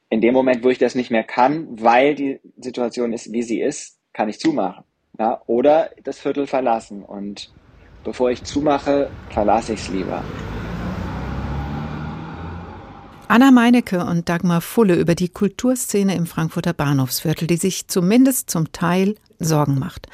In 0.10 0.22
dem 0.22 0.34
Moment, 0.34 0.64
wo 0.64 0.70
ich 0.70 0.78
das 0.78 0.96
nicht 0.96 1.12
mehr 1.12 1.24
kann, 1.24 1.68
weil 1.82 2.16
die 2.16 2.40
Situation 2.58 3.14
ist, 3.14 3.32
wie 3.32 3.44
sie 3.44 3.62
ist, 3.62 3.98
kann 4.14 4.30
ich 4.30 4.40
zumachen. 4.40 4.84
Ja? 5.20 5.42
Oder 5.48 5.92
das 6.04 6.20
Viertel 6.20 6.48
verlassen. 6.48 7.04
Und 7.04 7.52
bevor 8.04 8.32
ich 8.32 8.44
zumache, 8.44 9.10
verlasse 9.30 9.74
ich 9.74 9.82
es 9.82 9.90
lieber. 9.90 10.24
Anna 13.30 13.52
Meinecke 13.52 14.06
und 14.06 14.30
Dagmar 14.30 14.62
Fulle 14.62 14.96
über 14.96 15.14
die 15.14 15.28
Kulturszene 15.28 16.16
im 16.16 16.26
Frankfurter 16.26 16.72
Bahnhofsviertel, 16.72 17.46
die 17.46 17.58
sich 17.58 17.90
zumindest 17.90 18.50
zum 18.50 18.72
Teil 18.72 19.16
Sorgen 19.40 19.80
macht. 19.80 20.08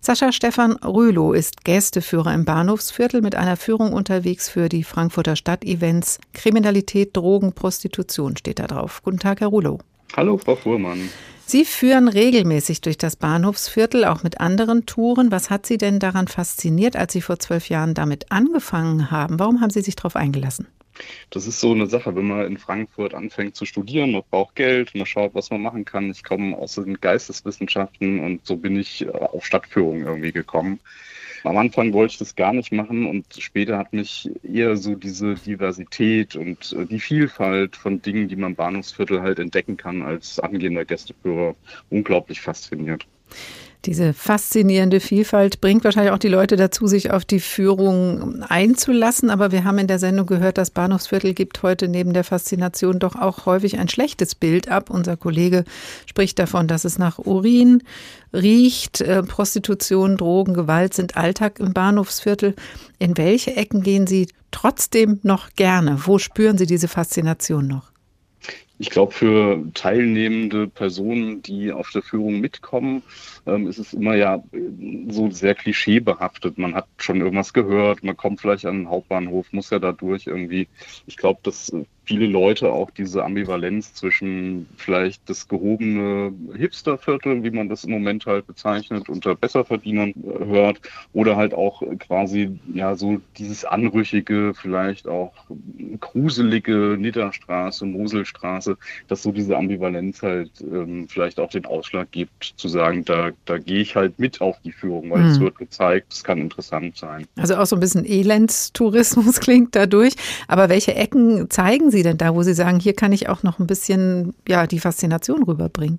Sascha 0.00 0.32
Stefan 0.32 0.72
Rülow 0.76 1.32
ist 1.32 1.64
Gästeführer 1.64 2.32
im 2.32 2.44
Bahnhofsviertel 2.44 3.20
mit 3.20 3.34
einer 3.34 3.56
Führung 3.56 3.92
unterwegs 3.92 4.48
für 4.48 4.68
die 4.68 4.84
Frankfurter 4.84 5.36
Stadtevents. 5.36 6.18
Kriminalität, 6.32 7.16
Drogen, 7.16 7.52
Prostitution 7.52 8.36
steht 8.36 8.60
da 8.60 8.66
drauf. 8.66 9.02
Guten 9.02 9.18
Tag, 9.18 9.40
Herr 9.40 9.52
Rülow. 9.52 9.78
Hallo, 10.16 10.38
Frau 10.38 10.56
Fuhrmann. 10.56 11.08
Sie 11.44 11.64
führen 11.64 12.08
regelmäßig 12.08 12.82
durch 12.82 12.98
das 12.98 13.16
Bahnhofsviertel, 13.16 14.04
auch 14.04 14.22
mit 14.22 14.40
anderen 14.40 14.86
Touren. 14.86 15.30
Was 15.30 15.50
hat 15.50 15.66
Sie 15.66 15.78
denn 15.78 15.98
daran 15.98 16.28
fasziniert, 16.28 16.94
als 16.94 17.14
Sie 17.14 17.22
vor 17.22 17.38
zwölf 17.38 17.68
Jahren 17.68 17.94
damit 17.94 18.30
angefangen 18.30 19.10
haben? 19.10 19.38
Warum 19.38 19.60
haben 19.60 19.70
Sie 19.70 19.80
sich 19.80 19.96
darauf 19.96 20.14
eingelassen? 20.14 20.68
Das 21.30 21.46
ist 21.46 21.60
so 21.60 21.72
eine 21.72 21.86
Sache, 21.86 22.14
wenn 22.16 22.26
man 22.26 22.46
in 22.46 22.58
Frankfurt 22.58 23.14
anfängt 23.14 23.56
zu 23.56 23.64
studieren, 23.64 24.12
man 24.12 24.22
braucht 24.30 24.54
Geld, 24.54 24.94
man 24.94 25.06
schaut, 25.06 25.34
was 25.34 25.50
man 25.50 25.62
machen 25.62 25.84
kann. 25.84 26.10
Ich 26.10 26.24
komme 26.24 26.56
aus 26.56 26.74
den 26.74 27.00
Geisteswissenschaften 27.00 28.20
und 28.20 28.46
so 28.46 28.56
bin 28.56 28.78
ich 28.78 29.06
äh, 29.06 29.10
auf 29.10 29.44
Stadtführung 29.44 30.02
irgendwie 30.02 30.32
gekommen. 30.32 30.80
Am 31.44 31.56
Anfang 31.56 31.92
wollte 31.92 32.12
ich 32.12 32.18
das 32.18 32.34
gar 32.34 32.52
nicht 32.52 32.72
machen 32.72 33.06
und 33.06 33.26
später 33.38 33.78
hat 33.78 33.92
mich 33.92 34.28
eher 34.42 34.76
so 34.76 34.94
diese 34.96 35.34
Diversität 35.34 36.34
und 36.34 36.72
äh, 36.72 36.84
die 36.84 37.00
Vielfalt 37.00 37.76
von 37.76 38.02
Dingen, 38.02 38.28
die 38.28 38.36
man 38.36 38.50
im 38.52 38.56
Bahnhofsviertel 38.56 39.22
halt 39.22 39.38
entdecken 39.38 39.76
kann, 39.76 40.02
als 40.02 40.40
angehender 40.40 40.84
Gästeführer 40.84 41.54
unglaublich 41.90 42.40
fasziniert. 42.40 43.06
Diese 43.84 44.12
faszinierende 44.12 44.98
Vielfalt 44.98 45.60
bringt 45.60 45.84
wahrscheinlich 45.84 46.12
auch 46.12 46.18
die 46.18 46.28
Leute 46.28 46.56
dazu, 46.56 46.88
sich 46.88 47.12
auf 47.12 47.24
die 47.24 47.38
Führung 47.38 48.42
einzulassen. 48.42 49.30
Aber 49.30 49.52
wir 49.52 49.62
haben 49.62 49.78
in 49.78 49.86
der 49.86 50.00
Sendung 50.00 50.26
gehört, 50.26 50.58
das 50.58 50.70
Bahnhofsviertel 50.70 51.32
gibt 51.32 51.62
heute 51.62 51.86
neben 51.86 52.12
der 52.12 52.24
Faszination 52.24 52.98
doch 52.98 53.14
auch 53.14 53.46
häufig 53.46 53.78
ein 53.78 53.88
schlechtes 53.88 54.34
Bild 54.34 54.68
ab. 54.68 54.90
Unser 54.90 55.16
Kollege 55.16 55.64
spricht 56.06 56.40
davon, 56.40 56.66
dass 56.66 56.84
es 56.84 56.98
nach 56.98 57.18
Urin 57.18 57.84
riecht. 58.32 59.00
Äh, 59.00 59.22
Prostitution, 59.22 60.16
Drogen, 60.16 60.54
Gewalt 60.54 60.94
sind 60.94 61.16
Alltag 61.16 61.60
im 61.60 61.72
Bahnhofsviertel. 61.72 62.56
In 62.98 63.16
welche 63.16 63.54
Ecken 63.54 63.82
gehen 63.82 64.08
Sie 64.08 64.26
trotzdem 64.50 65.20
noch 65.22 65.50
gerne? 65.54 66.00
Wo 66.04 66.18
spüren 66.18 66.58
Sie 66.58 66.66
diese 66.66 66.88
Faszination 66.88 67.68
noch? 67.68 67.92
Ich 68.78 68.90
glaube, 68.90 69.12
für 69.12 69.64
teilnehmende 69.74 70.68
Personen, 70.68 71.42
die 71.42 71.72
auf 71.72 71.90
der 71.90 72.02
Führung 72.02 72.40
mitkommen, 72.40 73.02
ähm, 73.46 73.66
ist 73.66 73.78
es 73.78 73.92
immer 73.92 74.14
ja 74.14 74.42
so 75.08 75.30
sehr 75.30 75.54
klischeebehaftet. 75.56 76.58
Man 76.58 76.74
hat 76.74 76.86
schon 76.98 77.20
irgendwas 77.20 77.52
gehört, 77.52 78.04
man 78.04 78.16
kommt 78.16 78.40
vielleicht 78.40 78.66
an 78.66 78.82
den 78.82 78.88
Hauptbahnhof, 78.90 79.52
muss 79.52 79.70
ja 79.70 79.80
dadurch 79.80 80.26
irgendwie. 80.28 80.68
Ich 81.06 81.16
glaube, 81.16 81.40
dass 81.42 81.72
viele 82.08 82.26
Leute 82.26 82.72
auch 82.72 82.90
diese 82.90 83.22
Ambivalenz 83.22 83.92
zwischen 83.92 84.66
vielleicht 84.78 85.28
das 85.28 85.46
gehobene 85.46 86.32
Hipsterviertel, 86.56 87.44
wie 87.44 87.50
man 87.50 87.68
das 87.68 87.84
im 87.84 87.90
Moment 87.90 88.24
halt 88.24 88.46
bezeichnet, 88.46 89.10
unter 89.10 89.34
Besserverdienern 89.34 90.10
äh, 90.10 90.46
hört, 90.46 90.80
oder 91.12 91.36
halt 91.36 91.52
auch 91.52 91.82
quasi 91.98 92.58
ja 92.72 92.96
so 92.96 93.20
dieses 93.36 93.66
anrüchige, 93.66 94.54
vielleicht 94.54 95.06
auch 95.06 95.34
gruselige 96.00 96.96
Nidderstraße, 96.98 97.84
Moselstraße, 97.84 98.78
dass 99.08 99.22
so 99.22 99.30
diese 99.30 99.58
Ambivalenz 99.58 100.22
halt 100.22 100.50
ähm, 100.62 101.08
vielleicht 101.08 101.38
auch 101.38 101.50
den 101.50 101.66
Ausschlag 101.66 102.10
gibt, 102.10 102.54
zu 102.56 102.68
sagen, 102.68 103.04
da, 103.04 103.32
da 103.44 103.58
gehe 103.58 103.80
ich 103.80 103.96
halt 103.96 104.18
mit 104.18 104.40
auf 104.40 104.56
die 104.64 104.72
Führung, 104.72 105.10
weil 105.10 105.24
mhm. 105.24 105.30
es 105.30 105.40
wird 105.40 105.58
gezeigt, 105.58 106.14
es 106.14 106.24
kann 106.24 106.38
interessant 106.38 106.96
sein. 106.96 107.26
Also 107.36 107.56
auch 107.56 107.66
so 107.66 107.76
ein 107.76 107.80
bisschen 107.80 108.06
Elendstourismus 108.06 109.40
klingt 109.40 109.76
dadurch. 109.76 110.14
Aber 110.46 110.70
welche 110.70 110.94
Ecken 110.94 111.50
zeigen 111.50 111.90
Sie 111.90 111.97
Sie 111.98 112.04
denn 112.04 112.16
da, 112.16 112.34
wo 112.34 112.44
Sie 112.44 112.54
sagen, 112.54 112.78
hier 112.78 112.94
kann 112.94 113.12
ich 113.12 113.28
auch 113.28 113.42
noch 113.42 113.58
ein 113.58 113.66
bisschen 113.66 114.32
ja, 114.46 114.68
die 114.68 114.78
Faszination 114.78 115.42
rüberbringen? 115.42 115.98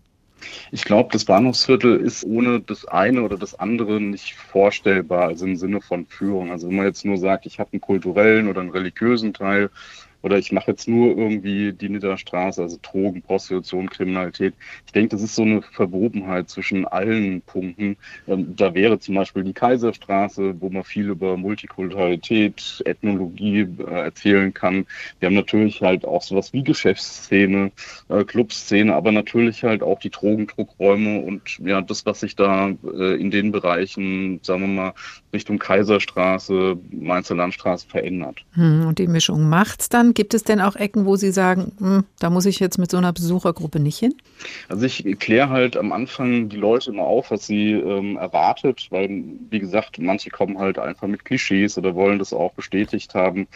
Ich 0.71 0.85
glaube, 0.85 1.09
das 1.11 1.25
Bahnhofsviertel 1.25 1.97
ist 1.97 2.23
ohne 2.23 2.61
das 2.61 2.85
eine 2.85 3.23
oder 3.23 3.37
das 3.37 3.59
andere 3.59 3.99
nicht 3.99 4.35
vorstellbar, 4.35 5.27
also 5.27 5.45
im 5.45 5.57
Sinne 5.57 5.81
von 5.81 6.05
Führung. 6.05 6.51
Also 6.51 6.69
wenn 6.69 6.77
man 6.77 6.85
jetzt 6.85 7.03
nur 7.03 7.17
sagt, 7.17 7.45
ich 7.45 7.59
habe 7.59 7.73
einen 7.73 7.81
kulturellen 7.81 8.47
oder 8.47 8.61
einen 8.61 8.69
religiösen 8.69 9.33
Teil, 9.33 9.69
oder 10.21 10.37
ich 10.37 10.51
mache 10.51 10.71
jetzt 10.71 10.87
nur 10.87 11.17
irgendwie 11.17 11.73
die 11.73 11.89
Niederstraße, 11.89 12.61
also 12.61 12.77
Drogen, 12.81 13.21
Prostitution, 13.21 13.89
Kriminalität. 13.89 14.53
Ich 14.85 14.91
denke, 14.91 15.09
das 15.09 15.21
ist 15.21 15.35
so 15.35 15.43
eine 15.43 15.61
Verwobenheit 15.61 16.49
zwischen 16.49 16.85
allen 16.85 17.41
Punkten. 17.41 17.97
Ähm, 18.27 18.55
da 18.55 18.73
wäre 18.73 18.99
zum 18.99 19.15
Beispiel 19.15 19.43
die 19.43 19.53
Kaiserstraße, 19.53 20.59
wo 20.59 20.69
man 20.69 20.83
viel 20.83 21.09
über 21.09 21.37
Multikulturalität, 21.37 22.81
Ethnologie 22.85 23.67
äh, 23.79 23.83
erzählen 23.83 24.53
kann. 24.53 24.85
Wir 25.19 25.27
haben 25.27 25.35
natürlich 25.35 25.81
halt 25.81 26.05
auch 26.05 26.21
sowas 26.21 26.53
wie 26.53 26.63
Geschäftsszene, 26.63 27.71
äh, 28.09 28.23
Clubszene, 28.23 28.93
aber 28.95 29.11
natürlich 29.11 29.63
halt 29.63 29.83
auch 29.83 29.99
die 29.99 30.09
Drogendruckräume 30.09 31.21
und 31.21 31.59
ja, 31.59 31.81
das, 31.81 32.05
was 32.05 32.19
sich 32.19 32.35
da 32.35 32.69
äh, 32.69 33.19
in 33.19 33.31
den 33.31 33.51
Bereichen, 33.51 34.39
sagen 34.43 34.61
wir 34.61 34.67
mal, 34.67 34.93
Richtung 35.33 35.59
Kaiserstraße, 35.59 36.77
Mainzer 36.91 37.35
Landstraße 37.35 37.87
verändert. 37.87 38.43
Hm, 38.53 38.87
und 38.87 38.99
die 38.99 39.07
Mischung 39.07 39.49
macht's 39.49 39.89
dann 39.89 40.13
Gibt 40.19 40.33
es 40.33 40.43
denn 40.43 40.59
auch 40.59 40.75
Ecken, 40.75 41.05
wo 41.05 41.15
Sie 41.15 41.31
sagen, 41.31 41.71
hm, 41.79 42.03
da 42.19 42.29
muss 42.29 42.45
ich 42.45 42.59
jetzt 42.59 42.77
mit 42.77 42.91
so 42.91 42.97
einer 42.97 43.13
Besuchergruppe 43.13 43.79
nicht 43.79 43.97
hin? 43.97 44.13
Also 44.67 44.85
ich 44.85 45.05
kläre 45.19 45.49
halt 45.49 45.77
am 45.77 45.91
Anfang 45.91 46.49
die 46.49 46.57
Leute 46.57 46.91
immer 46.91 47.03
auf, 47.03 47.31
was 47.31 47.45
sie 47.45 47.71
ähm, 47.71 48.17
erwartet, 48.17 48.87
weil, 48.89 49.23
wie 49.49 49.59
gesagt, 49.59 49.97
manche 49.99 50.29
kommen 50.29 50.59
halt 50.59 50.77
einfach 50.77 51.07
mit 51.07 51.25
Klischees 51.25 51.77
oder 51.77 51.95
wollen 51.95 52.19
das 52.19 52.33
auch 52.33 52.51
bestätigt 52.53 53.15
haben 53.15 53.47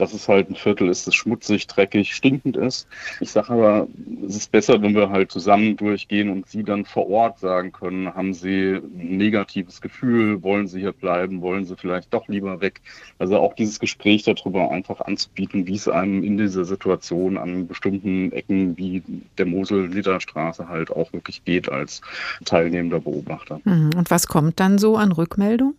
dass 0.00 0.14
es 0.14 0.28
halt 0.28 0.48
ein 0.48 0.56
Viertel 0.56 0.88
ist, 0.88 1.06
das 1.06 1.14
schmutzig, 1.14 1.66
dreckig, 1.66 2.14
stinkend 2.14 2.56
ist. 2.56 2.88
Ich 3.20 3.30
sage 3.30 3.50
aber, 3.52 3.86
es 4.26 4.36
ist 4.36 4.50
besser, 4.50 4.80
wenn 4.80 4.94
wir 4.94 5.10
halt 5.10 5.30
zusammen 5.30 5.76
durchgehen 5.76 6.30
und 6.30 6.48
Sie 6.48 6.64
dann 6.64 6.86
vor 6.86 7.08
Ort 7.10 7.38
sagen 7.38 7.70
können, 7.72 8.14
haben 8.14 8.32
Sie 8.32 8.76
ein 8.76 9.16
negatives 9.18 9.80
Gefühl, 9.80 10.42
wollen 10.42 10.68
Sie 10.68 10.80
hier 10.80 10.92
bleiben, 10.92 11.42
wollen 11.42 11.66
Sie 11.66 11.76
vielleicht 11.76 12.12
doch 12.14 12.28
lieber 12.28 12.60
weg. 12.60 12.80
Also 13.18 13.38
auch 13.38 13.54
dieses 13.54 13.78
Gespräch 13.78 14.22
darüber 14.22 14.70
einfach 14.70 15.02
anzubieten, 15.02 15.66
wie 15.66 15.74
es 15.74 15.88
einem 15.88 16.24
in 16.24 16.38
dieser 16.38 16.64
Situation 16.64 17.36
an 17.36 17.66
bestimmten 17.66 18.32
Ecken 18.32 18.78
wie 18.78 19.02
der 19.36 19.46
Mosel-Niederstraße 19.46 20.68
halt 20.68 20.90
auch 20.90 21.12
wirklich 21.12 21.44
geht 21.44 21.70
als 21.70 22.00
teilnehmender 22.46 23.00
Beobachter. 23.00 23.60
Mhm. 23.64 23.90
Und 23.96 24.10
was 24.10 24.26
kommt 24.26 24.60
dann 24.60 24.78
so 24.78 24.96
an 24.96 25.12
Rückmeldung? 25.12 25.74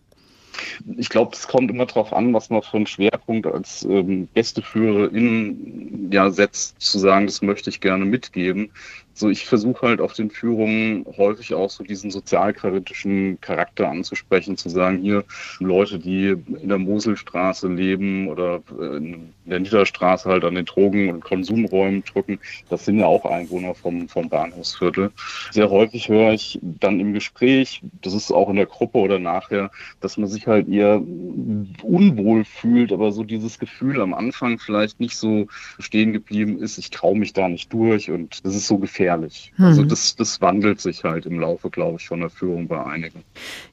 Ich 0.98 1.10
glaube, 1.10 1.36
es 1.36 1.48
kommt 1.48 1.72
immer 1.72 1.86
darauf 1.86 2.14
an, 2.14 2.34
was 2.34 2.50
man 2.50 2.62
für 2.62 2.78
einen 2.78 2.88
Schwerpunkt 2.88 3.48
als 3.48 3.84
ähm, 3.84 4.28
Gästeführerin 4.34 6.10
ja 6.12 6.30
setzt, 6.30 6.82
zu 6.82 7.00
sagen, 7.00 7.26
das 7.26 7.42
möchte 7.42 7.70
ich 7.70 7.82
gerne 7.82 8.06
mitgeben. 8.06 8.72
So, 9.14 9.30
ich 9.30 9.46
versuche 9.46 9.88
halt 9.88 10.02
auf 10.02 10.14
den 10.14 10.32
Führungen 10.32 11.06
häufig 11.18 11.54
auch 11.54 11.70
so 11.70 11.84
diesen 11.84 12.12
sozialkritischen 12.12 13.40
Charakter 13.42 13.90
anzusprechen, 13.90 14.56
zu 14.56 14.70
sagen, 14.70 15.00
hier 15.00 15.26
Leute, 15.60 16.00
die 16.00 16.30
in 16.30 16.70
der 16.70 16.78
Moselstraße 16.78 17.68
leben 17.68 18.30
oder 18.30 18.62
in 18.80 19.34
der 19.46 19.60
Niederstraße 19.60 20.30
halt 20.30 20.46
an 20.46 20.56
den 20.56 20.66
Drogen- 20.66 21.10
und 21.10 21.24
Konsumräumen 21.24 22.04
drücken, 22.04 22.40
das 22.70 22.86
sind 22.86 23.00
ja 23.00 23.06
auch 23.06 23.26
Einwohner 23.26 23.76
vom, 23.76 24.08
vom 24.08 24.30
Bahnhofsviertel. 24.30 25.12
Sehr 25.52 25.70
häufig 25.70 26.08
höre 26.08 26.32
ich 26.32 26.60
dann 26.62 27.00
im 27.00 27.14
Gespräch, 27.14 27.82
das 28.02 28.14
ist 28.14 28.32
auch 28.32 28.50
in 28.50 28.56
der 28.56 28.66
Gruppe 28.66 29.00
oder 29.00 29.20
nachher, 29.20 29.72
dass 30.00 30.18
man 30.18 30.30
sich 30.30 30.48
halt 30.48 30.70
eher 30.70 31.02
unwohl 31.84 32.46
fühlt, 32.46 32.94
aber 32.94 33.12
so 33.12 33.24
dieses 33.24 33.60
Gefühl 33.60 34.00
am 34.00 34.14
Anfang 34.14 34.58
vielleicht 34.58 35.02
nicht 35.02 35.18
so 35.18 35.48
stehen 35.80 36.14
geblieben 36.14 36.60
ist, 36.60 36.78
ich 36.78 36.92
traue 36.92 37.18
mich 37.18 37.34
da 37.34 37.50
nicht 37.50 37.74
durch 37.74 38.10
und 38.10 38.46
das 38.46 38.56
ist 38.56 38.68
so 38.68 38.78
gefährlich 38.78 39.01
gefährlich. 39.02 39.52
Mhm. 39.58 39.66
Also 39.66 39.84
das, 39.84 40.16
das 40.16 40.42
wandelt 40.42 40.80
sich 40.80 41.04
halt 41.04 41.26
im 41.26 41.40
Laufe, 41.40 41.70
glaube 41.70 41.98
ich, 42.00 42.08
von 42.08 42.20
der 42.20 42.30
Führung 42.30 42.68
bei 42.68 42.84
einigen. 42.84 43.24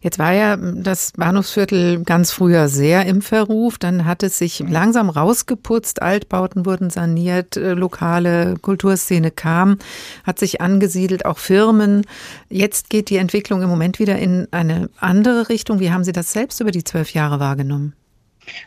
Jetzt 0.00 0.18
war 0.18 0.32
ja 0.32 0.56
das 0.56 1.12
Bahnhofsviertel 1.16 2.02
ganz 2.04 2.30
früher 2.30 2.68
sehr 2.68 3.04
im 3.06 3.20
Verruf. 3.20 3.78
Dann 3.78 4.04
hat 4.06 4.22
es 4.22 4.38
sich 4.38 4.60
mhm. 4.60 4.72
langsam 4.72 5.10
rausgeputzt, 5.10 6.00
Altbauten 6.02 6.64
wurden 6.64 6.90
saniert, 6.90 7.56
äh, 7.56 7.74
lokale 7.74 8.56
Kulturszene 8.60 9.30
kam, 9.30 9.78
hat 10.24 10.38
sich 10.38 10.60
angesiedelt, 10.60 11.26
auch 11.26 11.38
Firmen. 11.38 12.06
Jetzt 12.48 12.90
geht 12.90 13.10
die 13.10 13.16
Entwicklung 13.16 13.62
im 13.62 13.68
Moment 13.68 13.98
wieder 13.98 14.18
in 14.18 14.48
eine 14.50 14.88
andere 14.98 15.48
Richtung. 15.48 15.80
Wie 15.80 15.90
haben 15.90 16.04
Sie 16.04 16.12
das 16.12 16.32
selbst 16.32 16.60
über 16.60 16.70
die 16.70 16.84
zwölf 16.84 17.12
Jahre 17.12 17.40
wahrgenommen? 17.40 17.94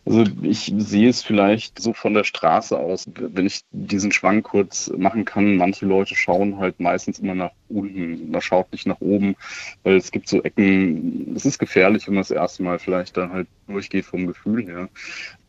Also 0.06 0.26
ich 0.42 0.74
sehe 0.78 1.10
es 1.10 1.24
vielleicht 1.24 1.80
so 1.80 1.94
von 1.94 2.14
der 2.14 2.24
Straße 2.24 2.78
aus, 2.78 3.06
wenn 3.16 3.46
ich 3.46 3.62
diesen 3.72 4.12
Schwank 4.12 4.46
kurz 4.46 4.92
machen 4.98 5.26
kann. 5.26 5.56
Manche 5.56 5.86
Leute 5.86 6.16
schauen 6.16 6.58
halt 6.58 6.80
meistens 6.80 7.20
immer 7.20 7.36
nach 7.36 7.52
unten, 7.72 8.32
man 8.32 8.42
schaut 8.42 8.72
nicht 8.72 8.88
nach 8.88 9.02
oben, 9.02 9.36
weil 9.84 9.96
es 9.96 10.12
gibt 10.12 10.28
so 10.28 10.42
Ecken, 10.44 11.34
es 11.36 11.46
ist 11.46 11.60
gefährlich, 11.60 12.08
wenn 12.08 12.16
man 12.16 12.22
das 12.22 12.32
erste 12.32 12.64
Mal 12.64 12.80
vielleicht 12.80 13.18
dann 13.18 13.32
halt 13.32 13.48
durchgeht 13.68 14.06
vom 14.06 14.28
Gefühl 14.28 14.66
her. 14.66 14.90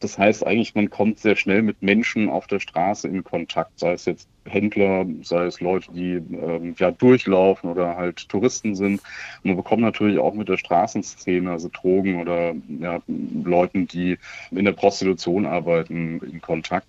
Das 0.01 0.19
heißt 0.19 0.47
eigentlich, 0.47 0.75
man 0.75 0.91
kommt 0.91 1.19
sehr 1.19 1.37
schnell 1.37 1.63
mit 1.63 1.83
Menschen 1.83 2.29
auf 2.29 2.47
der 2.47 2.61
Straße 2.61 3.09
in 3.09 3.23
Kontakt, 3.23 3.79
sei 3.79 3.93
es 3.93 4.05
jetzt 4.05 4.29
Händler, 4.45 5.07
sei 5.23 5.47
es 5.47 5.61
Leute, 5.61 5.93
die 5.93 6.15
ähm, 6.15 6.75
ja 6.79 6.91
durchlaufen 6.91 7.71
oder 7.71 7.97
halt 7.97 8.29
Touristen 8.29 8.75
sind. 8.75 9.01
Man 9.45 9.57
bekommt 9.57 9.83
natürlich 9.83 10.19
auch 10.19 10.35
mit 10.35 10.49
der 10.49 10.57
Straßenszene, 10.57 11.51
also 11.51 11.71
Drogen 11.73 12.21
oder 12.21 12.55
ja, 12.81 13.01
Leuten, 13.07 13.87
die 13.87 14.19
in 14.51 14.65
der 14.65 14.73
Prostitution 14.73 15.47
arbeiten, 15.47 16.21
in 16.21 16.41
Kontakt. 16.41 16.87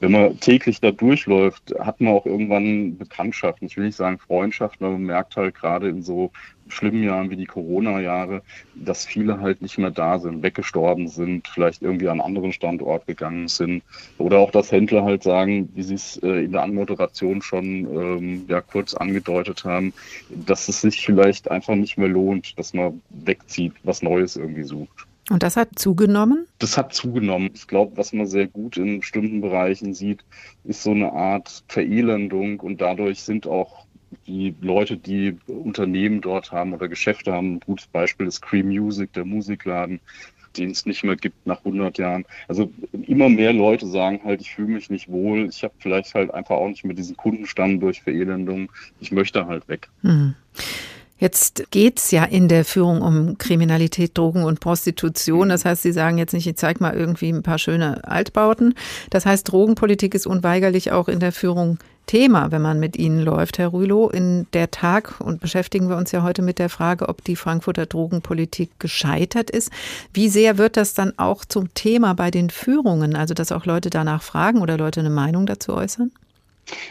Wenn 0.00 0.12
man 0.12 0.38
täglich 0.40 0.80
da 0.80 0.90
durchläuft, 0.90 1.74
hat 1.78 2.00
man 2.00 2.12
auch 2.12 2.26
irgendwann 2.26 2.96
Bekanntschaften. 2.98 3.66
Ich 3.66 3.76
will 3.76 3.86
nicht 3.86 3.96
sagen 3.96 4.18
Freundschaften, 4.18 4.86
aber 4.86 4.94
man 4.94 5.06
merkt 5.06 5.36
halt 5.36 5.54
gerade 5.54 5.88
in 5.88 6.02
so 6.02 6.30
schlimmen 6.68 7.02
Jahren 7.02 7.30
wie 7.30 7.36
die 7.36 7.46
Corona-Jahre, 7.46 8.42
dass 8.74 9.06
viele 9.06 9.40
halt 9.40 9.62
nicht 9.62 9.78
mehr 9.78 9.90
da 9.90 10.18
sind, 10.18 10.42
weggestorben 10.42 11.08
sind, 11.08 11.48
vielleicht 11.48 11.82
irgendwie 11.82 12.08
an 12.08 12.20
einen 12.20 12.26
anderen 12.26 12.52
Standort 12.52 13.06
gegangen 13.06 13.48
sind. 13.48 13.82
Oder 14.18 14.38
auch, 14.38 14.50
dass 14.50 14.72
Händler 14.72 15.04
halt 15.04 15.22
sagen, 15.22 15.68
wie 15.74 15.82
sie 15.82 15.94
es 15.94 16.16
äh, 16.18 16.44
in 16.44 16.52
der 16.52 16.62
Anmoderation 16.62 17.42
schon 17.42 17.64
ähm, 17.64 18.44
ja, 18.48 18.60
kurz 18.60 18.94
angedeutet 18.94 19.64
haben, 19.64 19.92
dass 20.28 20.68
es 20.68 20.80
sich 20.80 21.04
vielleicht 21.04 21.50
einfach 21.50 21.74
nicht 21.74 21.98
mehr 21.98 22.08
lohnt, 22.08 22.58
dass 22.58 22.74
man 22.74 23.00
wegzieht, 23.10 23.74
was 23.84 24.02
Neues 24.02 24.36
irgendwie 24.36 24.64
sucht. 24.64 25.06
Und 25.30 25.42
das 25.42 25.56
hat 25.56 25.78
zugenommen? 25.78 26.46
Das 26.58 26.76
hat 26.76 26.94
zugenommen. 26.94 27.50
Ich 27.54 27.66
glaube, 27.66 27.96
was 27.96 28.12
man 28.12 28.26
sehr 28.26 28.46
gut 28.46 28.76
in 28.76 29.00
bestimmten 29.00 29.40
Bereichen 29.40 29.92
sieht, 29.92 30.24
ist 30.64 30.82
so 30.82 30.92
eine 30.92 31.12
Art 31.12 31.64
Verelendung 31.68 32.60
und 32.60 32.80
dadurch 32.80 33.22
sind 33.22 33.46
auch 33.46 33.86
die 34.26 34.54
Leute, 34.60 34.96
die 34.96 35.36
Unternehmen 35.46 36.20
dort 36.20 36.52
haben 36.52 36.72
oder 36.72 36.88
Geschäfte 36.88 37.32
haben. 37.32 37.54
Ein 37.54 37.60
gutes 37.60 37.86
Beispiel 37.88 38.26
ist 38.26 38.40
Cream 38.40 38.68
Music, 38.68 39.12
der 39.14 39.24
Musikladen, 39.24 40.00
den 40.56 40.70
es 40.70 40.86
nicht 40.86 41.04
mehr 41.04 41.16
gibt 41.16 41.46
nach 41.46 41.58
100 41.58 41.98
Jahren. 41.98 42.24
Also 42.46 42.70
immer 42.92 43.28
mehr 43.28 43.52
Leute 43.52 43.86
sagen 43.86 44.20
halt, 44.24 44.40
ich 44.40 44.54
fühle 44.54 44.68
mich 44.68 44.90
nicht 44.90 45.08
wohl, 45.08 45.48
ich 45.48 45.64
habe 45.64 45.74
vielleicht 45.78 46.14
halt 46.14 46.32
einfach 46.32 46.56
auch 46.56 46.68
nicht 46.68 46.84
mehr 46.84 46.94
diesen 46.94 47.16
Kundenstamm 47.16 47.80
durch 47.80 48.02
Verelendung, 48.02 48.70
ich 49.00 49.12
möchte 49.12 49.46
halt 49.46 49.68
weg. 49.68 49.88
Hm. 50.02 50.34
Jetzt 51.18 51.70
geht 51.70 51.98
es 51.98 52.10
ja 52.10 52.24
in 52.24 52.48
der 52.48 52.64
Führung 52.64 53.00
um 53.00 53.38
Kriminalität, 53.38 54.16
Drogen 54.18 54.44
und 54.44 54.60
Prostitution. 54.60 55.48
Das 55.48 55.64
heißt, 55.64 55.82
Sie 55.82 55.92
sagen 55.92 56.18
jetzt 56.18 56.34
nicht, 56.34 56.46
ich 56.46 56.56
zeige 56.56 56.82
mal 56.82 56.94
irgendwie 56.94 57.30
ein 57.30 57.42
paar 57.42 57.58
schöne 57.58 58.04
Altbauten. 58.04 58.74
Das 59.10 59.24
heißt, 59.24 59.50
Drogenpolitik 59.50 60.14
ist 60.14 60.26
unweigerlich 60.26 60.92
auch 60.92 61.08
in 61.08 61.20
der 61.20 61.32
Führung 61.32 61.78
Thema, 62.06 62.52
wenn 62.52 62.62
man 62.62 62.78
mit 62.78 62.96
Ihnen 62.96 63.20
läuft, 63.20 63.58
Herr 63.58 63.72
Rülow. 63.72 64.08
In 64.08 64.46
der 64.52 64.70
Tag 64.70 65.20
und 65.20 65.40
beschäftigen 65.40 65.88
wir 65.88 65.96
uns 65.96 66.12
ja 66.12 66.22
heute 66.22 66.40
mit 66.40 66.58
der 66.58 66.68
Frage, 66.68 67.08
ob 67.08 67.24
die 67.24 67.34
Frankfurter 67.34 67.86
Drogenpolitik 67.86 68.78
gescheitert 68.78 69.50
ist. 69.50 69.70
Wie 70.12 70.28
sehr 70.28 70.58
wird 70.58 70.76
das 70.76 70.94
dann 70.94 71.12
auch 71.18 71.44
zum 71.44 71.74
Thema 71.74 72.14
bei 72.14 72.30
den 72.30 72.50
Führungen, 72.50 73.16
also 73.16 73.34
dass 73.34 73.52
auch 73.52 73.66
Leute 73.66 73.90
danach 73.90 74.22
fragen 74.22 74.60
oder 74.60 74.78
Leute 74.78 75.00
eine 75.00 75.10
Meinung 75.10 75.46
dazu 75.46 75.74
äußern? 75.74 76.12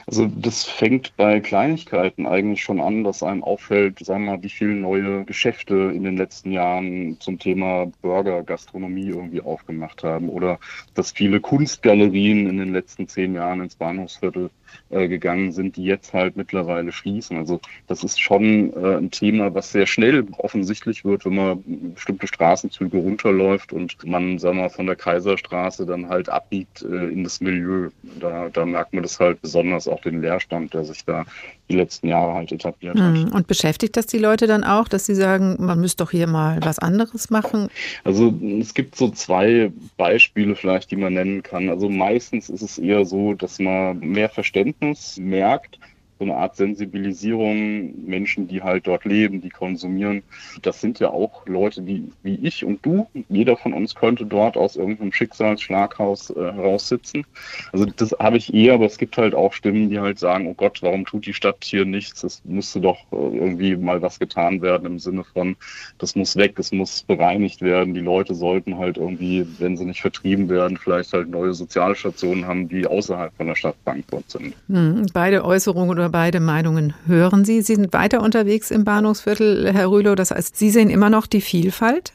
Also 0.08 0.28
das 0.28 0.64
fängt 0.64 1.16
bei 1.18 1.40
Kleinigkeiten 1.40 2.26
eigentlich 2.26 2.64
schon 2.64 2.80
an, 2.80 3.04
dass 3.04 3.24
einem 3.24 3.44
auffällt, 3.44 4.00
sagen 4.00 4.26
wir 4.26 4.38
mal, 4.38 4.44
wie 4.44 4.50
viele 4.50 4.74
neue 4.74 5.26
Geschäfte 5.26 5.92
in 5.94 6.04
den 6.04 6.18
letzten 6.18 6.52
Jahren 6.52 7.20
zum 7.20 7.40
Thema 7.40 7.92
Burger, 8.02 8.44
Gastronomie 8.44 9.08
irgendwie 9.08 9.42
aufgemacht 9.42 10.04
haben 10.04 10.30
oder 10.30 10.60
dass 10.94 11.12
viele 11.12 11.40
Kunstgalerien 11.42 12.48
in 12.48 12.58
den 12.58 12.72
letzten 12.72 13.08
zehn 13.08 13.34
Jahren 13.36 13.62
ins 13.62 13.76
Bahnhofsviertel 13.76 14.50
äh, 14.90 15.08
gegangen 15.08 15.52
sind, 15.52 15.78
die 15.78 15.84
jetzt 15.84 16.14
halt 16.14 16.36
mittlerweile 16.36 16.92
schließen. 16.92 17.38
Also 17.38 17.60
das 17.88 18.04
ist 18.04 18.20
schon 18.20 18.74
äh, 18.74 18.98
ein 18.98 19.12
Thema, 19.12 19.54
was 19.54 19.72
sehr 19.72 19.88
schnell 19.88 20.26
offensichtlich 20.38 21.06
wird, 21.06 21.26
wenn 21.26 21.36
man 21.36 21.64
bestimmte 21.94 22.28
Straßenzüge 22.28 22.98
runterläuft 22.98 23.74
und 23.74 24.06
man, 24.06 24.40
sagen 24.40 24.58
wir 24.58 24.64
mal, 24.64 24.70
von 24.70 24.86
der 24.86 24.96
Kaiserstraße 24.96 25.86
dann 25.86 26.10
halt 26.10 26.30
abbiegt 26.30 26.82
äh, 26.82 27.08
in 27.08 27.24
das 27.24 27.42
Milieu. 27.42 27.90
Da, 28.20 28.50
da 28.50 28.66
merkt 28.66 28.94
man 28.94 29.04
das 29.04 29.20
halt 29.20 29.42
besonders 29.42 29.88
auch 29.88 30.02
den 30.02 30.22
Leerstand, 30.22 30.74
der 30.74 30.84
sich 30.84 31.06
da 31.06 31.26
die 31.70 31.76
letzten 31.76 32.08
Jahre 32.08 32.34
halt 32.34 32.52
etabliert 32.52 33.00
hat. 33.00 33.16
Hm, 33.16 33.34
und 33.34 33.48
beschäftigt 33.48 33.98
das 33.98 34.06
die 34.06 34.18
Leute 34.18 34.48
dann 34.48 34.64
auch, 34.64 34.88
dass 34.88 35.06
sie 35.06 35.16
sagen, 35.16 35.58
man 35.60 35.80
müsste 35.80 36.04
doch 36.04 36.12
hier 36.12 36.28
mal 36.28 36.60
was 36.62 36.80
anderes 36.80 37.30
machen? 37.30 37.70
Also 38.04 38.34
es 38.60 38.74
gibt 38.74 38.96
so 38.96 39.10
zwei 39.10 39.72
Beispiele 39.98 40.56
vielleicht, 40.56 40.92
die 40.92 40.96
man 40.96 41.14
nennen 41.14 41.44
kann. 41.44 41.70
Also 41.70 41.90
meistens 41.90 42.50
ist 42.50 42.62
es 42.62 42.78
eher 42.78 43.06
so, 43.06 43.34
dass 43.34 43.60
man 43.60 44.00
mehr 44.00 44.30
Verständnis 44.30 45.18
merkt 45.18 45.80
so 46.18 46.26
eine 46.26 46.36
Art 46.36 46.56
Sensibilisierung, 46.56 48.06
Menschen, 48.06 48.48
die 48.48 48.62
halt 48.62 48.88
dort 48.88 49.04
leben, 49.06 49.42
die 49.42 49.50
konsumieren. 49.50 50.24
Das 50.62 50.80
sind 50.80 51.00
ja 51.00 51.10
auch 51.10 51.46
Leute, 51.46 51.82
die 51.82 52.10
wie 52.24 52.36
ich 52.36 52.64
und 52.64 52.86
du, 52.86 53.08
jeder 53.28 53.58
von 53.58 53.74
uns 53.74 53.96
könnte 53.96 54.26
dort 54.26 54.56
aus 54.56 54.78
irgendeinem 54.78 55.12
Schicksalsschlaghaus 55.12 56.30
äh, 56.30 56.36
heraussitzen. 56.36 57.26
Also 57.74 57.86
das 57.86 58.16
habe 58.20 58.38
ich 58.38 58.54
eher, 58.54 58.76
aber 58.76 58.86
es 58.86 58.98
gibt 58.98 59.18
halt 59.18 59.36
auch 59.36 59.54
Stimmen, 59.54 59.90
die 59.90 60.00
halt 60.00 60.20
sagen, 60.20 60.48
oh 60.48 60.54
Gott, 60.54 60.82
warum 60.82 61.06
tut 61.06 61.26
die 61.26 61.34
Stadt 61.34 61.58
hier 61.64 61.86
nichts? 61.86 62.24
Es 62.24 62.42
müsste 62.46 62.80
doch 62.80 63.00
äh, 63.12 63.16
irgendwie 63.16 63.76
mal 63.76 64.02
was 64.02 64.20
getan 64.20 64.62
werden 64.62 64.86
im 64.86 65.00
Sinne 65.00 65.24
von, 65.24 65.58
das 65.98 66.16
muss 66.16 66.38
weg, 66.38 66.58
es 66.60 66.72
muss 66.72 67.04
bereinigt 67.04 67.62
werden. 67.62 67.94
Die 67.94 68.02
Leute 68.02 68.36
sollten 68.36 68.78
halt 68.78 68.98
irgendwie, 68.98 69.46
wenn 69.60 69.76
sie 69.76 69.86
nicht 69.86 70.02
vertrieben 70.02 70.50
werden, 70.50 70.78
vielleicht 70.78 71.12
halt 71.12 71.30
neue 71.30 71.54
Sozialstationen 71.54 72.46
haben, 72.46 72.70
die 72.70 72.88
außerhalb 72.88 73.36
von 73.36 73.48
der 73.48 73.56
Stadt 73.56 73.76
Frankfurt 73.84 74.30
sind. 74.30 74.56
Hm, 74.68 75.08
beide 75.14 75.44
Äußerungen 75.44 75.90
oder 75.90 76.05
beide 76.10 76.40
Meinungen 76.40 76.94
hören 77.08 77.46
Sie. 77.46 77.62
Sie 77.62 77.76
sind 77.76 77.94
weiter 77.94 78.22
unterwegs 78.22 78.72
im 78.72 78.84
Bahnhofsviertel, 78.84 79.72
Herr 79.74 79.90
Rülow. 79.90 80.16
Das 80.16 80.32
heißt, 80.32 80.58
Sie 80.58 80.70
sehen 80.70 80.90
immer 80.90 81.10
noch 81.10 81.28
die 81.28 81.42
Vielfalt? 81.42 82.14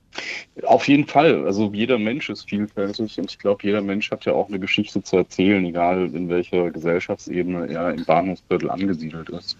Auf 0.64 0.88
jeden 0.88 1.06
Fall. 1.06 1.46
Also 1.46 1.70
jeder 1.72 1.98
Mensch 1.98 2.28
ist 2.30 2.48
vielfältig 2.48 3.18
und 3.18 3.30
ich 3.30 3.38
glaube, 3.38 3.60
jeder 3.62 3.80
Mensch 3.80 4.10
hat 4.10 4.24
ja 4.24 4.32
auch 4.32 4.48
eine 4.48 4.58
Geschichte 4.58 5.02
zu 5.02 5.18
erzählen, 5.18 5.64
egal 5.64 6.14
in 6.14 6.28
welcher 6.28 6.70
Gesellschaftsebene 6.70 7.68
er 7.68 7.94
im 7.94 8.04
Bahnhofsviertel 8.04 8.70
angesiedelt 8.70 9.28
ist. 9.30 9.56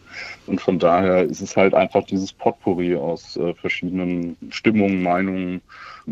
Und 0.47 0.61
von 0.61 0.79
daher 0.79 1.23
ist 1.23 1.41
es 1.41 1.57
halt 1.57 1.75
einfach 1.75 2.05
dieses 2.05 2.33
Potpourri 2.33 2.97
aus 2.97 3.37
äh, 3.37 3.55
verschiedenen 3.55 4.37
Stimmungen, 4.51 5.03
Meinungen, 5.03 5.61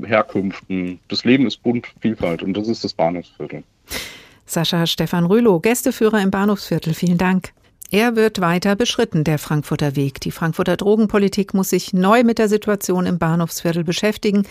Herkünften. 0.05 1.01
Das 1.09 1.25
Leben 1.25 1.47
ist 1.47 1.63
bunt, 1.63 1.89
Vielfalt 2.01 2.43
und 2.43 2.57
das 2.57 2.69
ist 2.69 2.85
das 2.85 2.95
Bahnhofsviertel. 2.95 3.65
Sascha 4.47 4.87
Stefan 4.87 5.27
Rülow, 5.27 5.61
Gästeführer 5.61 6.23
im 6.23 6.31
Bahnhofsviertel. 6.31 6.95
Vielen 6.95 7.19
Dank. 7.19 7.53
Er 7.91 8.17
wird 8.17 8.43
weiter 8.43 8.77
beschritten, 8.77 9.25
der 9.25 9.39
Frankfurter 9.39 9.97
Weg. 9.97 10.21
Die 10.21 10.31
Frankfurter 10.31 10.77
Drogenpolitik 10.77 11.55
muss 11.55 11.71
sich 11.71 11.95
neu 11.95 12.23
mit 12.23 12.37
der 12.37 12.51
Situation 12.51 13.07
im 13.07 13.19
Bahnhofsviertel 13.19 13.83
beschäftigen, 13.83 14.47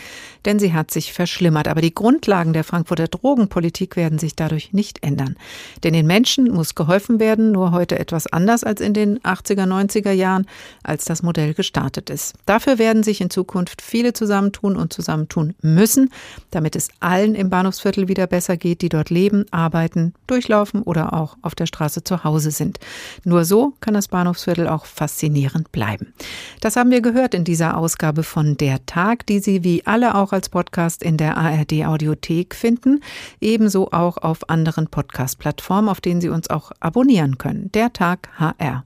denn 0.45 0.57
sie 0.57 0.73
hat 0.73 0.89
sich 0.89 1.13
verschlimmert. 1.13 1.67
Aber 1.67 1.81
die 1.81 1.93
Grundlagen 1.93 2.53
der 2.53 2.63
Frankfurter 2.63 3.07
Drogenpolitik 3.07 3.95
werden 3.95 4.17
sich 4.17 4.35
dadurch 4.35 4.73
nicht 4.73 5.03
ändern. 5.03 5.35
Denn 5.83 5.93
den 5.93 6.07
Menschen 6.07 6.51
muss 6.51 6.73
geholfen 6.73 7.19
werden, 7.19 7.51
nur 7.51 7.73
heute 7.73 7.99
etwas 7.99 8.25
anders 8.25 8.63
als 8.63 8.81
in 8.81 8.95
den 8.95 9.19
80er, 9.19 9.67
90er 9.67 10.13
Jahren, 10.13 10.47
als 10.81 11.05
das 11.05 11.21
Modell 11.21 11.53
gestartet 11.53 12.09
ist. 12.09 12.33
Dafür 12.47 12.79
werden 12.79 13.03
sich 13.03 13.21
in 13.21 13.29
Zukunft 13.29 13.83
viele 13.83 14.13
zusammentun 14.13 14.75
und 14.75 14.93
zusammentun 14.93 15.53
müssen, 15.61 16.09
damit 16.49 16.75
es 16.75 16.87
allen 17.01 17.35
im 17.35 17.51
Bahnhofsviertel 17.51 18.07
wieder 18.07 18.25
besser 18.25 18.57
geht, 18.57 18.81
die 18.81 18.89
dort 18.89 19.11
leben, 19.11 19.45
arbeiten, 19.51 20.15
durchlaufen 20.25 20.81
oder 20.81 21.13
auch 21.13 21.37
auf 21.43 21.53
der 21.53 21.67
Straße 21.67 22.03
zu 22.03 22.23
Hause 22.23 22.49
sind. 22.49 22.79
Nur 23.27 23.43
so 23.43 23.73
kann 23.81 23.93
das 23.93 24.07
Bahnhofsviertel 24.07 24.69
auch 24.69 24.85
faszinierend 24.85 25.73
bleiben. 25.73 26.13
Das 26.61 26.77
haben 26.77 26.91
wir 26.91 27.01
gehört 27.01 27.33
in 27.33 27.43
dieser 27.43 27.75
Ausgabe 27.75 28.23
von 28.23 28.55
Der 28.55 28.85
Tag, 28.85 29.25
die 29.25 29.39
Sie 29.39 29.65
wie 29.65 29.85
alle 29.85 30.15
auch 30.15 30.31
als 30.31 30.47
Podcast 30.47 31.03
in 31.03 31.17
der 31.17 31.35
ARD 31.35 31.85
Audiothek 31.85 32.55
finden, 32.55 33.01
ebenso 33.41 33.91
auch 33.91 34.15
auf 34.15 34.49
anderen 34.49 34.87
Podcast-Plattformen, 34.87 35.89
auf 35.89 35.99
denen 35.99 36.21
Sie 36.21 36.29
uns 36.29 36.49
auch 36.49 36.71
abonnieren 36.79 37.37
können. 37.37 37.69
Der 37.73 37.91
Tag 37.91 38.29
HR. 38.39 38.85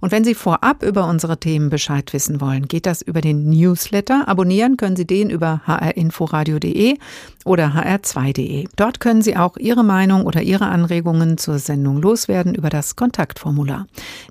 Und 0.00 0.12
wenn 0.12 0.22
Sie 0.22 0.34
vorab 0.34 0.82
über 0.82 1.08
unsere 1.08 1.40
Themen 1.40 1.70
Bescheid 1.70 2.12
wissen 2.12 2.42
wollen, 2.42 2.68
geht 2.68 2.84
das 2.84 3.00
über 3.00 3.22
den 3.22 3.48
Newsletter. 3.48 4.28
Abonnieren 4.28 4.76
können 4.76 4.96
Sie 4.96 5.06
den 5.06 5.30
über 5.30 5.62
hrinforadio.de 5.64 6.98
oder 7.46 7.68
hr2.de. 7.68 8.68
Dort 8.76 9.00
können 9.00 9.22
Sie 9.22 9.34
auch 9.38 9.56
Ihre 9.56 9.82
Meinung 9.82 10.26
oder 10.26 10.42
Ihre 10.42 10.66
Anregungen 10.66 11.38
zur 11.38 11.58
Sendung 11.58 12.02
loswerden 12.02 12.54
über 12.54 12.68
das 12.68 12.94
Kontaktformular. 12.94 13.77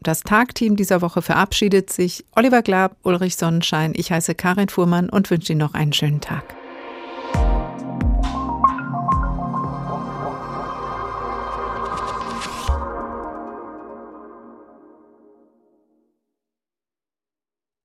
Das 0.03 0.21
Tagteam 0.21 0.75
dieser 0.75 1.01
Woche 1.01 1.21
verabschiedet 1.21 1.91
sich. 1.91 2.25
Oliver 2.35 2.61
Glab, 2.61 2.97
Ulrich 3.03 3.37
Sonnenschein. 3.37 3.93
Ich 3.95 4.11
heiße 4.11 4.35
Karin 4.35 4.69
Fuhrmann 4.69 5.09
und 5.09 5.29
wünsche 5.31 5.53
Ihnen 5.53 5.59
noch 5.59 5.73
einen 5.73 5.93
schönen 5.93 6.21
Tag. 6.21 6.56